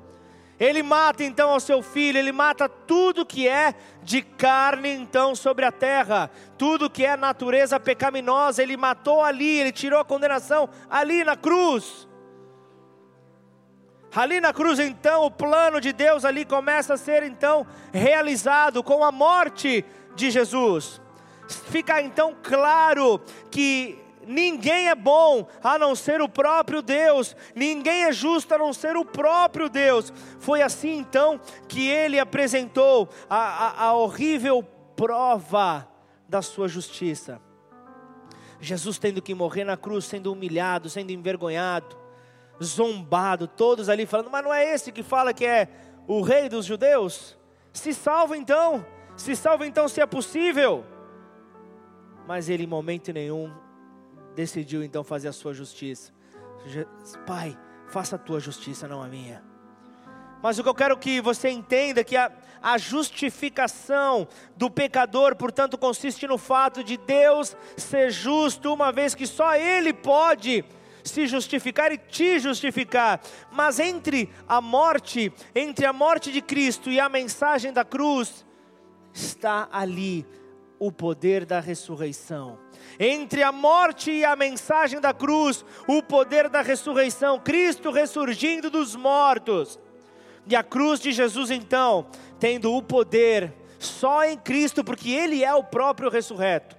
Ele 0.61 0.83
mata 0.83 1.25
então 1.25 1.51
ao 1.51 1.59
seu 1.59 1.83
filho, 1.83 2.19
ele 2.19 2.31
mata 2.31 2.69
tudo 2.69 3.27
que 3.27 3.49
é 3.49 3.75
de 4.03 4.23
carne 4.23 4.91
então 4.91 5.35
sobre 5.35 5.65
a 5.65 5.73
terra, 5.73 6.31
tudo 6.57 6.91
que 6.91 7.05
é 7.05 7.17
natureza 7.17 7.81
pecaminosa, 7.81 8.63
ele 8.63 8.77
matou 8.77 9.23
ali, 9.23 9.59
ele 9.59 9.73
tirou 9.73 9.99
a 9.99 10.05
condenação 10.05 10.69
ali 10.89 11.25
na 11.25 11.37
cruz. 11.37 12.07
Ali 14.15 14.41
na 14.41 14.53
cruz, 14.53 14.79
então, 14.79 15.25
o 15.25 15.31
plano 15.31 15.81
de 15.81 15.93
Deus 15.93 16.25
ali 16.25 16.45
começa 16.45 16.95
a 16.95 16.97
ser 16.97 17.25
então 17.25 17.67
realizado 17.93 18.83
com 18.83 19.03
a 19.03 19.11
morte 19.11 19.85
de 20.15 20.31
Jesus. 20.31 21.01
Fica 21.49 22.01
então 22.01 22.35
claro 22.41 23.21
que 23.51 23.99
ninguém 24.25 24.89
é 24.89 24.95
bom 24.95 25.49
a 25.63 25.77
não 25.77 25.97
ser 25.97 26.23
o 26.23 26.29
próprio 26.29 26.81
Deus, 26.81 27.37
ninguém 27.57 28.05
é 28.05 28.13
justo 28.13 28.55
a 28.55 28.59
não 28.59 28.73
ser 28.73 28.97
o 28.97 29.05
próprio 29.05 29.69
Deus. 29.69 30.13
Foi 30.39 30.63
assim 30.63 30.97
então 30.97 31.41
que 31.69 31.89
ele 31.89 32.19
apresentou 32.21 33.09
a, 33.29 33.37
a, 33.37 33.85
a 33.87 33.93
horrível 33.95 34.63
prova 34.95 35.89
da 36.29 36.41
sua 36.41 36.69
justiça. 36.69 37.41
Jesus 38.61 38.97
tendo 38.97 39.21
que 39.21 39.35
morrer 39.35 39.65
na 39.65 39.77
cruz, 39.77 40.05
sendo 40.05 40.33
humilhado, 40.33 40.89
sendo 40.89 41.11
envergonhado 41.11 42.04
zombado, 42.65 43.47
todos 43.47 43.89
ali 43.89 44.07
falando, 44.07 44.31
mas 44.31 44.45
não 44.45 44.53
é 44.53 44.75
esse 44.75 44.91
que 44.91 45.03
fala 45.03 45.33
que 45.33 45.45
é 45.45 45.69
o 46.07 46.21
rei 46.23 46.49
dos 46.49 46.67
judeus? 46.67 47.39
Se 47.73 47.93
salva 47.95 48.37
então, 48.37 48.85
se 49.17 49.37
salva 49.37 49.67
então 49.67 49.89
se 49.89 50.01
é 50.01 50.07
possível. 50.07 50.85
Mas 52.27 52.49
ele 52.49 52.65
em 52.65 52.67
momento 52.67 53.13
nenhum 53.13 53.53
decidiu 54.35 54.83
então 54.83 55.05
fazer 55.05 55.29
a 55.29 55.33
sua 55.33 55.55
justiça. 55.55 56.13
Pai, 57.27 57.57
faça 57.89 58.17
a 58.17 58.19
tua 58.19 58.41
justiça, 58.41 58.89
não 58.89 59.03
a 59.03 59.09
minha. 59.09 59.43
Mas 60.43 60.59
o 60.59 60.63
que 60.63 60.69
eu 60.69 60.75
quero 60.75 60.99
que 60.99 61.23
você 61.23 61.49
entenda 61.49 62.03
é 62.03 62.05
que 62.05 62.17
a, 62.17 62.31
a 62.61 62.77
justificação 62.77 64.29
do 64.57 64.71
pecador, 64.71 65.35
portanto, 65.37 65.79
consiste 65.79 66.27
no 66.27 66.37
fato 66.37 66.85
de 66.85 66.99
Deus 66.99 67.57
ser 67.79 68.11
justo, 68.11 68.73
uma 68.73 68.93
vez 68.93 69.15
que 69.15 69.27
só 69.27 69.55
Ele 69.55 69.93
pode 69.93 70.63
se 71.05 71.27
justificar 71.27 71.93
e 71.93 71.99
te 71.99 72.39
justificar. 72.39 73.21
Mas 73.53 73.79
entre 73.79 74.31
a 74.49 74.61
morte, 74.61 75.33
entre 75.55 75.87
a 75.87 75.93
morte 75.93 76.33
de 76.33 76.41
Cristo 76.41 76.91
e 76.91 76.99
a 76.99 77.09
mensagem 77.09 77.73
da 77.73 77.85
cruz, 77.85 78.45
está 79.13 79.69
ali 79.71 80.27
o 80.79 80.91
poder 80.91 81.45
da 81.45 81.61
ressurreição. 81.61 82.59
Entre 82.99 83.43
a 83.43 83.53
morte 83.53 84.11
e 84.11 84.25
a 84.25 84.35
mensagem 84.35 85.01
da 85.01 85.13
cruz, 85.13 85.65
o 85.87 86.03
poder 86.03 86.49
da 86.49 86.63
ressurreição, 86.63 87.39
Cristo 87.39 87.91
ressurgindo 87.91 88.71
dos 88.71 88.97
mortos. 88.97 89.79
E 90.47 90.55
a 90.55 90.63
cruz 90.63 91.01
de 91.01 91.13
Jesus, 91.13 91.51
então, 91.51 92.07
tendo 92.39 92.75
o 92.75 92.83
poder 92.83 93.55
só 93.79 94.25
em 94.25 94.37
Cristo, 94.37 94.85
porque 94.85 95.11
Ele 95.11 95.45
é 95.45 95.55
o 95.55 95.65
próprio 95.65 96.11
ressurreto 96.11 96.77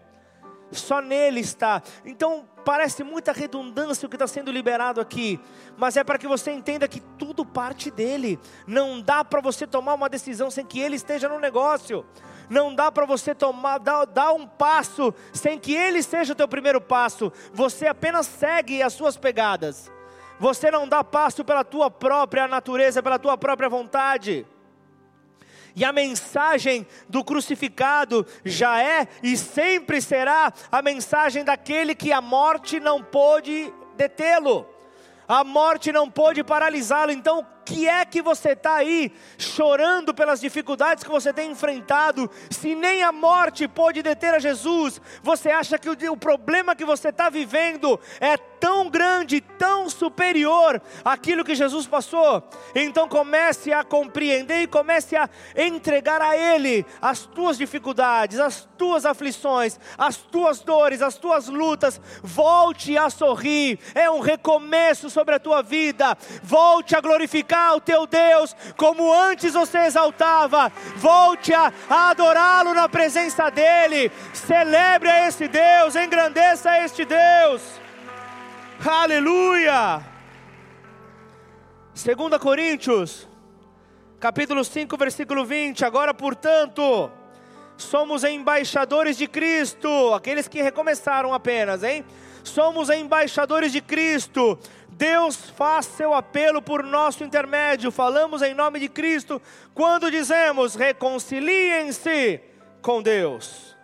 Só 0.71 1.01
nele 1.01 1.39
está. 1.39 1.81
Então, 2.05 2.47
parece 2.65 3.03
muita 3.03 3.31
redundância 3.31 4.07
o 4.07 4.09
que 4.09 4.15
está 4.15 4.25
sendo 4.25 4.51
liberado 4.51 4.99
aqui, 4.99 5.39
mas 5.77 5.95
é 5.95 6.03
para 6.03 6.17
que 6.17 6.27
você 6.27 6.51
entenda 6.51 6.87
que 6.87 6.99
tudo 6.99 7.45
parte 7.45 7.91
dele. 7.91 8.39
Não 8.65 8.99
dá 8.99 9.23
para 9.23 9.39
você 9.39 9.67
tomar 9.67 9.93
uma 9.93 10.09
decisão 10.09 10.49
sem 10.49 10.65
que 10.65 10.79
ele 10.79 10.95
esteja 10.95 11.29
no 11.29 11.39
negócio. 11.39 12.03
Não 12.49 12.73
dá 12.73 12.91
para 12.91 13.05
você 13.05 13.33
tomar, 13.35 13.77
dar, 13.77 14.05
dar 14.05 14.33
um 14.33 14.47
passo 14.47 15.13
sem 15.31 15.59
que 15.59 15.73
ele 15.73 16.01
seja 16.01 16.33
o 16.33 16.35
teu 16.35 16.47
primeiro 16.47 16.81
passo. 16.81 17.31
Você 17.53 17.87
apenas 17.87 18.25
segue 18.25 18.81
as 18.81 18.93
suas 18.93 19.15
pegadas. 19.15 19.91
Você 20.39 20.69
não 20.69 20.87
dá 20.87 21.03
passo 21.03 21.45
pela 21.45 21.63
tua 21.63 21.89
própria 21.89 22.47
natureza, 22.47 23.01
pela 23.01 23.19
tua 23.19 23.37
própria 23.37 23.69
vontade. 23.69 24.45
E 25.75 25.83
a 25.83 25.91
mensagem 25.91 26.87
do 27.09 27.23
crucificado 27.23 28.25
já 28.45 28.81
é 28.81 29.07
e 29.21 29.35
sempre 29.35 30.01
será 30.01 30.53
a 30.71 30.81
mensagem 30.81 31.43
daquele 31.43 31.93
que 31.93 32.13
a 32.13 32.21
morte 32.21 32.79
não 32.79 33.03
pôde 33.03 33.73
detê-lo, 33.97 34.65
a 35.27 35.43
morte 35.43 35.91
não 35.91 36.09
pôde 36.09 36.43
paralisá-lo. 36.43 37.11
Então, 37.11 37.45
que 37.65 37.89
é 37.89 38.05
que 38.05 38.21
você 38.21 38.49
está 38.49 38.75
aí 38.75 39.11
chorando 39.39 40.13
pelas 40.13 40.39
dificuldades 40.39 41.03
que 41.03 41.09
você 41.09 41.33
tem 41.33 41.51
enfrentado, 41.51 42.29
se 42.51 42.75
nem 42.75 43.01
a 43.01 43.11
morte 43.11 43.67
pôde 43.67 44.03
deter 44.03 44.35
a 44.35 44.39
Jesus? 44.39 45.01
Você 45.23 45.49
acha 45.49 45.79
que 45.79 45.89
o, 45.89 45.97
o 46.11 46.17
problema 46.17 46.75
que 46.75 46.85
você 46.85 47.09
está 47.09 47.27
vivendo 47.27 47.99
é 48.19 48.37
tão 48.37 48.89
grande, 48.89 49.41
tão 49.41 49.89
superior 49.89 50.79
àquilo 51.03 51.43
que 51.43 51.55
Jesus 51.55 51.87
passou? 51.87 52.47
Então 52.75 53.09
comece 53.09 53.73
a 53.73 53.83
compreender 53.83 54.61
e 54.61 54.67
comece 54.67 55.15
a 55.15 55.27
entregar 55.57 56.21
a 56.21 56.37
Ele 56.37 56.85
as 57.01 57.25
tuas 57.25 57.57
dificuldades, 57.57 58.39
as 58.39 58.67
tuas 58.77 59.05
aflições, 59.05 59.79
as 59.97 60.17
tuas 60.17 60.59
dores, 60.59 61.01
as 61.01 61.17
tuas 61.17 61.47
lutas. 61.47 61.99
Volte 62.21 62.95
a 62.95 63.09
sorrir, 63.09 63.79
é 63.95 64.09
um 64.09 64.19
recomeço 64.19 65.09
sobre 65.09 65.33
a 65.33 65.39
tua 65.39 65.63
vida. 65.63 66.15
Volte 66.43 66.95
a 66.95 67.01
glorificar 67.01 67.54
glorificar 67.55 67.75
o 67.75 67.81
teu 67.81 68.05
Deus 68.05 68.55
como 68.75 69.13
antes 69.13 69.53
você 69.53 69.79
exaltava. 69.79 70.71
Volte 70.97 71.53
a, 71.53 71.71
a 71.89 72.09
adorá-lo 72.09 72.73
na 72.73 72.89
presença 72.89 73.49
dEle. 73.49 74.11
Celebre 74.33 75.09
a 75.09 75.27
esse 75.27 75.47
Deus, 75.47 75.95
engrandeça 75.95 76.69
a 76.69 76.83
este 76.83 77.05
Deus. 77.05 77.61
Aleluia. 78.85 80.03
2 81.93 82.41
Coríntios, 82.41 83.27
capítulo 84.19 84.63
5, 84.63 84.97
versículo 84.97 85.45
20. 85.45 85.85
Agora, 85.85 86.13
portanto, 86.13 87.09
somos 87.77 88.25
embaixadores 88.25 89.17
de 89.17 89.27
Cristo, 89.27 90.13
aqueles 90.13 90.47
que 90.47 90.61
recomeçaram 90.61 91.33
apenas, 91.33 91.83
hein? 91.83 92.03
Somos 92.45 92.89
embaixadores 92.89 93.71
de 93.71 93.81
Cristo, 93.81 94.57
Deus 94.87 95.49
faz 95.49 95.87
seu 95.87 96.13
apelo 96.13 96.61
por 96.61 96.83
nosso 96.83 97.23
intermédio. 97.23 97.91
Falamos 97.91 98.41
em 98.41 98.53
nome 98.53 98.79
de 98.79 98.87
Cristo 98.87 99.41
quando 99.73 100.11
dizemos: 100.11 100.75
reconciliem-se 100.75 102.39
com 102.81 103.01
Deus. 103.01 103.75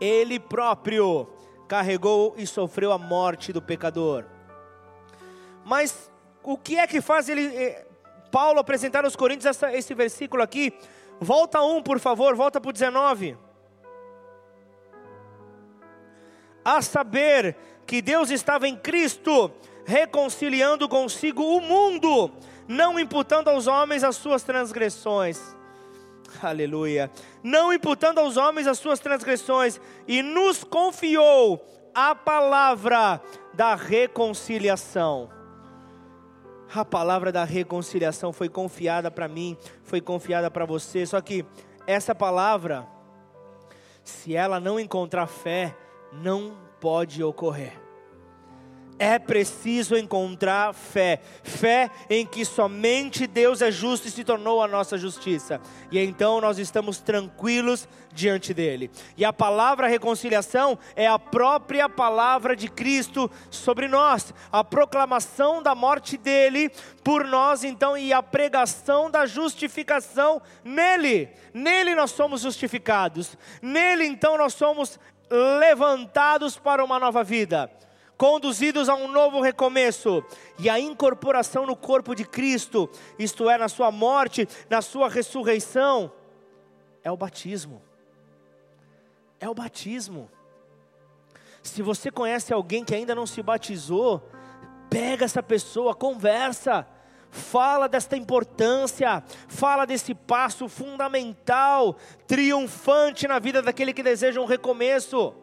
Ele 0.00 0.40
próprio 0.40 1.28
carregou 1.68 2.34
e 2.36 2.46
sofreu 2.46 2.92
a 2.92 2.98
morte 2.98 3.52
do 3.52 3.62
pecador. 3.62 4.24
Mas 5.64 6.10
o 6.42 6.58
que 6.58 6.78
é 6.78 6.86
que 6.86 7.00
faz 7.00 7.28
ele, 7.28 7.46
eh, 7.46 7.86
Paulo 8.32 8.58
apresentar 8.58 9.04
aos 9.04 9.14
Coríntios 9.14 9.46
essa, 9.46 9.72
esse 9.72 9.94
versículo 9.94 10.42
aqui? 10.42 10.72
Volta 11.20 11.62
um, 11.62 11.82
por 11.82 12.00
favor, 12.00 12.34
volta 12.34 12.60
para 12.60 12.70
o 12.70 12.72
19. 12.72 13.49
A 16.64 16.82
saber 16.82 17.56
que 17.86 18.00
Deus 18.00 18.30
estava 18.30 18.68
em 18.68 18.76
Cristo, 18.76 19.50
reconciliando 19.84 20.88
consigo 20.88 21.42
o 21.42 21.60
mundo, 21.60 22.30
não 22.68 22.98
imputando 22.98 23.48
aos 23.48 23.66
homens 23.66 24.04
as 24.04 24.16
suas 24.16 24.42
transgressões. 24.42 25.40
Aleluia. 26.42 27.10
Não 27.42 27.72
imputando 27.72 28.18
aos 28.18 28.36
homens 28.36 28.66
as 28.66 28.78
suas 28.78 29.00
transgressões, 29.00 29.80
e 30.06 30.22
nos 30.22 30.62
confiou 30.62 31.64
a 31.94 32.14
palavra 32.14 33.20
da 33.52 33.74
reconciliação. 33.74 35.28
A 36.72 36.84
palavra 36.84 37.32
da 37.32 37.42
reconciliação 37.42 38.32
foi 38.32 38.48
confiada 38.48 39.10
para 39.10 39.26
mim, 39.26 39.56
foi 39.82 40.00
confiada 40.00 40.48
para 40.48 40.64
você. 40.64 41.04
Só 41.04 41.20
que 41.20 41.44
essa 41.84 42.14
palavra, 42.14 42.86
se 44.04 44.36
ela 44.36 44.60
não 44.60 44.78
encontrar 44.78 45.26
fé, 45.26 45.74
não 46.12 46.56
pode 46.80 47.22
ocorrer. 47.22 47.78
É 48.98 49.18
preciso 49.18 49.96
encontrar 49.96 50.74
fé, 50.74 51.22
fé 51.42 51.90
em 52.10 52.26
que 52.26 52.44
somente 52.44 53.26
Deus 53.26 53.62
é 53.62 53.70
justo 53.70 54.06
e 54.06 54.10
se 54.10 54.22
tornou 54.22 54.62
a 54.62 54.68
nossa 54.68 54.98
justiça, 54.98 55.58
e 55.90 55.98
então 55.98 56.38
nós 56.38 56.58
estamos 56.58 56.98
tranquilos 56.98 57.88
diante 58.12 58.52
dele. 58.52 58.90
E 59.16 59.24
a 59.24 59.32
palavra 59.32 59.86
reconciliação 59.86 60.78
é 60.94 61.06
a 61.06 61.18
própria 61.18 61.88
palavra 61.88 62.54
de 62.54 62.68
Cristo 62.68 63.30
sobre 63.50 63.88
nós, 63.88 64.34
a 64.52 64.62
proclamação 64.62 65.62
da 65.62 65.74
morte 65.74 66.18
dele 66.18 66.70
por 67.02 67.24
nós, 67.24 67.64
então, 67.64 67.96
e 67.96 68.12
a 68.12 68.22
pregação 68.22 69.10
da 69.10 69.24
justificação 69.24 70.42
nele. 70.62 71.30
Nele 71.54 71.94
nós 71.94 72.10
somos 72.10 72.42
justificados, 72.42 73.34
nele 73.62 74.04
então 74.04 74.36
nós 74.36 74.52
somos 74.52 75.00
levantados 75.30 76.58
para 76.58 76.84
uma 76.84 76.98
nova 76.98 77.22
vida, 77.22 77.70
conduzidos 78.16 78.88
a 78.88 78.94
um 78.94 79.08
novo 79.08 79.40
recomeço 79.40 80.24
e 80.58 80.68
a 80.68 80.78
incorporação 80.78 81.64
no 81.64 81.76
corpo 81.76 82.14
de 82.14 82.24
Cristo, 82.24 82.90
isto 83.18 83.48
é, 83.48 83.56
na 83.56 83.68
sua 83.68 83.90
morte, 83.90 84.48
na 84.68 84.82
sua 84.82 85.08
ressurreição, 85.08 86.12
é 87.02 87.10
o 87.10 87.16
batismo. 87.16 87.80
É 89.38 89.48
o 89.48 89.54
batismo. 89.54 90.30
Se 91.62 91.80
você 91.80 92.10
conhece 92.10 92.52
alguém 92.52 92.84
que 92.84 92.94
ainda 92.94 93.14
não 93.14 93.26
se 93.26 93.42
batizou, 93.42 94.22
pega 94.90 95.24
essa 95.24 95.42
pessoa, 95.42 95.94
conversa 95.94 96.86
fala 97.30 97.88
desta 97.88 98.16
importância, 98.16 99.22
fala 99.48 99.84
desse 99.84 100.14
passo 100.14 100.68
fundamental, 100.68 101.96
triunfante 102.26 103.26
na 103.28 103.38
vida 103.38 103.62
daquele 103.62 103.92
que 103.92 104.02
deseja 104.02 104.40
um 104.40 104.46
recomeço. 104.46 105.34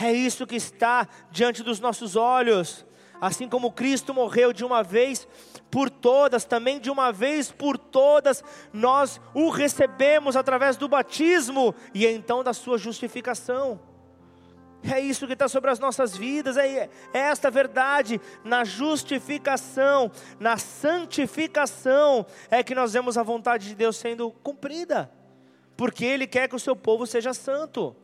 É 0.00 0.12
isso 0.12 0.46
que 0.46 0.56
está 0.56 1.08
diante 1.30 1.62
dos 1.62 1.80
nossos 1.80 2.16
olhos. 2.16 2.86
Assim 3.20 3.48
como 3.48 3.72
Cristo 3.72 4.14
morreu 4.14 4.52
de 4.52 4.64
uma 4.64 4.82
vez 4.82 5.26
por 5.70 5.90
todas, 5.90 6.44
também 6.44 6.78
de 6.78 6.90
uma 6.90 7.12
vez 7.12 7.50
por 7.50 7.76
todas, 7.76 8.44
nós 8.72 9.20
o 9.34 9.50
recebemos 9.50 10.36
através 10.36 10.76
do 10.76 10.88
batismo 10.88 11.74
e 11.92 12.06
então 12.06 12.44
da 12.44 12.52
sua 12.52 12.78
justificação. 12.78 13.80
É 14.82 15.00
isso 15.00 15.26
que 15.26 15.32
está 15.32 15.48
sobre 15.48 15.70
as 15.70 15.78
nossas 15.78 16.16
vidas, 16.16 16.56
é, 16.56 16.88
é 17.12 17.18
esta 17.18 17.50
verdade. 17.50 18.20
Na 18.44 18.64
justificação, 18.64 20.10
na 20.38 20.56
santificação, 20.56 22.24
é 22.50 22.62
que 22.62 22.74
nós 22.74 22.92
vemos 22.92 23.18
a 23.18 23.22
vontade 23.22 23.68
de 23.68 23.74
Deus 23.74 23.96
sendo 23.96 24.30
cumprida, 24.30 25.10
porque 25.76 26.04
Ele 26.04 26.26
quer 26.26 26.48
que 26.48 26.56
o 26.56 26.60
seu 26.60 26.76
povo 26.76 27.06
seja 27.06 27.34
santo. 27.34 27.94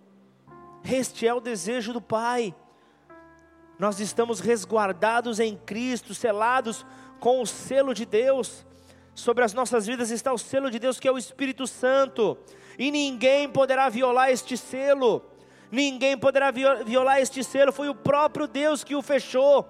Este 0.85 1.27
é 1.27 1.33
o 1.33 1.41
desejo 1.41 1.93
do 1.93 2.01
Pai. 2.01 2.55
Nós 3.79 4.01
estamos 4.01 4.41
resguardados 4.41 5.41
em 5.41 5.57
Cristo, 5.57 6.15
selados 6.15 6.85
com 7.21 7.41
o 7.41 7.47
selo 7.47 7.95
de 7.95 8.05
Deus. 8.05 8.67
Sobre 9.15 9.45
as 9.45 9.55
nossas 9.55 9.87
vidas 9.87 10.11
está 10.11 10.33
o 10.33 10.39
selo 10.39 10.71
de 10.71 10.79
Deus, 10.79 10.99
que 10.99 11.07
é 11.07 11.13
o 11.13 11.19
Espírito 11.19 11.67
Santo, 11.67 12.37
e 12.77 12.91
ninguém 12.91 13.49
poderá 13.49 13.89
violar 13.89 14.31
este 14.31 14.57
selo 14.57 15.25
ninguém 15.75 16.17
poderá 16.17 16.51
violar 16.51 17.21
este 17.21 17.43
selo, 17.45 17.73
foi 17.73 17.89
o 17.89 17.95
próprio 17.95 18.47
Deus 18.47 18.83
que 18.83 18.95
o 18.95 19.03
fechou, 19.03 19.69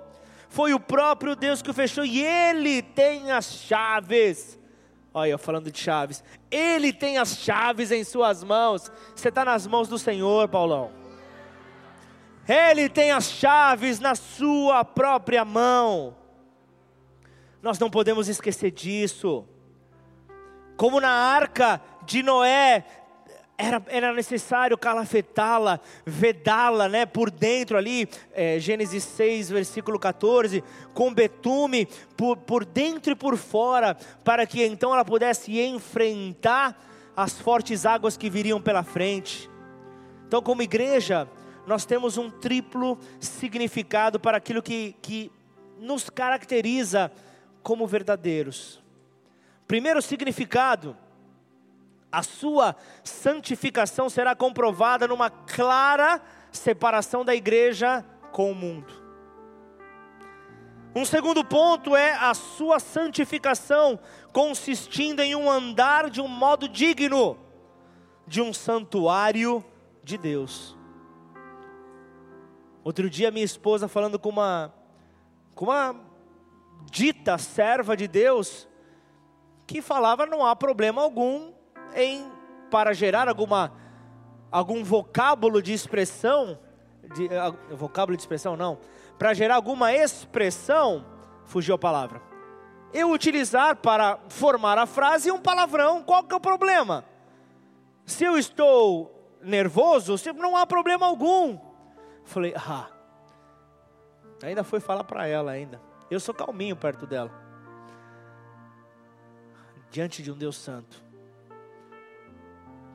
foi 0.48 0.74
o 0.74 0.78
próprio 0.78 1.34
Deus 1.34 1.62
que 1.62 1.70
o 1.70 1.74
fechou, 1.74 2.04
e 2.04 2.24
Ele 2.24 2.82
tem 2.82 3.32
as 3.32 3.46
chaves. 3.46 4.58
Olha, 5.12 5.30
eu 5.30 5.38
falando 5.38 5.70
de 5.70 5.78
chaves, 5.78 6.22
Ele 6.50 6.92
tem 6.92 7.18
as 7.18 7.36
chaves 7.38 7.90
em 7.90 8.04
Suas 8.04 8.44
mãos, 8.44 8.90
você 9.14 9.28
está 9.28 9.44
nas 9.44 9.66
mãos 9.66 9.88
do 9.88 9.98
Senhor, 9.98 10.48
Paulão. 10.48 10.90
Ele 12.46 12.88
tem 12.88 13.10
as 13.10 13.30
chaves 13.30 13.98
na 13.98 14.14
Sua 14.14 14.84
própria 14.84 15.44
mão, 15.44 16.16
nós 17.64 17.78
não 17.78 17.88
podemos 17.88 18.28
esquecer 18.28 18.70
disso. 18.70 19.46
Como 20.76 21.00
na 21.00 21.08
arca 21.08 21.80
de 22.04 22.22
Noé, 22.22 22.84
era, 23.56 23.82
era 23.86 24.12
necessário 24.12 24.76
calafetá-la, 24.76 25.80
vedá-la 26.04 26.88
né, 26.88 27.06
por 27.06 27.30
dentro 27.30 27.78
ali, 27.78 28.08
é, 28.32 28.58
Gênesis 28.58 29.04
6, 29.04 29.50
versículo 29.50 29.98
14, 29.98 30.62
com 30.92 31.14
betume 31.14 31.86
por, 32.16 32.36
por 32.36 32.64
dentro 32.64 33.12
e 33.12 33.16
por 33.16 33.36
fora, 33.36 33.96
para 34.24 34.46
que 34.46 34.64
então 34.64 34.92
ela 34.92 35.04
pudesse 35.04 35.60
enfrentar 35.60 36.76
as 37.16 37.40
fortes 37.40 37.86
águas 37.86 38.16
que 38.16 38.28
viriam 38.28 38.60
pela 38.60 38.82
frente. 38.82 39.48
Então, 40.26 40.42
como 40.42 40.62
igreja, 40.62 41.28
nós 41.66 41.84
temos 41.84 42.18
um 42.18 42.28
triplo 42.28 42.98
significado 43.20 44.18
para 44.18 44.38
aquilo 44.38 44.62
que, 44.62 44.96
que 45.00 45.30
nos 45.78 46.10
caracteriza 46.10 47.12
como 47.62 47.86
verdadeiros. 47.86 48.82
Primeiro 49.66 50.02
significado, 50.02 50.96
a 52.14 52.22
sua 52.22 52.76
santificação 53.02 54.08
será 54.08 54.36
comprovada 54.36 55.08
numa 55.08 55.28
clara 55.28 56.22
separação 56.52 57.24
da 57.24 57.34
igreja 57.34 58.04
com 58.30 58.52
o 58.52 58.54
mundo. 58.54 59.02
Um 60.94 61.04
segundo 61.04 61.44
ponto 61.44 61.96
é 61.96 62.12
a 62.14 62.32
sua 62.34 62.78
santificação, 62.78 63.98
consistindo 64.32 65.20
em 65.20 65.34
um 65.34 65.50
andar 65.50 66.08
de 66.08 66.20
um 66.20 66.28
modo 66.28 66.68
digno 66.68 67.36
de 68.28 68.40
um 68.40 68.52
santuário 68.52 69.64
de 70.04 70.16
Deus. 70.16 70.76
Outro 72.84 73.10
dia 73.10 73.32
minha 73.32 73.44
esposa 73.44 73.88
falando 73.88 74.18
com 74.20 74.28
uma 74.28 74.72
com 75.54 75.66
uma 75.66 75.96
dita 76.90 77.38
serva 77.38 77.96
de 77.96 78.06
Deus 78.06 78.68
que 79.66 79.80
falava 79.80 80.26
não 80.26 80.44
há 80.44 80.54
problema 80.54 81.02
algum 81.02 81.53
em 81.94 82.30
para 82.70 82.92
gerar 82.92 83.28
alguma 83.28 83.72
algum 84.50 84.84
vocábulo 84.84 85.60
de 85.60 85.72
expressão 85.72 86.58
de, 87.14 87.26
uh, 87.26 87.76
vocábulo 87.76 88.16
de 88.16 88.22
expressão 88.22 88.56
não 88.56 88.78
para 89.18 89.34
gerar 89.34 89.56
alguma 89.56 89.92
expressão, 89.92 91.04
fugiu 91.44 91.74
a 91.74 91.78
palavra. 91.78 92.20
Eu 92.92 93.10
utilizar 93.10 93.76
para 93.76 94.18
formar 94.28 94.78
a 94.78 94.86
frase 94.86 95.30
um 95.30 95.40
palavrão, 95.40 96.02
qual 96.02 96.22
que 96.22 96.34
é 96.34 96.36
o 96.36 96.40
problema? 96.40 97.04
Se 98.04 98.24
eu 98.24 98.36
estou 98.36 99.36
nervoso, 99.42 100.14
não 100.36 100.56
há 100.56 100.66
problema 100.66 101.06
algum. 101.06 101.58
Falei, 102.24 102.54
ah, 102.56 102.88
ainda 104.42 104.62
foi 104.62 104.80
falar 104.80 105.04
para 105.04 105.26
ela 105.26 105.52
ainda. 105.52 105.80
Eu 106.10 106.20
sou 106.20 106.34
calminho 106.34 106.76
perto 106.76 107.06
dela. 107.06 107.30
Diante 109.90 110.22
de 110.22 110.30
um 110.30 110.36
Deus 110.36 110.56
santo. 110.56 111.03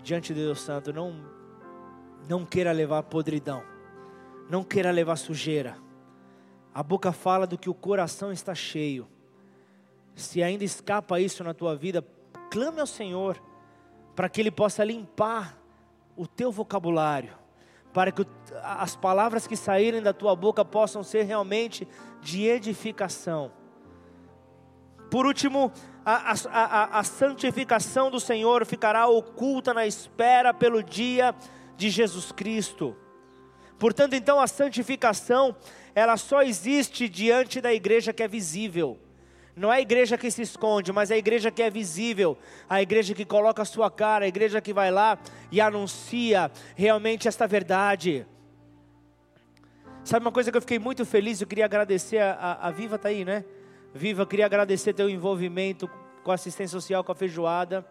Diante 0.04 0.34
de 0.34 0.42
Deus 0.42 0.62
santo, 0.62 0.94
não 0.94 1.38
não 2.28 2.46
queira 2.46 2.72
levar 2.72 3.04
podridão. 3.04 3.64
Não 4.50 4.64
queira 4.64 4.92
levar 4.92 5.16
sujeira 5.16 5.78
a 6.74 6.84
boca 6.84 7.12
fala 7.12 7.48
do 7.48 7.58
que 7.58 7.70
o 7.70 7.74
coração 7.74 8.32
está 8.32 8.54
cheio. 8.54 9.08
Se 10.16 10.44
ainda 10.44 10.64
escapa 10.64 11.20
isso 11.20 11.44
na 11.44 11.54
tua 11.54 11.76
vida, 11.76 12.06
clame 12.50 12.80
ao 12.80 12.88
Senhor 12.88 13.42
para 14.16 14.30
que 14.30 14.42
Ele 14.42 14.52
possa 14.52 14.84
limpar 14.84 15.58
o 16.16 16.28
teu 16.28 16.52
vocabulário, 16.52 17.34
para 17.94 18.12
que 18.12 18.26
as 18.64 18.96
palavras 18.96 19.48
que 19.48 19.56
saírem 19.56 20.02
da 20.02 20.14
tua 20.14 20.36
boca 20.36 20.64
possam 20.64 21.04
ser 21.04 21.24
realmente 21.24 21.88
de 22.22 22.46
edificação. 22.46 23.52
Por 25.10 25.26
último, 25.26 25.72
a, 26.18 26.34
a, 26.52 27.00
a, 27.00 27.04
santificação 27.04 28.10
do 28.10 28.20
Senhor 28.20 28.66
ficará 28.66 29.08
oculta 29.08 29.74
na 29.74 29.86
espera 29.86 30.54
pelo 30.54 30.82
dia 30.82 31.36
de 31.78 31.90
Jesus 31.90 32.32
Cristo. 32.32 32.96
Portanto, 33.78 34.14
então, 34.14 34.40
a 34.40 34.48
santificação 34.48 35.56
ela 35.96 36.18
só 36.18 36.42
existe 36.42 37.10
diante 37.10 37.62
da 37.62 37.74
igreja 37.74 38.14
que 38.14 38.24
é 38.24 38.28
visível. 38.28 39.00
Não 39.56 39.74
é 39.74 39.78
a 39.78 39.82
igreja 39.82 40.18
que 40.18 40.32
se 40.32 40.42
esconde, 40.42 40.92
mas 40.92 41.12
é 41.12 41.16
a 41.16 41.18
igreja 41.18 41.52
que 41.52 41.62
é 41.62 41.70
visível, 41.70 42.38
a 42.70 42.82
igreja 42.82 43.14
que 43.14 43.26
coloca 43.26 43.62
a 43.62 43.66
sua 43.66 43.92
cara, 43.92 44.24
a 44.24 44.28
igreja 44.28 44.62
que 44.62 44.74
vai 44.74 44.90
lá 44.90 45.18
e 45.52 45.60
anuncia 45.60 46.50
realmente 46.76 47.28
esta 47.28 47.46
verdade. 47.46 48.26
Sabe 50.04 50.26
uma 50.26 50.32
coisa 50.32 50.50
que 50.50 50.58
eu 50.58 50.62
fiquei 50.62 50.80
muito 50.80 51.06
feliz, 51.06 51.42
eu 51.42 51.48
queria 51.48 51.66
agradecer, 51.66 52.20
a, 52.20 52.60
a 52.62 52.72
Viva 52.72 52.96
está 52.96 53.10
aí, 53.10 53.26
né? 53.26 53.44
Viva, 53.94 54.26
queria 54.26 54.46
agradecer 54.46 54.94
teu 54.94 55.10
envolvimento 55.10 55.90
com 56.24 56.32
a 56.32 56.36
assistência 56.36 56.80
social, 56.80 57.04
com 57.04 57.12
a 57.12 57.16
feijoada. 57.16 57.86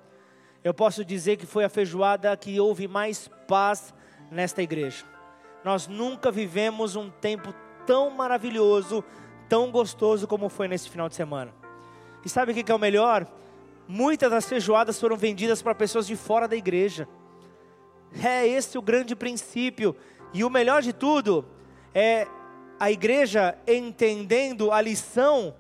Eu 0.63 0.73
posso 0.73 1.05
dizer 1.05 1.37
que 1.37 1.47
foi 1.47 1.65
a 1.65 1.69
feijoada 1.69 2.37
que 2.37 2.61
houve 2.61 2.87
mais 2.87 3.29
paz 3.49 3.93
nesta 4.31 4.63
igreja. 4.63 5.05
Nós 5.65 5.89
nunca 5.89 6.31
vivemos 6.31 6.95
um 6.95 7.11
tempo 7.11 7.53
tão 7.85 8.11
maravilhoso, 8.11 9.05
tão 9.49 9.73
gostoso 9.73 10.29
como 10.29 10.49
foi 10.49 10.69
nesse 10.69 10.89
final 10.89 11.09
de 11.09 11.17
semana. 11.17 11.53
E 12.25 12.29
sabe 12.29 12.53
o 12.53 12.55
que 12.55 12.71
é 12.71 12.75
o 12.75 12.79
melhor? 12.79 13.27
Muitas 13.89 14.31
das 14.31 14.49
feijoadas 14.49 15.01
foram 15.01 15.17
vendidas 15.17 15.63
para 15.63 15.75
pessoas 15.75 16.07
de 16.07 16.15
fora 16.15 16.47
da 16.47 16.55
igreja. 16.55 17.09
É 18.23 18.47
esse 18.47 18.79
o 18.79 18.83
grande 18.83 19.17
princípio. 19.17 19.97
E 20.33 20.45
o 20.45 20.51
melhor 20.51 20.81
de 20.81 20.93
tudo 20.93 21.45
é 21.93 22.27
a 22.79 22.91
igreja 22.93 23.59
entendendo 23.67 24.71
a 24.71 24.81
lição 24.81 25.55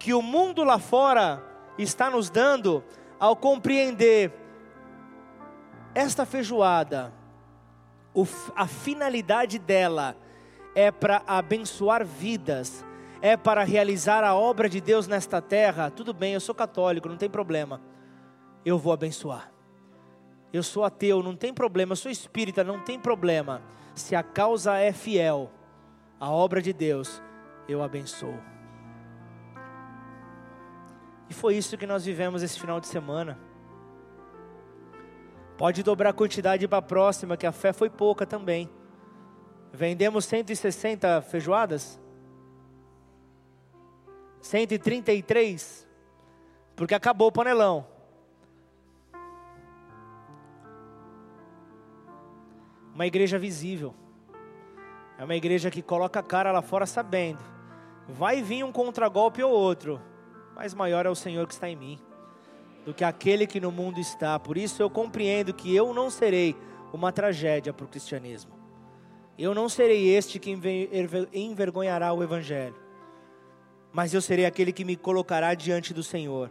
que 0.00 0.14
o 0.14 0.22
mundo 0.22 0.64
lá 0.64 0.78
fora 0.78 1.44
está 1.76 2.08
nos 2.08 2.30
dando 2.30 2.82
ao 3.18 3.36
compreender 3.36 4.32
esta 5.94 6.24
feijoada, 6.24 7.12
a 8.56 8.66
finalidade 8.66 9.58
dela 9.58 10.16
é 10.74 10.90
para 10.90 11.22
abençoar 11.26 12.02
vidas, 12.04 12.82
é 13.20 13.36
para 13.36 13.62
realizar 13.62 14.24
a 14.24 14.34
obra 14.34 14.70
de 14.70 14.80
Deus 14.80 15.06
nesta 15.06 15.42
terra, 15.42 15.90
tudo 15.90 16.14
bem, 16.14 16.32
eu 16.32 16.40
sou 16.40 16.54
católico, 16.54 17.06
não 17.06 17.18
tem 17.18 17.28
problema. 17.28 17.78
Eu 18.64 18.78
vou 18.78 18.94
abençoar. 18.94 19.52
Eu 20.50 20.62
sou 20.62 20.82
ateu, 20.82 21.22
não 21.22 21.36
tem 21.36 21.52
problema. 21.52 21.92
Eu 21.92 21.96
sou 21.96 22.10
espírita, 22.10 22.64
não 22.64 22.80
tem 22.80 22.98
problema. 22.98 23.62
Se 23.94 24.16
a 24.16 24.22
causa 24.22 24.76
é 24.78 24.92
fiel, 24.92 25.50
a 26.18 26.30
obra 26.30 26.60
de 26.60 26.72
Deus, 26.72 27.22
eu 27.68 27.82
abençoo. 27.82 28.49
E 31.30 31.32
foi 31.32 31.56
isso 31.56 31.78
que 31.78 31.86
nós 31.86 32.04
vivemos 32.04 32.42
esse 32.42 32.58
final 32.58 32.80
de 32.80 32.88
semana. 32.88 33.38
Pode 35.56 35.80
dobrar 35.84 36.10
a 36.10 36.12
quantidade 36.12 36.66
para 36.66 36.78
a 36.78 36.82
próxima, 36.82 37.36
que 37.36 37.46
a 37.46 37.52
fé 37.52 37.72
foi 37.72 37.88
pouca 37.88 38.26
também. 38.26 38.68
Vendemos 39.72 40.24
160 40.24 41.22
feijoadas? 41.22 42.00
133? 44.40 45.86
Porque 46.74 46.94
acabou 46.94 47.28
o 47.28 47.32
panelão. 47.32 47.86
Uma 52.92 53.06
igreja 53.06 53.38
visível. 53.38 53.94
É 55.16 55.24
uma 55.24 55.36
igreja 55.36 55.70
que 55.70 55.80
coloca 55.80 56.18
a 56.18 56.24
cara 56.24 56.50
lá 56.50 56.60
fora 56.60 56.86
sabendo. 56.86 57.44
Vai 58.08 58.42
vir 58.42 58.64
um 58.64 58.72
contragolpe 58.72 59.42
ou 59.42 59.52
outro, 59.52 60.00
mas 60.60 60.74
maior 60.74 61.06
é 61.06 61.08
o 61.08 61.14
Senhor 61.14 61.46
que 61.46 61.54
está 61.54 61.70
em 61.70 61.74
mim 61.74 61.98
do 62.84 62.92
que 62.92 63.02
aquele 63.02 63.46
que 63.46 63.58
no 63.58 63.72
mundo 63.72 63.98
está. 63.98 64.38
Por 64.38 64.58
isso 64.58 64.82
eu 64.82 64.90
compreendo 64.90 65.54
que 65.54 65.74
eu 65.74 65.94
não 65.94 66.10
serei 66.10 66.54
uma 66.92 67.10
tragédia 67.10 67.72
para 67.72 67.86
o 67.86 67.88
cristianismo. 67.88 68.52
Eu 69.38 69.54
não 69.54 69.70
serei 69.70 70.14
este 70.14 70.38
que 70.38 70.54
envergonhará 71.32 72.12
o 72.12 72.22
Evangelho, 72.22 72.76
mas 73.90 74.12
eu 74.12 74.20
serei 74.20 74.44
aquele 74.44 74.70
que 74.70 74.84
me 74.84 74.96
colocará 74.96 75.54
diante 75.54 75.94
do 75.94 76.02
Senhor. 76.02 76.50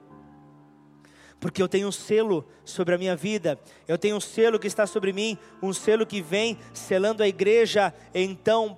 Porque 1.40 1.62
eu 1.62 1.70
tenho 1.70 1.88
um 1.88 1.92
selo 1.92 2.48
sobre 2.66 2.96
a 2.96 2.98
minha 2.98 3.16
vida, 3.16 3.60
eu 3.88 3.96
tenho 3.96 4.16
um 4.16 4.20
selo 4.20 4.58
que 4.58 4.66
está 4.66 4.88
sobre 4.88 5.14
mim, 5.14 5.38
um 5.62 5.72
selo 5.72 6.04
que 6.04 6.20
vem 6.20 6.58
selando 6.74 7.22
a 7.22 7.28
igreja, 7.28 7.94
então, 8.12 8.76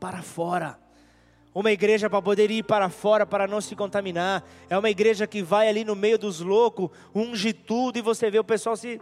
para 0.00 0.22
fora. 0.22 0.85
Uma 1.56 1.72
igreja 1.72 2.10
para 2.10 2.20
poder 2.20 2.50
ir 2.50 2.62
para 2.64 2.90
fora, 2.90 3.24
para 3.24 3.46
não 3.46 3.62
se 3.62 3.74
contaminar. 3.74 4.44
É 4.68 4.76
uma 4.76 4.90
igreja 4.90 5.26
que 5.26 5.42
vai 5.42 5.66
ali 5.66 5.86
no 5.86 5.96
meio 5.96 6.18
dos 6.18 6.40
loucos, 6.40 6.90
unge 7.14 7.54
tudo 7.54 7.96
e 7.96 8.02
você 8.02 8.30
vê 8.30 8.38
o 8.38 8.44
pessoal 8.44 8.76
se 8.76 9.00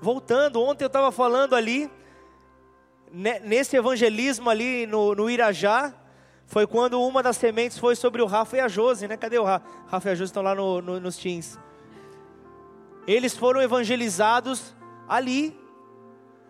voltando. 0.00 0.62
Ontem 0.62 0.84
eu 0.84 0.86
estava 0.86 1.10
falando 1.10 1.56
ali 1.56 1.90
nesse 3.42 3.76
evangelismo 3.76 4.48
ali 4.48 4.86
no, 4.86 5.12
no 5.16 5.28
Irajá, 5.28 5.92
foi 6.46 6.68
quando 6.68 7.02
uma 7.02 7.20
das 7.20 7.36
sementes 7.36 7.76
foi 7.76 7.96
sobre 7.96 8.22
o 8.22 8.26
Rafa 8.26 8.58
e 8.58 8.60
a 8.60 8.68
Josi, 8.68 9.08
né? 9.08 9.16
Cadê 9.16 9.36
o 9.36 9.42
Rafa? 9.42 9.66
Rafa 9.88 10.08
e 10.08 10.12
a 10.12 10.14
Josi 10.14 10.28
estão 10.30 10.44
lá 10.44 10.54
no, 10.54 10.80
no, 10.80 11.00
nos 11.00 11.16
teens. 11.16 11.58
Eles 13.08 13.36
foram 13.36 13.60
evangelizados 13.60 14.72
ali, 15.08 15.58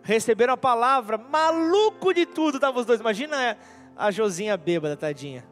receberam 0.02 0.52
a 0.52 0.58
palavra, 0.58 1.16
maluco 1.16 2.12
de 2.12 2.26
tudo 2.26 2.56
estavam 2.56 2.80
os 2.80 2.86
dois. 2.86 3.00
Imagina 3.00 3.56
a 3.96 4.10
Josinha 4.10 4.56
bêbada, 4.56 4.96
tadinha. 4.96 5.46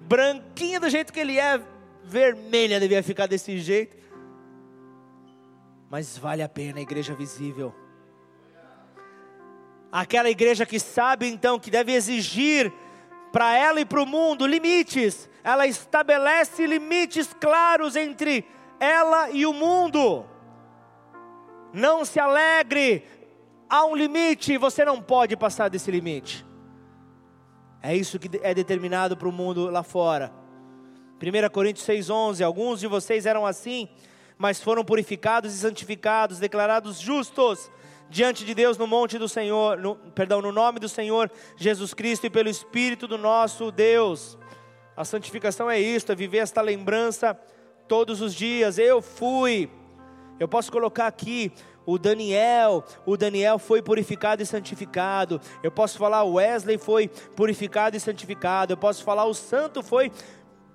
Branquinha 0.00 0.80
do 0.80 0.90
jeito 0.90 1.12
que 1.12 1.20
ele 1.20 1.38
é, 1.38 1.60
vermelha 2.04 2.80
devia 2.80 3.02
ficar 3.02 3.26
desse 3.26 3.58
jeito. 3.58 3.96
Mas 5.88 6.18
vale 6.18 6.42
a 6.42 6.48
pena 6.48 6.78
a 6.78 6.82
igreja 6.82 7.14
visível 7.14 7.74
Aquela 9.90 10.28
igreja 10.28 10.66
que 10.66 10.78
sabe 10.78 11.26
então 11.26 11.58
que 11.58 11.70
deve 11.70 11.92
exigir 11.92 12.72
para 13.32 13.56
ela 13.56 13.80
e 13.80 13.84
para 13.84 14.02
o 14.02 14.06
mundo 14.06 14.46
limites. 14.46 15.28
Ela 15.42 15.66
estabelece 15.66 16.66
limites 16.66 17.32
claros 17.40 17.96
entre 17.96 18.44
ela 18.80 19.30
e 19.30 19.46
o 19.46 19.52
mundo. 19.52 20.26
Não 21.72 22.04
se 22.04 22.18
alegre. 22.18 23.04
Há 23.68 23.84
um 23.84 23.96
limite, 23.96 24.58
você 24.58 24.84
não 24.84 25.00
pode 25.00 25.36
passar 25.36 25.68
desse 25.68 25.90
limite. 25.90 26.45
É 27.82 27.94
isso 27.94 28.18
que 28.18 28.30
é 28.42 28.54
determinado 28.54 29.16
para 29.16 29.28
o 29.28 29.32
mundo 29.32 29.70
lá 29.70 29.82
fora. 29.82 30.32
1 31.20 31.50
Coríntios 31.50 31.86
6,11: 31.86 32.44
Alguns 32.44 32.80
de 32.80 32.86
vocês 32.86 33.26
eram 33.26 33.46
assim, 33.46 33.88
mas 34.36 34.60
foram 34.60 34.84
purificados 34.84 35.54
e 35.54 35.58
santificados, 35.58 36.38
declarados 36.38 37.00
justos 37.00 37.70
diante 38.08 38.44
de 38.44 38.54
Deus 38.54 38.78
no 38.78 38.86
monte 38.86 39.18
do 39.18 39.28
Senhor, 39.28 39.78
no, 39.78 39.96
perdão, 39.96 40.40
no 40.40 40.52
nome 40.52 40.78
do 40.78 40.88
Senhor 40.88 41.30
Jesus 41.56 41.92
Cristo 41.92 42.26
e 42.26 42.30
pelo 42.30 42.48
Espírito 42.48 43.06
do 43.08 43.18
nosso 43.18 43.70
Deus. 43.70 44.38
A 44.96 45.04
santificação 45.04 45.70
é 45.70 45.78
isto, 45.78 46.12
é 46.12 46.14
viver 46.14 46.38
esta 46.38 46.62
lembrança 46.62 47.38
todos 47.86 48.20
os 48.20 48.34
dias. 48.34 48.78
Eu 48.78 49.02
fui. 49.02 49.70
Eu 50.38 50.48
posso 50.48 50.70
colocar 50.70 51.06
aqui 51.06 51.52
o 51.86 51.98
Daniel, 51.98 52.84
o 53.06 53.16
Daniel 53.16 53.58
foi 53.58 53.80
purificado 53.80 54.42
e 54.42 54.46
santificado. 54.46 55.40
Eu 55.62 55.70
posso 55.70 55.96
falar 55.96 56.24
o 56.24 56.34
Wesley 56.34 56.76
foi 56.76 57.08
purificado 57.08 57.96
e 57.96 58.00
santificado. 58.00 58.72
Eu 58.72 58.76
posso 58.76 59.04
falar 59.04 59.24
o 59.24 59.32
santo 59.32 59.84
foi 59.84 60.10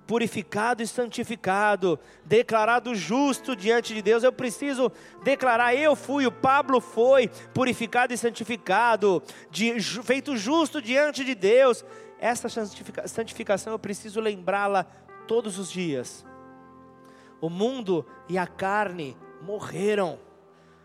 purificado 0.06 0.82
e 0.82 0.86
santificado, 0.86 1.98
declarado 2.24 2.94
justo 2.94 3.54
diante 3.54 3.94
de 3.94 4.02
Deus. 4.02 4.22
Eu 4.22 4.32
preciso 4.32 4.90
declarar: 5.22 5.74
eu 5.74 5.94
fui, 5.94 6.26
o 6.26 6.32
Pablo 6.32 6.80
foi 6.80 7.28
purificado 7.54 8.12
e 8.12 8.18
santificado, 8.18 9.22
de, 9.50 9.80
feito 9.80 10.36
justo 10.36 10.80
diante 10.80 11.24
de 11.24 11.34
Deus. 11.34 11.84
Essa 12.18 12.48
santificação 13.06 13.72
eu 13.72 13.78
preciso 13.78 14.20
lembrá-la 14.20 14.84
todos 15.26 15.58
os 15.58 15.70
dias. 15.70 16.24
O 17.40 17.50
mundo 17.50 18.06
e 18.28 18.38
a 18.38 18.46
carne 18.46 19.16
morreram, 19.42 20.18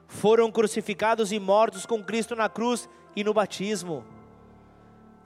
foram 0.07 0.51
crucificados 0.51 1.31
e 1.31 1.39
mortos 1.39 1.85
com 1.85 2.03
Cristo 2.03 2.35
na 2.35 2.49
cruz 2.49 2.89
e 3.15 3.23
no 3.23 3.33
batismo 3.33 4.05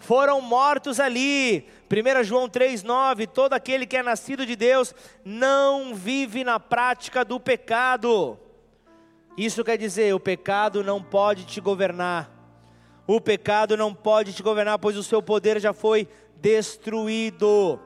foram 0.01 0.41
mortos 0.41 0.99
ali. 0.99 1.65
1 1.89 2.23
João 2.23 2.49
3,9: 2.49 3.27
Todo 3.27 3.53
aquele 3.53 3.85
que 3.85 3.95
é 3.95 4.03
nascido 4.03 4.45
de 4.45 4.55
Deus 4.55 4.93
não 5.23 5.95
vive 5.95 6.43
na 6.43 6.59
prática 6.59 7.23
do 7.23 7.39
pecado. 7.39 8.37
Isso 9.37 9.63
quer 9.63 9.77
dizer, 9.77 10.13
o 10.13 10.19
pecado 10.19 10.83
não 10.83 11.01
pode 11.01 11.45
te 11.45 11.61
governar. 11.61 12.29
O 13.07 13.21
pecado 13.21 13.77
não 13.77 13.93
pode 13.93 14.33
te 14.33 14.43
governar, 14.43 14.77
pois 14.79 14.97
o 14.97 15.03
seu 15.03 15.21
poder 15.21 15.59
já 15.59 15.71
foi 15.71 16.07
destruído 16.37 17.79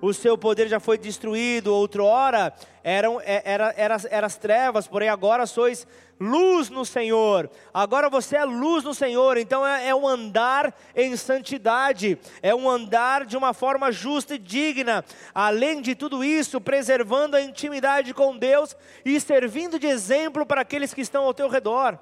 o 0.00 0.12
seu 0.14 0.36
poder 0.36 0.68
já 0.68 0.80
foi 0.80 0.98
destruído. 0.98 1.74
Outrora 1.74 2.52
eram 2.82 3.20
é, 3.20 3.42
era, 3.44 3.74
era, 3.76 3.96
era 4.10 4.26
as 4.26 4.36
trevas, 4.36 4.86
porém 4.86 5.08
agora 5.08 5.46
sois 5.46 5.86
luz 6.20 6.68
no 6.68 6.84
Senhor. 6.84 7.50
Agora 7.72 8.10
você 8.10 8.36
é 8.36 8.44
luz 8.44 8.84
no 8.84 8.94
Senhor, 8.94 9.38
então 9.38 9.66
é, 9.66 9.88
é 9.88 9.94
um 9.94 10.06
andar 10.06 10.74
em 10.94 11.16
santidade, 11.16 12.18
é 12.42 12.54
um 12.54 12.68
andar 12.68 13.24
de 13.24 13.36
uma 13.36 13.54
forma 13.54 13.90
justa 13.90 14.34
e 14.34 14.38
digna. 14.38 15.04
Além 15.34 15.80
de 15.80 15.94
tudo 15.94 16.22
isso, 16.22 16.60
preservando 16.60 17.36
a 17.36 17.40
intimidade 17.40 18.12
com 18.12 18.36
Deus 18.36 18.76
e 19.04 19.18
servindo 19.18 19.78
de 19.78 19.86
exemplo 19.86 20.44
para 20.44 20.60
aqueles 20.60 20.92
que 20.92 21.00
estão 21.00 21.24
ao 21.24 21.34
teu 21.34 21.48
redor. 21.48 21.98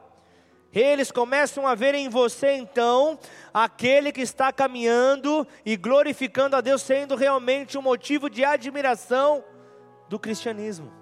Eles 0.72 1.10
começam 1.10 1.66
a 1.66 1.74
ver 1.74 1.94
em 1.94 2.08
você 2.08 2.52
então 2.52 3.18
aquele 3.54 4.12
que 4.12 4.20
está 4.20 4.52
caminhando 4.52 5.46
e 5.64 5.76
glorificando 5.76 6.56
a 6.56 6.60
Deus, 6.60 6.82
sendo 6.82 7.16
realmente 7.16 7.78
um 7.78 7.82
motivo 7.82 8.28
de 8.28 8.44
admiração 8.44 9.42
do 10.08 10.18
cristianismo. 10.18 10.92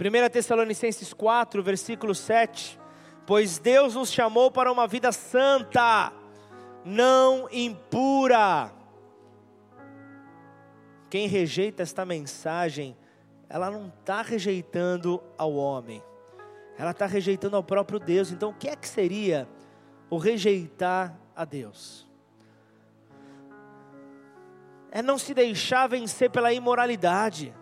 1 0.00 0.30
Tessalonicenses 0.30 1.12
4, 1.12 1.62
versículo 1.62 2.14
7: 2.14 2.80
Pois 3.26 3.58
Deus 3.58 3.94
nos 3.94 4.10
chamou 4.10 4.50
para 4.50 4.72
uma 4.72 4.86
vida 4.86 5.12
santa, 5.12 6.10
não 6.84 7.48
impura. 7.52 8.72
Quem 11.10 11.26
rejeita 11.26 11.82
esta 11.82 12.04
mensagem, 12.04 12.96
ela 13.48 13.70
não 13.70 13.88
está 13.88 14.22
rejeitando 14.22 15.22
ao 15.36 15.52
homem 15.54 16.02
ela 16.78 16.92
está 16.92 17.06
rejeitando 17.06 17.56
ao 17.56 17.62
próprio 17.62 17.98
Deus. 17.98 18.30
Então, 18.30 18.50
o 18.50 18.54
que 18.54 18.68
é 18.68 18.76
que 18.76 18.86
seria 18.86 19.48
o 20.08 20.16
rejeitar 20.16 21.18
a 21.34 21.44
Deus? 21.44 22.06
É 24.92 25.02
não 25.02 25.18
se 25.18 25.34
deixar 25.34 25.88
vencer 25.88 26.30
pela 26.30 26.52
imoralidade. 26.52 27.52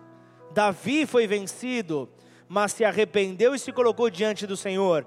Davi 0.51 1.07
foi 1.07 1.25
vencido, 1.25 2.07
mas 2.47 2.73
se 2.73 2.85
arrependeu 2.85 3.55
e 3.55 3.59
se 3.59 3.73
colocou 3.73 4.07
diante 4.11 4.45
do 4.45 4.55
Senhor. 4.55 5.05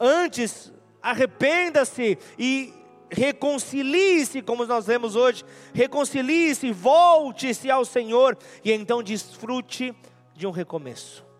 Antes, 0.00 0.72
arrependa-se 1.00 2.18
e 2.36 2.74
reconcilie-se, 3.08 4.42
como 4.42 4.66
nós 4.66 4.86
vemos 4.86 5.14
hoje, 5.14 5.44
reconcilie-se, 5.72 6.72
volte-se 6.72 7.70
ao 7.70 7.84
Senhor 7.84 8.36
e 8.64 8.72
então 8.72 9.00
desfrute 9.00 9.94
de 10.34 10.44
um 10.44 10.50
recomeço. 10.50 11.31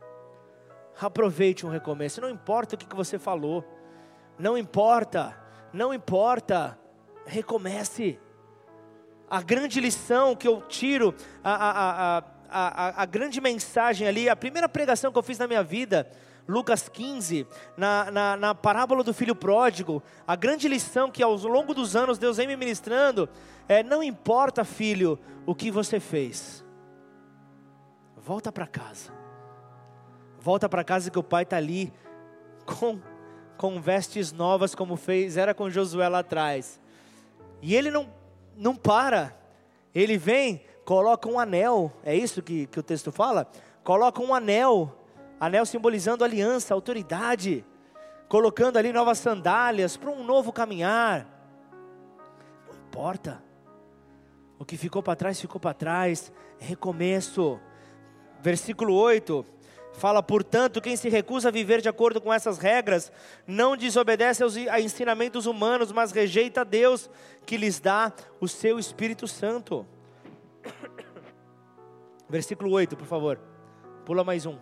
Aproveite 1.07 1.67
um 1.67 1.71
recomeço. 1.71 2.21
Não 2.21 2.31
importa 2.31 2.75
o 2.75 2.79
que 2.79 2.95
você 2.95 3.19
falou. 3.19 3.65
Não 4.39 4.57
importa. 4.57 5.37
Não 5.73 5.93
importa. 5.93 6.79
Recomece. 7.27 8.19
A 9.29 9.41
grande 9.41 9.81
lição 9.81 10.37
que 10.37 10.47
eu 10.47 10.61
tiro, 10.63 11.15
a, 11.43 11.55
a, 11.55 12.19
a, 12.19 12.25
a, 12.51 13.03
a 13.03 13.07
grande 13.07 13.41
mensagem 13.41 14.07
ali, 14.07 14.29
a 14.29 14.37
primeira 14.37 14.69
pregação 14.69 15.11
que 15.11 15.19
eu 15.19 15.23
fiz 15.23 15.39
na 15.39 15.47
minha 15.47 15.63
vida, 15.63 16.11
Lucas 16.47 16.89
15, 16.89 17.47
na, 17.77 18.11
na, 18.11 18.37
na, 18.37 18.55
parábola 18.55 19.03
do 19.03 19.15
filho 19.15 19.35
pródigo, 19.35 20.03
a 20.27 20.37
grande 20.37 20.69
lição 20.69 21.11
que 21.11 21.23
ao 21.23 21.35
longo 21.37 21.73
dos 21.73 21.97
anos 21.97 22.19
Deus 22.19 22.37
vem 22.37 22.47
me 22.47 22.57
ministrando 22.57 23.29
é: 23.69 23.83
não 23.83 24.03
importa, 24.03 24.65
filho, 24.65 25.19
o 25.47 25.55
que 25.55 25.71
você 25.71 25.99
fez, 25.99 26.63
volta 28.17 28.53
para 28.53 28.67
casa. 28.67 29.22
Volta 30.43 30.69
para 30.69 30.83
casa 30.83 31.09
que 31.09 31.19
o 31.19 31.23
pai 31.23 31.45
está 31.45 31.57
ali 31.57 31.93
com, 32.67 32.99
com 33.57 33.81
vestes 33.81 34.33
novas, 34.33 34.75
como 34.75 34.97
fez, 34.97 35.37
era 35.37 35.55
com 35.55 35.71
Josué 35.71 36.09
lá 36.09 36.19
atrás. 36.19 36.81
E 37.61 37.77
ele 37.77 37.93
não, 37.93 38.13
não 38.57 38.75
para. 38.75 39.37
Ele 39.95 40.19
vem, 40.19 40.65
coloca 40.85 41.29
um 41.29 41.39
anel, 41.39 41.93
é 42.03 42.17
isso 42.17 42.43
que, 42.43 42.67
que 42.67 42.81
o 42.81 42.83
texto 42.83 43.13
fala? 43.13 43.47
Coloca 43.85 44.21
um 44.21 44.35
anel, 44.35 44.93
anel 45.39 45.65
simbolizando 45.65 46.25
aliança, 46.25 46.75
autoridade, 46.75 47.65
colocando 48.29 48.79
ali 48.79 48.93
novas 48.93 49.19
sandálias 49.19 49.97
para 49.97 50.11
um 50.11 50.25
novo 50.25 50.53
caminhar. 50.53 51.25
Não 52.67 52.75
importa. 52.75 53.41
O 54.59 54.65
que 54.65 54.77
ficou 54.77 55.05
para 55.05 55.15
trás, 55.15 55.41
ficou 55.41 55.61
para 55.61 55.73
trás. 55.73 56.33
É 56.61 56.65
recomeço. 56.65 57.61
Versículo 58.41 58.95
8: 58.95 59.47
Fala, 59.93 60.23
portanto, 60.23 60.81
quem 60.81 60.97
se 60.97 61.09
recusa 61.09 61.49
a 61.49 61.53
viver 61.53 61.81
de 61.81 61.89
acordo 61.89 62.21
com 62.21 62.33
essas 62.33 62.59
regras, 62.59 63.13
não 63.47 63.77
desobedece 63.77 64.43
aos 64.43 64.57
ensinamentos 64.57 65.47
humanos, 65.47 65.93
mas 65.93 66.13
rejeita 66.13 66.65
Deus 66.65 67.11
que 67.45 67.57
lhes 67.57 67.79
dá 67.79 68.13
o 68.41 68.49
seu 68.49 68.79
Espírito 68.79 69.29
Santo. 69.29 69.87
Versículo 72.29 72.71
8, 72.73 72.97
por 72.97 73.07
favor. 73.07 73.39
Pula 74.05 74.25
mais 74.25 74.47
um. 74.47 74.59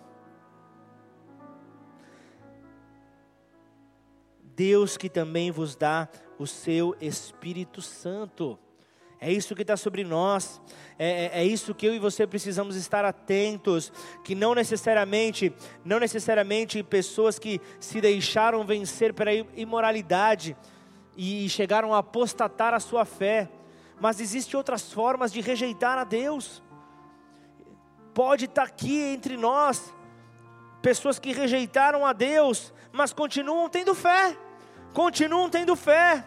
Deus 4.42 4.96
que 4.96 5.08
também 5.08 5.50
vos 5.50 5.76
dá 5.76 6.08
o 6.38 6.46
seu 6.46 6.96
Espírito 7.00 7.80
Santo. 7.80 8.58
É 9.20 9.30
isso 9.30 9.54
que 9.54 9.60
está 9.60 9.76
sobre 9.76 10.02
nós. 10.02 10.62
É, 10.98 11.26
é, 11.26 11.30
é, 11.40 11.44
isso 11.44 11.74
que 11.74 11.84
eu 11.84 11.94
e 11.94 11.98
você 11.98 12.26
precisamos 12.26 12.74
estar 12.74 13.04
atentos. 13.04 13.92
Que 14.24 14.34
não 14.34 14.54
necessariamente, 14.54 15.52
não 15.84 16.00
necessariamente 16.00 16.82
pessoas 16.82 17.38
que 17.38 17.60
se 17.78 18.00
deixaram 18.00 18.64
vencer 18.64 19.12
pela 19.12 19.32
imoralidade 19.54 20.56
e 21.14 21.46
chegaram 21.50 21.92
a 21.92 21.98
apostatar 21.98 22.72
a 22.72 22.80
sua 22.80 23.04
fé. 23.04 23.50
Mas 24.00 24.20
existem 24.20 24.56
outras 24.56 24.90
formas 24.90 25.30
de 25.30 25.42
rejeitar 25.42 25.98
a 25.98 26.04
Deus. 26.04 26.62
Pode 28.14 28.46
estar 28.46 28.62
tá 28.62 28.68
aqui 28.68 29.02
entre 29.02 29.36
nós 29.36 29.92
pessoas 30.80 31.18
que 31.18 31.34
rejeitaram 31.34 32.06
a 32.06 32.14
Deus, 32.14 32.72
mas 32.90 33.12
continuam 33.12 33.68
tendo 33.68 33.94
fé. 33.94 34.34
Continuam 34.94 35.50
tendo 35.50 35.76
fé 35.76 36.24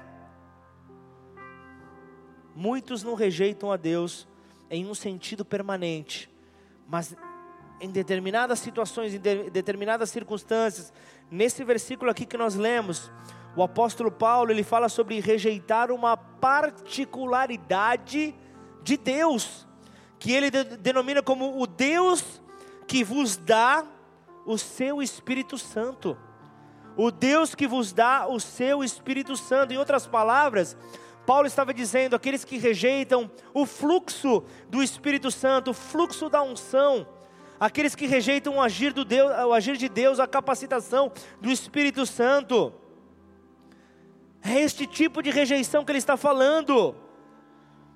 Muitos 2.56 3.04
não 3.04 3.16
rejeitam 3.16 3.72
a 3.72 3.78
Deus 3.78 4.28
em 4.70 4.86
um 4.86 4.93
sentido 4.93 5.43
permanente, 5.43 6.30
mas 6.88 7.16
em 7.80 7.89
determinadas 7.89 8.60
situações, 8.60 9.14
em 9.14 9.20
de, 9.20 9.49
determinadas 9.49 10.10
circunstâncias, 10.10 10.93
nesse 11.30 11.64
versículo 11.64 12.10
aqui 12.10 12.26
que 12.26 12.38
nós 12.38 12.56
lemos, 12.56 13.12
o 13.56 13.64
apóstolo 13.64 14.12
Paulo 14.12 14.51
ele 14.51 14.64
fala 14.64 14.89
sobre 14.89 15.20
rejeitar 15.20 15.91
uma 15.91 16.16
particularidade 16.16 18.34
de 18.82 18.97
Deus, 18.97 19.68
que 20.18 20.32
ele 20.32 20.49
de, 20.49 20.64
denomina 20.64 21.22
como 21.22 21.62
o 21.62 21.68
Deus 21.68 22.41
que 22.88 23.04
vos 23.04 23.38
dá 23.38 23.86
o 24.45 24.58
seu 24.58 25.01
Espírito 25.01 25.58
Santo. 25.58 26.18
O 26.95 27.12
Deus 27.12 27.56
que 27.56 27.68
vos 27.68 27.91
dá 27.91 28.28
o 28.28 28.39
seu 28.39 28.84
Espírito 28.84 29.36
Santo. 29.36 29.74
Em 29.74 29.78
outras 29.78 30.06
palavras, 30.06 30.78
Paulo 31.26 31.48
estava 31.48 31.74
dizendo: 31.74 32.16
aqueles 32.16 32.44
que 32.44 32.58
rejeitam 32.58 33.30
o 33.54 33.66
fluxo 33.66 34.44
do 34.70 34.84
Espírito 34.84 35.32
Santo, 35.32 35.72
o 35.72 35.74
fluxo 35.74 36.30
da 36.30 36.42
unção, 36.42 37.08
aqueles 37.60 37.96
que 37.96 38.06
rejeitam 38.06 38.58
o 38.58 38.62
agir, 38.62 38.94
do 38.94 39.06
Deus, 39.06 39.32
o 39.46 39.54
agir 39.54 39.78
de 39.78 39.88
Deus, 39.90 40.20
a 40.20 40.28
capacitação 40.28 41.12
do 41.40 41.52
Espírito 41.52 42.06
Santo. 42.06 42.74
É 44.44 44.60
este 44.60 44.86
tipo 44.86 45.24
de 45.24 45.30
rejeição 45.30 45.86
que 45.86 45.92
ele 45.92 46.00
está 46.00 46.18
falando. 46.18 46.96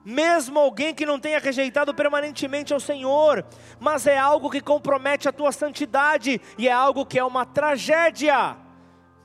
Mesmo 0.06 0.58
alguém 0.58 0.96
que 0.96 1.06
não 1.06 1.20
tenha 1.20 1.38
rejeitado 1.38 1.94
permanentemente 1.94 2.74
ao 2.74 2.80
Senhor, 2.80 3.46
mas 3.78 4.08
é 4.08 4.18
algo 4.18 4.50
que 4.50 4.62
compromete 4.62 5.28
a 5.28 5.34
tua 5.34 5.52
santidade 5.52 6.40
e 6.58 6.70
é 6.70 6.72
algo 6.72 7.06
que 7.06 7.20
é 7.20 7.24
uma 7.26 7.46
tragédia 7.46 8.56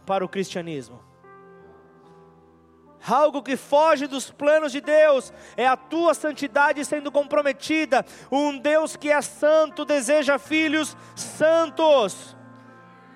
para 0.05 0.25
o 0.25 0.29
cristianismo. 0.29 1.02
Algo 3.09 3.43
que 3.43 3.57
foge 3.57 4.07
dos 4.07 4.31
planos 4.31 4.71
de 4.71 4.81
Deus 4.81 5.33
é 5.57 5.67
a 5.67 5.77
tua 5.77 6.15
santidade 6.15 6.85
sendo 6.85 7.11
comprometida. 7.11 8.05
Um 8.31 8.57
Deus 8.59 8.97
que 8.97 9.11
é 9.11 9.21
santo 9.21 9.85
deseja 9.85 10.39
filhos 10.39 10.97
santos. 11.17 12.37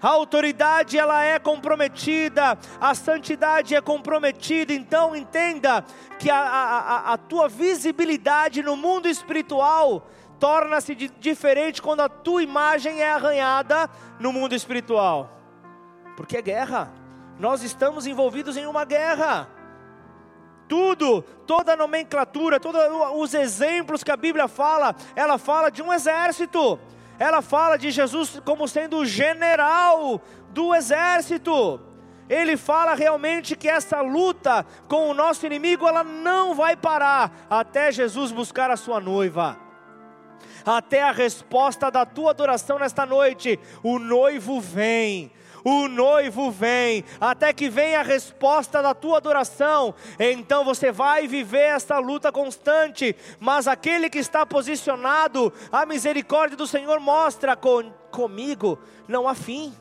A 0.02 0.08
autoridade 0.08 0.98
ela 0.98 1.24
é 1.24 1.38
comprometida, 1.38 2.58
a 2.80 2.94
santidade 2.94 3.74
é 3.74 3.80
comprometida. 3.80 4.72
Então 4.72 5.16
entenda 5.16 5.84
que 6.18 6.30
a, 6.30 6.38
a, 6.38 7.12
a 7.12 7.16
tua 7.16 7.48
visibilidade 7.48 8.62
no 8.62 8.76
mundo 8.76 9.08
espiritual 9.08 10.06
torna-se 10.38 10.94
diferente 10.94 11.80
quando 11.80 12.00
a 12.00 12.08
tua 12.08 12.42
imagem 12.42 13.00
é 13.00 13.10
arranhada 13.10 13.88
no 14.20 14.32
mundo 14.32 14.54
espiritual. 14.54 15.30
Porque 16.16 16.36
é 16.36 16.42
guerra. 16.42 16.92
Nós 17.38 17.62
estamos 17.62 18.06
envolvidos 18.06 18.56
em 18.56 18.66
uma 18.66 18.84
guerra. 18.84 19.48
Tudo, 20.68 21.22
toda 21.46 21.74
a 21.74 21.76
nomenclatura, 21.76 22.58
todos 22.58 22.80
os 23.14 23.34
exemplos 23.34 24.02
que 24.02 24.10
a 24.10 24.16
Bíblia 24.16 24.48
fala, 24.48 24.94
ela 25.14 25.38
fala 25.38 25.70
de 25.70 25.82
um 25.82 25.92
exército. 25.92 26.78
Ela 27.18 27.40
fala 27.40 27.76
de 27.76 27.90
Jesus 27.90 28.40
como 28.44 28.68
sendo 28.68 28.98
o 28.98 29.06
general 29.06 30.20
do 30.50 30.74
exército. 30.74 31.80
Ele 32.28 32.56
fala 32.56 32.94
realmente 32.94 33.54
que 33.54 33.68
essa 33.68 34.00
luta 34.00 34.66
com 34.88 35.08
o 35.08 35.14
nosso 35.14 35.46
inimigo, 35.46 35.86
ela 35.86 36.02
não 36.02 36.54
vai 36.54 36.76
parar 36.76 37.46
até 37.48 37.92
Jesus 37.92 38.32
buscar 38.32 38.70
a 38.70 38.76
sua 38.76 39.00
noiva. 39.00 39.56
Até 40.64 41.02
a 41.02 41.12
resposta 41.12 41.90
da 41.90 42.04
tua 42.04 42.30
adoração 42.30 42.80
nesta 42.80 43.06
noite, 43.06 43.58
o 43.84 44.00
noivo 44.00 44.60
vem 44.60 45.30
o 45.68 45.88
noivo 45.88 46.48
vem, 46.48 47.04
até 47.20 47.52
que 47.52 47.68
venha 47.68 47.98
a 47.98 48.04
resposta 48.04 48.80
da 48.80 48.94
tua 48.94 49.16
adoração, 49.16 49.96
então 50.16 50.64
você 50.64 50.92
vai 50.92 51.26
viver 51.26 51.74
essa 51.74 51.98
luta 51.98 52.30
constante, 52.30 53.16
mas 53.40 53.66
aquele 53.66 54.08
que 54.08 54.20
está 54.20 54.46
posicionado, 54.46 55.52
a 55.72 55.84
misericórdia 55.84 56.56
do 56.56 56.68
Senhor 56.68 57.00
mostra 57.00 57.56
com, 57.56 57.90
comigo, 58.12 58.78
não 59.08 59.26
há 59.26 59.34
fim 59.34 59.74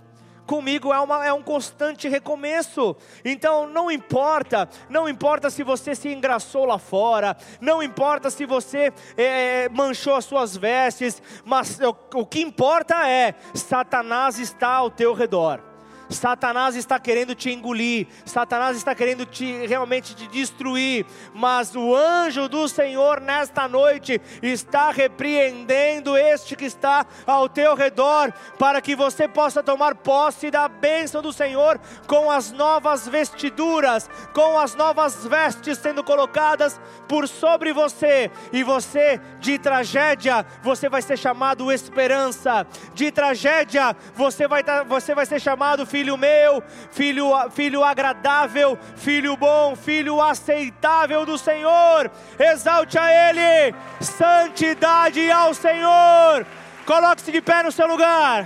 comigo 0.47 0.93
é, 0.93 0.99
uma, 0.99 1.25
é, 1.25 1.33
um 1.33 1.41
constante 1.41 2.07
recomeço. 2.07 2.95
Então 3.23 3.67
não 3.67 3.89
importa, 3.89 4.69
não 4.89 5.09
importa 5.09 5.49
se 5.49 5.63
você 5.63 5.95
se 5.95 6.09
engraçou 6.09 6.65
lá 6.65 6.77
fora, 6.77 7.35
não 7.59 7.81
importa 7.81 8.29
se 8.29 8.45
você 8.45 8.93
é, 9.17 9.67
manchou 9.69 10.15
as 10.15 10.25
suas 10.25 10.55
vestes, 10.55 11.21
mas 11.43 11.79
o, 11.79 11.95
o 12.19 12.25
que 12.25 12.41
importa 12.41 13.07
é: 13.07 13.33
Satanás 13.53 14.37
está 14.39 14.69
ao 14.69 14.91
teu 14.91 15.13
redor. 15.13 15.74
Satanás 16.09 16.75
está 16.75 16.99
querendo 16.99 17.33
te 17.33 17.51
engolir, 17.51 18.07
Satanás 18.25 18.77
está 18.77 18.93
querendo 18.93 19.25
te 19.25 19.65
realmente 19.65 20.15
te 20.15 20.27
destruir, 20.27 21.05
mas 21.33 21.75
o 21.75 21.95
anjo 21.95 22.47
do 22.47 22.67
Senhor 22.67 23.19
nesta 23.19 23.67
noite 23.67 24.21
está 24.41 24.91
repreendendo 24.91 26.17
este 26.17 26.55
que 26.55 26.65
está 26.65 27.05
ao 27.25 27.49
teu 27.49 27.75
redor, 27.75 28.31
para 28.59 28.81
que 28.81 28.95
você 28.95 29.27
possa 29.27 29.63
tomar 29.63 29.95
posse 29.95 30.51
da 30.51 30.67
bênção 30.67 31.21
do 31.21 31.33
Senhor 31.33 31.79
com 32.07 32.29
as 32.29 32.51
novas 32.51 33.07
vestiduras, 33.07 34.09
com 34.33 34.59
as 34.59 34.75
novas 34.75 35.25
vestes 35.25 35.77
sendo 35.77 36.03
colocadas 36.03 36.79
por 37.07 37.27
sobre 37.27 37.73
você, 37.73 38.29
e 38.51 38.63
você 38.63 39.19
de 39.39 39.57
tragédia, 39.57 40.45
você 40.61 40.87
vai 40.89 41.01
ser 41.01 41.17
chamado 41.17 41.71
esperança, 41.71 42.65
de 42.93 43.11
tragédia, 43.11 43.95
você 44.13 44.47
vai, 44.47 44.63
você 44.87 45.15
vai 45.15 45.25
ser 45.25 45.39
chamado 45.39 45.85
filho 45.95 46.17
meu, 46.17 46.61
filho, 46.91 47.27
filho 47.51 47.81
agradável, 47.81 48.77
filho 48.97 49.37
bom, 49.37 49.77
filho 49.77 50.21
aceitável 50.21 51.25
do 51.25 51.37
Senhor. 51.37 52.11
Exalte 52.37 52.99
a 52.99 53.29
Ele, 53.29 53.73
santidade 54.01 55.31
ao 55.31 55.53
Senhor. 55.53 56.45
Coloque-se 56.85 57.31
de 57.31 57.41
pé 57.41 57.63
no 57.63 57.71
seu 57.71 57.87
lugar. 57.87 58.45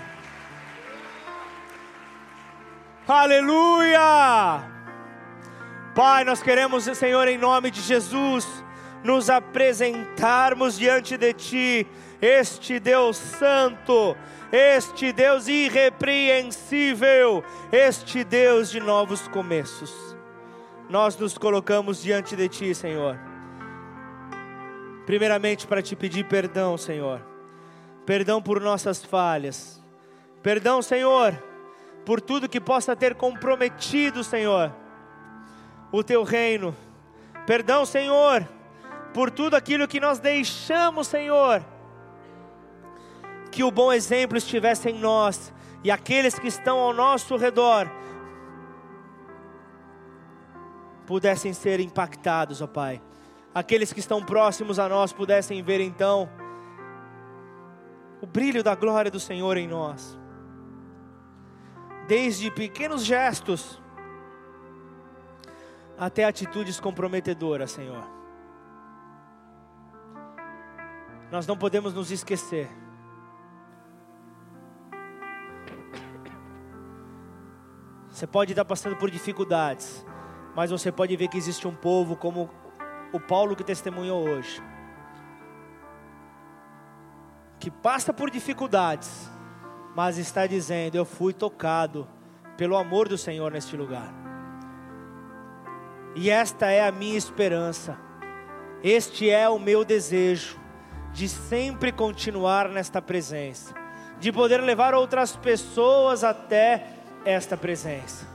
Aleluia! 3.07 4.61
Pai, 5.95 6.23
nós 6.23 6.43
queremos, 6.43 6.83
Senhor, 6.83 7.27
em 7.27 7.39
nome 7.39 7.71
de 7.71 7.81
Jesus, 7.81 8.45
nos 9.03 9.27
apresentarmos 9.27 10.77
diante 10.77 11.17
de 11.17 11.33
Ti, 11.33 11.87
este 12.21 12.79
Deus 12.79 13.17
Santo 13.17 14.15
este 14.51 15.11
Deus 15.11 15.47
irrepreensível, 15.47 17.43
este 17.71 18.23
Deus 18.23 18.71
de 18.71 18.79
novos 18.79 19.27
começos. 19.27 19.93
Nós 20.89 21.15
nos 21.17 21.37
colocamos 21.37 22.01
diante 22.01 22.35
de 22.35 22.49
Ti, 22.49 22.73
Senhor. 22.73 23.17
Primeiramente 25.05 25.67
para 25.67 25.81
te 25.81 25.95
pedir 25.95 26.25
perdão, 26.25 26.77
Senhor. 26.77 27.21
Perdão 28.05 28.41
por 28.41 28.59
nossas 28.59 29.03
falhas. 29.03 29.79
Perdão, 30.41 30.81
Senhor, 30.81 31.33
por 32.05 32.19
tudo 32.19 32.49
que 32.49 32.59
possa 32.59 32.95
ter 32.95 33.13
comprometido, 33.13 34.23
Senhor, 34.23 34.73
o 35.91 36.03
Teu 36.03 36.23
reino. 36.23 36.75
Perdão, 37.45 37.85
Senhor, 37.85 38.47
por 39.13 39.29
tudo 39.29 39.55
aquilo 39.55 39.87
que 39.87 39.99
nós 39.99 40.17
deixamos, 40.17 41.07
Senhor 41.07 41.63
que 43.51 43.63
o 43.63 43.71
bom 43.71 43.91
exemplo 43.91 44.37
estivesse 44.37 44.89
em 44.89 44.99
nós 44.99 45.53
e 45.83 45.89
aqueles 45.91 46.37
que 46.37 46.47
estão 46.47 46.77
ao 46.77 46.93
nosso 46.93 47.35
redor 47.35 47.89
pudessem 51.05 51.53
ser 51.53 51.79
impactados, 51.79 52.61
ó 52.61 52.67
Pai. 52.67 53.01
Aqueles 53.53 53.91
que 53.91 53.99
estão 53.99 54.23
próximos 54.23 54.77
a 54.77 54.87
nós 54.87 55.11
pudessem 55.11 55.63
ver 55.63 55.81
então 55.81 56.29
o 58.21 58.27
brilho 58.27 58.63
da 58.63 58.75
glória 58.75 59.09
do 59.09 59.19
Senhor 59.19 59.57
em 59.57 59.67
nós. 59.67 60.17
Desde 62.07 62.51
pequenos 62.51 63.03
gestos 63.03 63.81
até 65.97 66.23
atitudes 66.23 66.79
comprometedoras, 66.79 67.71
Senhor. 67.71 68.03
Nós 71.31 71.45
não 71.45 71.57
podemos 71.57 71.93
nos 71.93 72.11
esquecer 72.11 72.69
Você 78.19 78.27
pode 78.27 78.51
estar 78.51 78.65
passando 78.65 78.97
por 78.97 79.09
dificuldades, 79.09 80.05
mas 80.53 80.71
você 80.71 80.91
pode 80.91 81.15
ver 81.15 81.29
que 81.29 81.37
existe 81.37 81.65
um 81.65 81.73
povo 81.73 82.17
como 82.17 82.49
o 83.13 83.19
Paulo 83.21 83.55
que 83.55 83.63
testemunhou 83.63 84.27
hoje, 84.27 84.61
que 87.61 87.71
passa 87.71 88.11
por 88.11 88.29
dificuldades, 88.29 89.31
mas 89.95 90.17
está 90.17 90.45
dizendo: 90.45 90.95
Eu 90.95 91.05
fui 91.05 91.31
tocado 91.31 92.05
pelo 92.57 92.75
amor 92.75 93.07
do 93.07 93.17
Senhor 93.17 93.53
neste 93.53 93.77
lugar. 93.77 94.13
E 96.13 96.29
esta 96.29 96.69
é 96.69 96.85
a 96.85 96.91
minha 96.91 97.17
esperança, 97.17 97.97
este 98.83 99.29
é 99.29 99.47
o 99.47 99.57
meu 99.57 99.85
desejo, 99.85 100.59
de 101.13 101.29
sempre 101.29 101.89
continuar 101.89 102.67
nesta 102.67 103.01
presença, 103.01 103.73
de 104.19 104.29
poder 104.29 104.59
levar 104.59 104.93
outras 104.93 105.37
pessoas 105.37 106.21
até 106.21 106.98
esta 107.25 107.57
presença. 107.57 108.27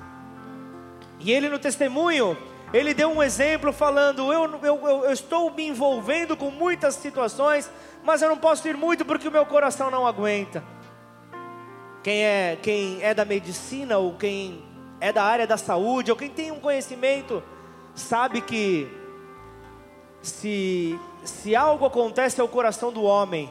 E 1.21 1.33
ele 1.33 1.49
no 1.49 1.59
testemunho, 1.59 2.37
ele 2.73 2.93
deu 2.93 3.11
um 3.11 3.23
exemplo 3.23 3.73
falando: 3.73 4.33
eu, 4.33 4.61
eu, 4.63 4.89
eu, 5.05 5.13
estou 5.13 5.51
me 5.51 5.67
envolvendo 5.69 6.37
com 6.37 6.51
muitas 6.51 6.95
situações, 6.95 7.71
mas 8.03 8.21
eu 8.21 8.29
não 8.29 8.37
posso 8.37 8.67
ir 8.69 8.77
muito 8.77 9.05
porque 9.05 9.29
o 9.29 9.33
meu 9.33 9.47
coração 9.47 9.91
não 9.91 10.07
aguenta. 10.07 10.63
Quem 12.03 12.23
é, 12.23 12.59
quem 12.61 13.03
é 13.03 13.15
da 13.15 13.25
medicina, 13.25 13.97
ou 13.97 14.15
quem 14.15 14.63
é 15.01 15.13
da 15.13 15.25
área 15.25 15.47
da 15.47 15.57
saúde, 15.57 16.11
ou 16.11 16.17
quem 16.17 16.29
tem 16.29 16.51
um 16.51 16.61
conhecimento, 16.61 17.43
sabe 17.95 18.41
que 18.41 18.87
se, 20.21 20.99
se 21.23 21.57
algo 21.57 21.87
acontece 21.87 22.41
ao 22.41 22.49
coração 22.49 22.93
do 22.93 23.03
homem 23.03 23.51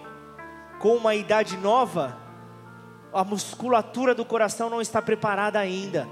com 0.80 0.96
uma 0.96 1.16
idade 1.16 1.58
nova, 1.58 2.18
a 3.14 3.24
musculatura 3.24 4.16
do 4.16 4.26
coração 4.26 4.70
não 4.70 4.82
está 4.82 5.02
preparada 5.02 5.60
ainda. 5.60 6.08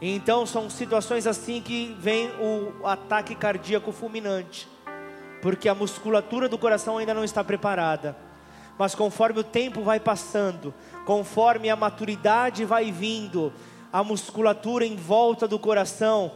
Então 0.00 0.44
são 0.44 0.68
situações 0.68 1.26
assim 1.26 1.62
que 1.62 1.96
vem 1.98 2.28
o 2.40 2.86
ataque 2.86 3.34
cardíaco 3.34 3.92
fulminante, 3.92 4.68
porque 5.40 5.68
a 5.68 5.74
musculatura 5.74 6.48
do 6.48 6.58
coração 6.58 6.98
ainda 6.98 7.14
não 7.14 7.24
está 7.24 7.44
preparada. 7.44 8.16
Mas 8.76 8.94
conforme 8.94 9.40
o 9.40 9.44
tempo 9.44 9.82
vai 9.82 10.00
passando, 10.00 10.74
conforme 11.06 11.70
a 11.70 11.76
maturidade 11.76 12.64
vai 12.64 12.90
vindo, 12.90 13.52
a 13.92 14.02
musculatura 14.02 14.84
em 14.84 14.96
volta 14.96 15.46
do 15.46 15.58
coração 15.58 16.32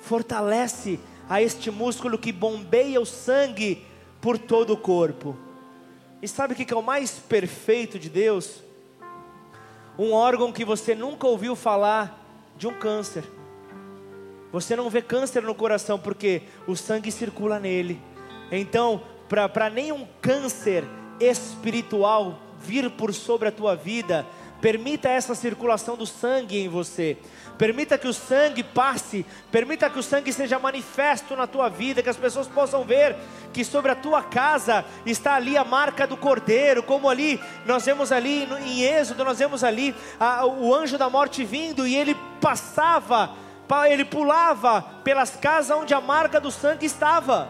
fortalece 0.00 0.98
a 1.28 1.42
este 1.42 1.70
músculo 1.70 2.18
que 2.18 2.32
bombeia 2.32 3.00
o 3.00 3.06
sangue 3.06 3.84
por 4.20 4.38
todo 4.38 4.72
o 4.72 4.76
corpo. 4.78 5.36
E 6.22 6.26
sabe 6.26 6.54
o 6.54 6.56
que 6.56 6.72
é 6.72 6.76
o 6.76 6.82
mais 6.82 7.18
perfeito 7.18 7.98
de 7.98 8.08
Deus? 8.08 8.63
Um 9.98 10.12
órgão 10.12 10.52
que 10.52 10.64
você 10.64 10.94
nunca 10.94 11.26
ouviu 11.26 11.54
falar 11.54 12.20
de 12.56 12.66
um 12.66 12.74
câncer. 12.74 13.24
Você 14.52 14.76
não 14.76 14.88
vê 14.88 15.02
câncer 15.02 15.42
no 15.42 15.54
coração 15.54 15.98
porque 15.98 16.42
o 16.66 16.76
sangue 16.76 17.10
circula 17.10 17.58
nele. 17.58 18.00
Então, 18.50 19.02
para 19.28 19.68
nenhum 19.70 20.06
câncer 20.20 20.84
espiritual 21.20 22.38
vir 22.60 22.90
por 22.90 23.12
sobre 23.12 23.48
a 23.48 23.52
tua 23.52 23.74
vida, 23.74 24.26
permita 24.60 25.08
essa 25.08 25.34
circulação 25.34 25.96
do 25.96 26.06
sangue 26.06 26.58
em 26.58 26.68
você. 26.68 27.18
Permita 27.56 27.96
que 27.96 28.08
o 28.08 28.12
sangue 28.12 28.64
passe, 28.64 29.24
permita 29.50 29.88
que 29.88 29.98
o 29.98 30.02
sangue 30.02 30.32
seja 30.32 30.58
manifesto 30.58 31.36
na 31.36 31.46
tua 31.46 31.68
vida, 31.68 32.02
que 32.02 32.08
as 32.08 32.16
pessoas 32.16 32.48
possam 32.48 32.82
ver 32.82 33.16
que 33.52 33.64
sobre 33.64 33.92
a 33.92 33.94
tua 33.94 34.22
casa 34.22 34.84
está 35.06 35.34
ali 35.34 35.56
a 35.56 35.64
marca 35.64 36.06
do 36.06 36.16
cordeiro, 36.16 36.82
como 36.82 37.08
ali 37.08 37.40
nós 37.64 37.84
vemos 37.84 38.10
ali 38.10 38.48
em 38.66 38.82
Êxodo, 38.82 39.24
nós 39.24 39.38
vemos 39.38 39.62
ali 39.62 39.94
a, 40.18 40.44
o 40.44 40.74
anjo 40.74 40.98
da 40.98 41.08
morte 41.08 41.44
vindo 41.44 41.86
e 41.86 41.94
ele 41.94 42.16
passava, 42.40 43.30
ele 43.88 44.04
pulava 44.04 44.82
pelas 45.04 45.30
casas 45.30 45.76
onde 45.76 45.94
a 45.94 46.00
marca 46.00 46.40
do 46.40 46.50
sangue 46.50 46.86
estava. 46.86 47.48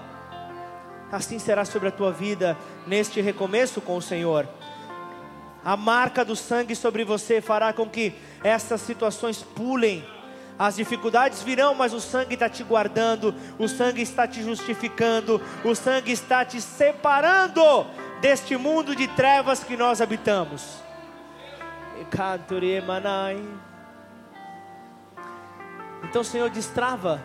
Assim 1.11 1.39
será 1.39 1.65
sobre 1.65 1.89
a 1.89 1.93
tua 1.93 2.13
vida 2.13 2.59
neste 2.87 3.21
recomeço 3.21 3.81
com 3.81 3.97
o 3.97 4.03
Senhor. 4.03 4.47
A 5.65 5.77
marca 5.77 6.25
do 6.25 6.37
sangue 6.37 6.77
sobre 6.77 7.05
você 7.05 7.41
fará 7.41 7.73
com 7.73 7.89
que 7.89 8.15
essas 8.43 8.83
situações 8.83 9.43
pulem. 9.43 10.05
As 10.59 10.77
dificuldades 10.77 11.43
virão, 11.43 11.75
mas 11.75 11.93
o 11.93 12.01
sangue 12.01 12.35
está 12.35 12.49
te 12.49 12.63
guardando, 12.63 13.35
o 13.59 13.67
sangue 13.67 14.03
está 14.03 14.29
te 14.29 14.43
justificando, 14.43 15.41
o 15.65 15.75
sangue 15.75 16.13
está 16.13 16.45
te 16.45 16.61
separando 16.61 17.87
deste 18.21 18.57
mundo 18.57 18.95
de 18.95 19.09
trevas 19.09 19.65
que 19.65 19.77
nós 19.77 20.01
habitamos. 20.01 20.85
Então, 26.05 26.23
Senhor, 26.23 26.51
destrava, 26.51 27.21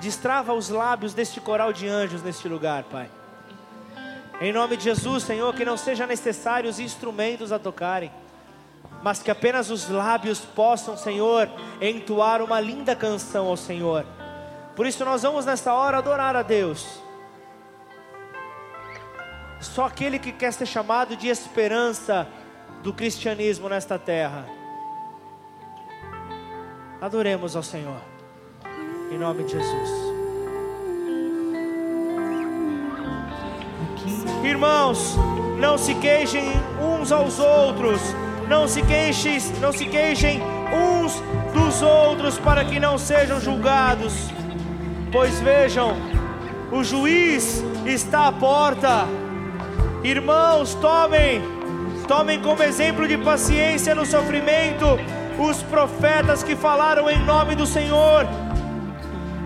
destrava 0.00 0.52
os 0.52 0.68
lábios 0.68 1.14
deste 1.14 1.40
coral 1.40 1.72
de 1.72 1.88
anjos 1.88 2.22
neste 2.22 2.48
lugar, 2.48 2.82
Pai. 2.84 3.08
Em 4.40 4.52
nome 4.52 4.76
de 4.76 4.84
Jesus, 4.84 5.24
Senhor, 5.24 5.52
que 5.54 5.64
não 5.64 5.76
seja 5.76 6.06
necessário 6.06 6.70
os 6.70 6.78
instrumentos 6.78 7.50
a 7.50 7.58
tocarem, 7.58 8.10
mas 9.02 9.20
que 9.20 9.30
apenas 9.30 9.70
os 9.70 9.88
lábios 9.88 10.40
possam, 10.40 10.96
Senhor, 10.96 11.48
entoar 11.80 12.40
uma 12.42 12.60
linda 12.60 12.94
canção 12.94 13.46
ao 13.46 13.56
Senhor. 13.56 14.06
Por 14.76 14.86
isso 14.86 15.04
nós 15.04 15.22
vamos 15.22 15.44
nessa 15.44 15.74
hora 15.74 15.98
adorar 15.98 16.36
a 16.36 16.42
Deus. 16.42 17.02
Só 19.60 19.86
aquele 19.86 20.20
que 20.20 20.30
quer 20.30 20.52
ser 20.52 20.66
chamado 20.66 21.16
de 21.16 21.26
esperança 21.26 22.28
do 22.82 22.92
cristianismo 22.92 23.68
nesta 23.68 23.98
terra. 23.98 24.46
Adoremos 27.00 27.56
ao 27.56 27.62
Senhor. 27.62 28.00
Em 29.10 29.18
nome 29.18 29.44
de 29.44 29.52
Jesus. 29.52 30.07
Irmãos, 34.44 35.16
não 35.58 35.76
se 35.76 35.94
queixem 35.94 36.52
uns 36.80 37.10
aos 37.10 37.38
outros, 37.38 38.00
não 38.48 38.68
se 38.68 38.82
queixem, 38.82 39.38
não 39.60 39.72
se 39.72 39.84
queixem 39.86 40.40
uns 40.72 41.22
dos 41.52 41.82
outros 41.82 42.38
para 42.38 42.64
que 42.64 42.78
não 42.78 42.96
sejam 42.98 43.40
julgados. 43.40 44.30
Pois 45.10 45.40
vejam, 45.40 45.96
o 46.70 46.84
juiz 46.84 47.64
está 47.86 48.28
à 48.28 48.32
porta. 48.32 49.06
Irmãos, 50.04 50.74
tomem, 50.74 51.42
tomem 52.06 52.40
como 52.40 52.62
exemplo 52.62 53.08
de 53.08 53.18
paciência 53.18 53.94
no 53.94 54.06
sofrimento 54.06 54.98
os 55.38 55.62
profetas 55.62 56.42
que 56.42 56.54
falaram 56.54 57.08
em 57.08 57.24
nome 57.24 57.54
do 57.54 57.66
Senhor. 57.66 58.26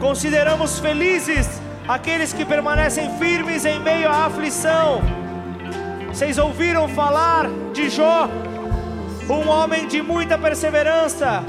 Consideramos 0.01 0.79
felizes 0.79 1.62
aqueles 1.93 2.33
que 2.33 2.45
permanecem 2.45 3.11
firmes 3.19 3.67
em 3.67 3.79
meio 3.79 4.09
à 4.09 4.25
aflição. 4.27 5.03
Vocês 6.09 6.39
ouviram 6.39 6.89
falar 6.89 7.49
de 7.75 7.91
Jó, 7.91 8.29
um 9.29 9.49
homem 9.49 9.87
de 9.87 10.01
muita 10.01 10.39
perseverança. 10.39 11.45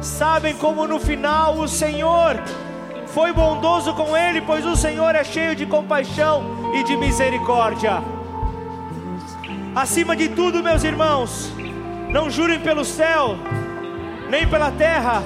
Sabem 0.00 0.54
como 0.54 0.86
no 0.86 1.00
final 1.00 1.56
o 1.58 1.66
Senhor 1.66 2.40
foi 3.08 3.32
bondoso 3.32 3.92
com 3.94 4.16
ele, 4.16 4.40
pois 4.40 4.64
o 4.64 4.76
Senhor 4.76 5.12
é 5.14 5.24
cheio 5.24 5.56
de 5.56 5.66
compaixão 5.66 6.72
e 6.74 6.84
de 6.84 6.96
misericórdia. 6.96 8.00
Acima 9.74 10.14
de 10.14 10.28
tudo, 10.28 10.62
meus 10.62 10.84
irmãos, 10.84 11.52
não 12.08 12.30
jurem 12.30 12.60
pelo 12.60 12.84
céu, 12.84 13.36
nem 14.30 14.46
pela 14.46 14.70
terra, 14.70 15.22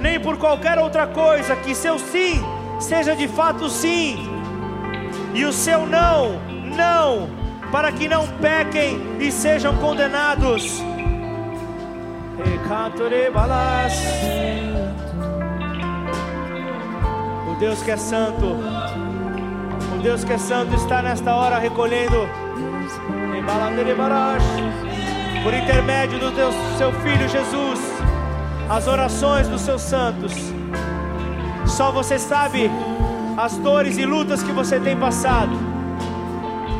nem 0.00 0.18
por 0.18 0.36
qualquer 0.38 0.78
outra 0.78 1.06
coisa, 1.06 1.54
que 1.54 1.74
seu 1.74 1.98
sim 2.00 2.57
seja 2.78 3.14
de 3.14 3.28
fato 3.28 3.68
sim, 3.68 4.16
e 5.34 5.44
o 5.44 5.52
seu 5.52 5.86
não, 5.86 6.40
não, 6.76 7.28
para 7.70 7.92
que 7.92 8.08
não 8.08 8.26
pequem 8.26 9.18
e 9.20 9.30
sejam 9.30 9.76
condenados. 9.76 10.82
O 17.50 17.54
Deus 17.58 17.82
que 17.82 17.90
é 17.90 17.96
santo, 17.96 18.56
o 19.94 20.02
Deus 20.02 20.24
que 20.24 20.32
é 20.32 20.38
santo 20.38 20.74
está 20.74 21.02
nesta 21.02 21.34
hora 21.34 21.58
recolhendo. 21.58 22.28
Por 25.42 25.54
intermédio 25.54 26.18
do 26.18 26.32
teu, 26.32 26.52
seu 26.76 26.92
Filho 27.00 27.28
Jesus, 27.28 27.80
as 28.68 28.86
orações 28.86 29.48
dos 29.48 29.62
seus 29.62 29.82
santos. 29.82 30.57
Só 31.78 31.92
você 31.92 32.18
sabe 32.18 32.68
as 33.36 33.56
dores 33.56 33.96
e 33.98 34.04
lutas 34.04 34.42
que 34.42 34.50
você 34.50 34.80
tem 34.80 34.96
passado. 34.96 35.52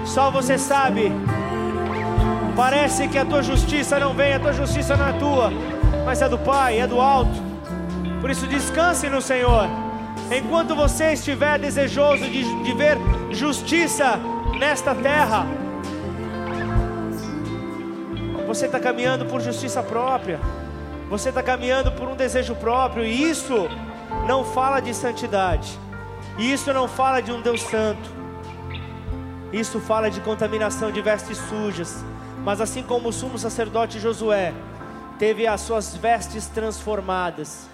Só 0.04 0.28
você 0.28 0.58
sabe. 0.58 1.12
Parece 2.56 3.06
que 3.06 3.16
a 3.16 3.24
tua 3.24 3.40
justiça 3.40 4.00
não 4.00 4.12
vem, 4.12 4.34
a 4.34 4.40
tua 4.40 4.52
justiça 4.52 4.96
não 4.96 5.06
é 5.06 5.12
tua, 5.12 5.52
mas 6.04 6.20
é 6.20 6.28
do 6.28 6.36
Pai, 6.36 6.80
é 6.80 6.86
do 6.88 7.00
alto. 7.00 7.40
Por 8.20 8.28
isso 8.28 8.44
descanse 8.48 9.08
no 9.08 9.22
Senhor. 9.22 9.68
Enquanto 10.36 10.74
você 10.74 11.12
estiver 11.12 11.60
desejoso 11.60 12.24
de, 12.24 12.64
de 12.64 12.72
ver 12.74 12.98
justiça 13.30 14.18
nesta 14.58 14.96
terra, 14.96 15.46
você 18.48 18.66
está 18.66 18.80
caminhando 18.80 19.26
por 19.26 19.40
justiça 19.40 19.80
própria, 19.80 20.40
você 21.08 21.28
está 21.28 21.40
caminhando 21.40 21.92
por 21.92 22.08
um 22.08 22.16
desejo 22.16 22.56
próprio, 22.56 23.04
e 23.04 23.30
isso 23.30 23.68
não 24.28 24.44
fala 24.44 24.78
de 24.78 24.92
santidade. 24.92 25.78
E 26.36 26.52
isso 26.52 26.70
não 26.70 26.86
fala 26.86 27.22
de 27.22 27.32
um 27.32 27.40
Deus 27.40 27.62
santo. 27.62 28.10
Isso 29.50 29.80
fala 29.80 30.10
de 30.10 30.20
contaminação 30.20 30.92
de 30.92 31.00
vestes 31.00 31.38
sujas. 31.38 32.04
Mas 32.44 32.60
assim 32.60 32.82
como 32.82 33.08
o 33.08 33.12
sumo 33.12 33.38
sacerdote 33.38 33.98
Josué 33.98 34.52
teve 35.18 35.46
as 35.46 35.62
suas 35.62 35.96
vestes 35.96 36.46
transformadas, 36.46 37.70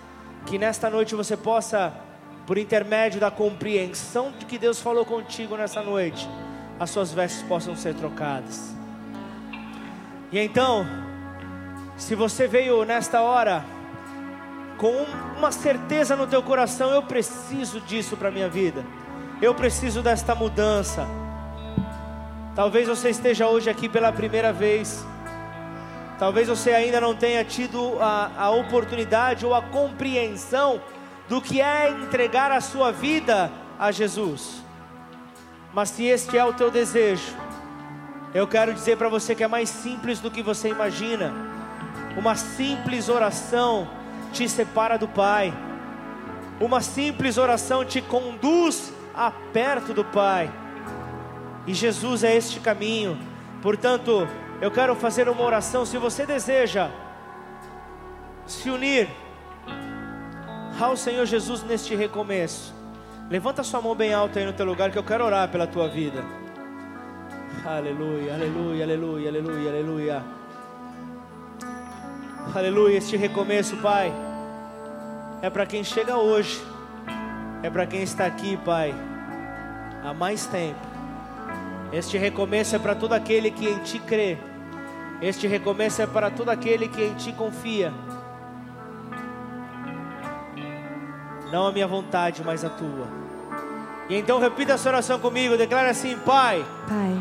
que 0.47 0.57
nesta 0.57 0.89
noite 0.89 1.17
você 1.17 1.37
possa, 1.37 1.93
por 2.47 2.57
intermédio 2.57 3.19
da 3.19 3.33
compreensão 3.33 4.33
de 4.39 4.47
que 4.47 4.57
Deus 4.57 4.81
falou 4.81 5.05
contigo 5.05 5.57
nessa 5.57 5.83
noite, 5.83 6.29
as 6.79 6.89
suas 6.89 7.13
vestes 7.13 7.43
possam 7.43 7.75
ser 7.75 7.95
trocadas. 7.95 8.73
E 10.31 10.39
então, 10.39 10.87
se 11.97 12.15
você 12.15 12.47
veio 12.47 12.85
nesta 12.85 13.21
hora 13.21 13.65
com 14.79 15.05
uma 15.45 15.53
certeza 15.53 16.17
no 16.17 16.27
teu 16.27 16.43
coração: 16.43 16.91
eu 16.91 17.03
preciso 17.03 17.79
disso 17.81 18.17
para 18.17 18.29
a 18.29 18.33
minha 18.33 18.49
vida, 18.49 18.85
eu 19.43 19.55
preciso 19.55 20.01
desta 20.01 20.35
mudança. 20.35 21.07
Talvez 22.55 22.89
você 22.89 23.11
esteja 23.11 23.47
hoje 23.47 23.69
aqui 23.69 23.89
pela 23.89 24.11
primeira 24.11 24.53
vez, 24.53 25.05
talvez 26.19 26.49
você 26.49 26.71
ainda 26.71 26.99
não 26.99 27.15
tenha 27.15 27.45
tido 27.45 27.99
a, 28.01 28.31
a 28.39 28.51
oportunidade 28.51 29.45
ou 29.45 29.55
a 29.55 29.61
compreensão 29.61 30.81
do 31.29 31.43
que 31.43 31.61
é 31.61 31.91
entregar 31.91 32.51
a 32.51 32.61
sua 32.61 32.91
vida 32.91 33.51
a 33.79 33.93
Jesus. 33.93 34.63
Mas 35.75 35.91
se 35.91 36.05
este 36.05 36.39
é 36.39 36.45
o 36.45 36.53
teu 36.53 36.71
desejo, 36.71 37.35
Eu 38.35 38.49
quero 38.49 38.75
dizer 38.75 38.97
para 38.97 39.09
você 39.09 39.33
que 39.33 39.45
é 39.45 39.47
mais 39.47 39.69
simples 39.69 40.19
do 40.19 40.29
que 40.29 40.43
você 40.43 40.69
imagina. 40.69 41.33
Uma 42.17 42.35
simples 42.35 43.09
oração 43.09 43.89
te 44.35 44.49
separa 44.49 44.99
do 44.99 45.07
Pai. 45.07 45.55
Uma 46.61 46.81
simples 46.81 47.39
oração 47.39 47.85
te 47.85 48.03
conduz 48.03 48.93
a 49.15 49.31
perto 49.31 49.95
do 49.95 50.05
Pai. 50.05 50.53
E 51.67 51.73
Jesus 51.73 52.25
é 52.25 52.37
este 52.37 52.61
caminho. 52.61 53.17
Portanto, 53.63 54.29
eu 54.61 54.71
quero 54.71 54.95
fazer 54.97 55.29
uma 55.29 55.43
oração. 55.43 55.87
Se 55.87 55.97
você 55.97 56.27
deseja 56.27 56.91
se 58.47 58.69
unir 58.69 59.09
ao 60.79 60.97
Senhor 60.97 61.25
Jesus 61.25 61.63
neste 61.63 61.95
recomeço, 61.95 62.75
levanta 63.31 63.63
sua 63.63 63.81
mão 63.81 63.95
bem 63.95 64.13
alta 64.13 64.41
aí 64.41 64.45
no 64.45 64.53
teu 64.53 64.67
lugar 64.67 64.91
que 64.91 64.99
eu 64.99 65.05
quero 65.05 65.25
orar 65.25 65.49
pela 65.49 65.67
tua 65.67 65.89
vida. 65.89 66.23
Aleluia, 67.65 68.35
aleluia, 68.35 68.85
aleluia, 68.85 69.29
aleluia, 69.31 69.71
aleluia. 69.71 70.44
Aleluia, 72.53 72.99
este 72.99 73.17
recomeço, 73.17 73.77
Pai, 73.79 74.13
é 75.43 75.49
para 75.49 75.67
quem 75.67 75.83
chega 75.83 76.17
hoje, 76.17 76.63
é 77.63 77.71
para 77.71 77.87
quem 77.87 78.03
está 78.03 78.27
aqui, 78.27 78.57
Pai, 78.59 78.95
há 80.05 80.13
mais 80.13 80.47
tempo. 80.47 80.79
Este 81.93 82.19
recomeço 82.19 82.77
é 82.77 82.79
para 82.79 82.95
todo 82.95 83.13
aquele 83.13 83.51
que 83.51 83.69
em 83.69 83.79
Ti 83.79 83.99
crê, 83.99 84.39
este 85.21 85.47
recomeço 85.47 86.03
é 86.03 86.07
para 86.07 86.31
todo 86.31 86.51
aquele 86.51 86.87
que 86.87 87.03
em 87.03 87.15
Ti 87.15 87.33
confia. 87.33 87.93
Não 91.51 91.67
a 91.67 91.73
minha 91.73 91.87
vontade, 91.87 92.43
mas 92.45 92.65
a 92.65 92.69
Tua. 92.69 93.07
E 94.09 94.17
então 94.17 94.39
repita 94.39 94.75
essa 94.75 94.89
oração 94.89 95.19
comigo, 95.19 95.57
declara 95.57 95.91
assim: 95.91 96.17
Pai, 96.19 96.65
Pai, 96.87 97.17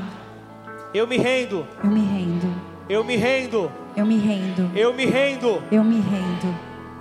eu 0.94 1.08
me 1.08 1.18
rendo, 1.18 1.66
eu 1.84 1.90
me 1.90 2.02
rendo, 2.02 2.62
eu 2.90 3.04
me 3.04 3.16
rendo, 3.16 3.72
eu 3.96 4.06
me 4.06 4.18
rendo, 4.18 4.72
eu 4.76 4.94
me 4.94 5.06
rendo. 5.06 5.64
eu 5.72 5.84
me 5.84 6.00
rendo. 6.00 6.56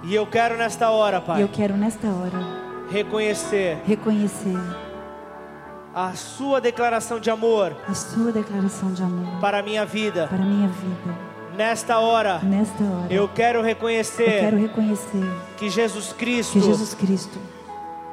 E 0.05 0.15
eu 0.15 0.27
quero 0.27 0.57
nesta 0.57 0.91
hora, 0.91 1.19
E 1.19 1.21
Pai, 1.21 1.43
eu 1.43 1.49
quero 1.49 1.77
nesta 1.77 2.09
hora 2.09 2.39
reconhecer 2.91 3.79
reconhecer 3.85 4.59
a 5.95 6.13
Sua 6.15 6.61
declaração 6.61 7.21
de 7.21 7.31
amor 7.31 7.75
a 7.87 7.95
sua 7.95 8.33
declaração 8.33 8.93
de 8.93 9.03
amor 9.03 9.41
para 9.41 9.59
a 9.59 9.63
minha 9.63 9.85
vida. 9.87 10.27
para 10.27 10.43
a 10.43 10.47
minha 10.47 10.69
vida. 10.69 11.33
Nesta 11.57 11.99
hora, 11.99 12.41
Nesta 12.43 12.83
hora, 12.83 13.13
eu 13.13 13.29
quero 13.29 13.59
eu 13.59 13.63
reconhecer 13.63 14.41
quero 14.41 14.59
reconhecer 14.59 15.31
que 15.59 15.69
Jesus 15.69 16.13
Cristo 16.15 16.53
que 16.55 16.61
Jesus 16.63 16.95
Cristo 16.95 17.39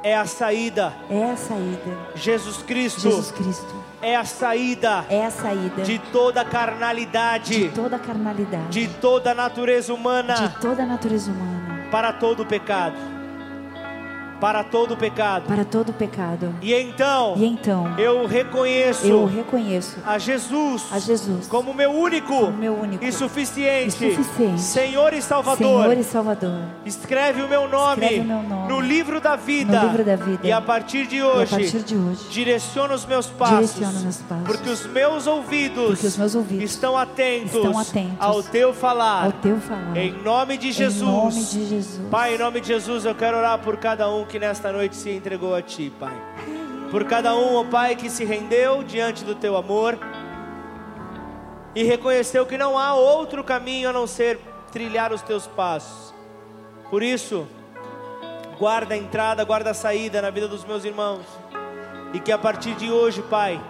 é 0.02 0.14
a 0.14 0.26
saída. 0.26 0.92
é 1.08 1.30
a 1.30 1.36
saída. 1.36 1.98
Jesus 2.14 2.58
Cristo 2.62 3.00
Jesus 3.00 3.30
Cristo 3.30 3.74
é 4.02 4.16
a 4.16 4.24
saída 4.24 5.04
é 5.08 5.24
a 5.26 5.30
saída 5.30 5.82
de 5.82 5.98
toda 5.98 6.42
de 6.42 6.50
carnalidade, 6.50 7.70
toda 7.74 7.96
a 7.96 7.98
carnalidade, 7.98 8.68
de 8.70 8.88
toda 9.00 9.32
a 9.32 9.34
natureza 9.34 9.92
humana 9.92 10.34
de 10.34 10.60
toda 10.60 10.86
natureza 10.86 11.30
humana, 11.30 11.88
para 11.90 12.12
todo 12.12 12.42
o 12.42 12.46
pecado. 12.46 13.19
Para 14.40 14.64
todo 14.64 14.96
pecado. 14.96 15.44
para 15.46 15.64
todo 15.64 15.92
pecado. 15.92 16.54
E 16.62 16.72
então, 16.74 17.34
E 17.36 17.44
então, 17.44 17.98
eu 17.98 18.26
reconheço 18.26 19.06
eu 19.06 19.26
reconheço 19.26 19.98
a 20.06 20.18
Jesus 20.18 20.84
a 20.90 20.98
Jesus 20.98 21.46
como 21.46 21.74
meu 21.74 21.90
único 21.90 22.32
como 22.46 22.52
meu 22.56 22.74
único 22.74 23.04
e 23.04 23.12
suficiente, 23.12 24.04
e 24.06 24.14
suficiente 24.16 24.60
Senhor 24.60 25.12
e 25.12 25.20
Salvador. 25.22 25.82
Senhor 25.84 25.98
e 25.98 26.04
Salvador. 26.04 26.60
Escreve 26.84 27.42
o 27.42 27.48
meu 27.48 27.68
nome, 27.68 28.20
o 28.20 28.24
meu 28.24 28.42
nome 28.42 28.68
no 28.68 28.80
livro 28.80 29.20
da 29.20 29.36
vida. 29.36 29.80
no 29.80 29.88
livro 29.88 30.04
da 30.04 30.16
vida. 30.16 30.46
E 30.46 30.52
a 30.52 30.60
partir 30.60 31.06
de 31.06 31.22
hoje, 31.22 31.50
partir 31.50 31.82
de 31.82 31.96
hoje, 31.96 32.28
direciona 32.30 32.94
os 32.94 33.04
meus 33.04 33.26
passos. 33.26 33.74
Direciona 33.74 34.00
meus 34.00 34.16
passos. 34.18 34.44
Porque 34.46 34.68
os 34.70 34.86
meus 34.86 35.26
ouvidos, 35.26 35.90
Porque 35.90 36.06
os 36.06 36.16
meus 36.16 36.34
ouvidos 36.34 36.70
estão, 36.70 36.96
atentos 36.96 37.54
estão 37.54 37.78
atentos 37.78 38.16
ao 38.18 38.42
teu 38.42 38.72
falar. 38.72 39.24
ao 39.26 39.32
teu 39.32 39.58
falar. 39.58 39.96
Em 39.96 40.12
nome 40.22 40.56
de 40.56 40.72
Jesus. 40.72 41.02
Em 41.02 41.04
nome 41.04 41.44
de 41.44 41.66
Jesus. 41.66 42.08
Pai, 42.10 42.34
em 42.34 42.38
nome 42.38 42.60
de 42.60 42.68
Jesus, 42.68 43.04
eu 43.04 43.14
quero 43.14 43.36
orar 43.36 43.58
por 43.58 43.76
cada 43.76 44.08
um 44.10 44.24
que 44.30 44.38
nesta 44.38 44.72
noite 44.72 44.94
se 44.94 45.10
entregou 45.10 45.56
a 45.56 45.60
Ti, 45.60 45.92
Pai. 45.98 46.16
Por 46.88 47.04
cada 47.04 47.34
um, 47.34 47.56
ó 47.56 47.64
Pai, 47.64 47.96
que 47.96 48.08
se 48.08 48.24
rendeu 48.24 48.84
diante 48.84 49.24
do 49.24 49.34
Teu 49.34 49.56
amor 49.56 49.98
e 51.74 51.82
reconheceu 51.82 52.46
que 52.46 52.56
não 52.56 52.78
há 52.78 52.94
outro 52.94 53.42
caminho 53.42 53.90
a 53.90 53.92
não 53.92 54.06
ser 54.06 54.38
trilhar 54.70 55.12
os 55.12 55.20
Teus 55.20 55.48
passos. 55.48 56.14
Por 56.88 57.02
isso, 57.02 57.46
guarda 58.56 58.94
a 58.94 58.96
entrada, 58.96 59.44
guarda 59.44 59.70
a 59.70 59.74
saída 59.74 60.22
na 60.22 60.30
vida 60.30 60.46
dos 60.46 60.64
meus 60.64 60.84
irmãos 60.84 61.26
e 62.14 62.20
que 62.20 62.30
a 62.30 62.38
partir 62.38 62.76
de 62.76 62.90
hoje, 62.90 63.22
Pai, 63.22 63.60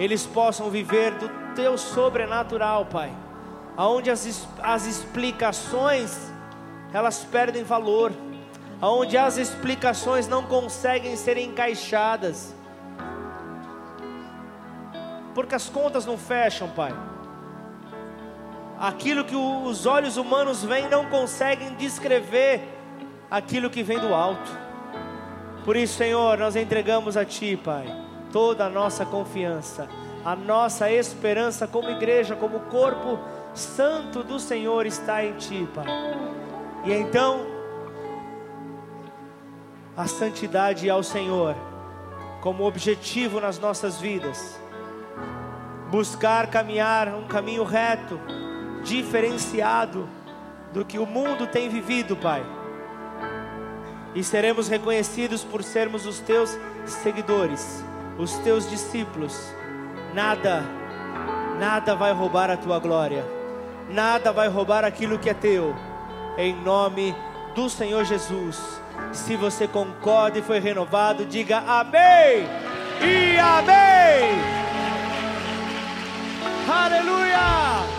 eles 0.00 0.26
possam 0.26 0.68
viver 0.68 1.12
do 1.12 1.30
Teu 1.54 1.78
sobrenatural, 1.78 2.86
Pai, 2.86 3.12
aonde 3.76 4.10
as, 4.10 4.48
as 4.62 4.84
explicações 4.84 6.32
elas 6.92 7.24
perdem 7.24 7.62
valor, 7.62 8.12
aonde 8.80 9.16
as 9.16 9.38
explicações 9.38 10.28
não 10.28 10.42
conseguem 10.42 11.16
ser 11.16 11.36
encaixadas, 11.36 12.54
porque 15.34 15.54
as 15.54 15.68
contas 15.68 16.06
não 16.06 16.16
fecham, 16.16 16.68
Pai. 16.70 16.94
Aquilo 18.78 19.24
que 19.24 19.36
os 19.36 19.86
olhos 19.86 20.16
humanos 20.16 20.62
veem 20.62 20.88
não 20.88 21.06
conseguem 21.06 21.74
descrever 21.76 22.62
aquilo 23.30 23.70
que 23.70 23.82
vem 23.82 23.98
do 23.98 24.14
alto. 24.14 24.50
Por 25.64 25.76
isso, 25.76 25.96
Senhor, 25.96 26.38
nós 26.38 26.56
entregamos 26.56 27.16
a 27.16 27.24
Ti, 27.24 27.56
Pai, 27.56 27.86
toda 28.30 28.66
a 28.66 28.68
nossa 28.68 29.04
confiança, 29.04 29.88
a 30.24 30.36
nossa 30.36 30.90
esperança 30.90 31.66
como 31.66 31.90
igreja, 31.90 32.36
como 32.36 32.60
corpo 32.60 33.18
santo 33.54 34.22
do 34.22 34.38
Senhor 34.38 34.86
está 34.86 35.24
em 35.24 35.32
Ti, 35.34 35.68
Pai. 35.74 35.86
E 36.84 36.92
então, 36.92 37.55
a 39.96 40.06
santidade 40.06 40.90
ao 40.90 41.02
Senhor 41.02 41.56
como 42.40 42.64
objetivo 42.64 43.40
nas 43.40 43.58
nossas 43.58 44.00
vidas. 44.00 44.60
Buscar 45.90 46.48
caminhar 46.48 47.08
um 47.08 47.26
caminho 47.26 47.64
reto, 47.64 48.20
diferenciado 48.84 50.08
do 50.72 50.84
que 50.84 50.98
o 50.98 51.06
mundo 51.06 51.46
tem 51.46 51.68
vivido, 51.68 52.16
Pai. 52.16 52.44
E 54.14 54.22
seremos 54.22 54.68
reconhecidos 54.68 55.42
por 55.42 55.62
sermos 55.62 56.06
os 56.06 56.20
teus 56.20 56.56
seguidores, 56.84 57.84
os 58.18 58.34
teus 58.38 58.68
discípulos. 58.68 59.36
Nada, 60.14 60.62
nada 61.58 61.94
vai 61.94 62.12
roubar 62.12 62.50
a 62.50 62.56
tua 62.56 62.78
glória. 62.78 63.24
Nada 63.90 64.32
vai 64.32 64.48
roubar 64.48 64.84
aquilo 64.84 65.18
que 65.18 65.30
é 65.30 65.34
teu 65.34 65.74
em 66.36 66.54
nome 66.54 67.14
do 67.54 67.68
Senhor 67.68 68.04
Jesus. 68.04 68.80
Se 69.12 69.36
você 69.36 69.66
concorda 69.66 70.38
e 70.38 70.42
foi 70.42 70.58
renovado, 70.58 71.24
diga 71.24 71.58
amém 71.58 72.46
e 73.02 73.38
amém. 73.38 74.56
Aleluia! 76.68 77.95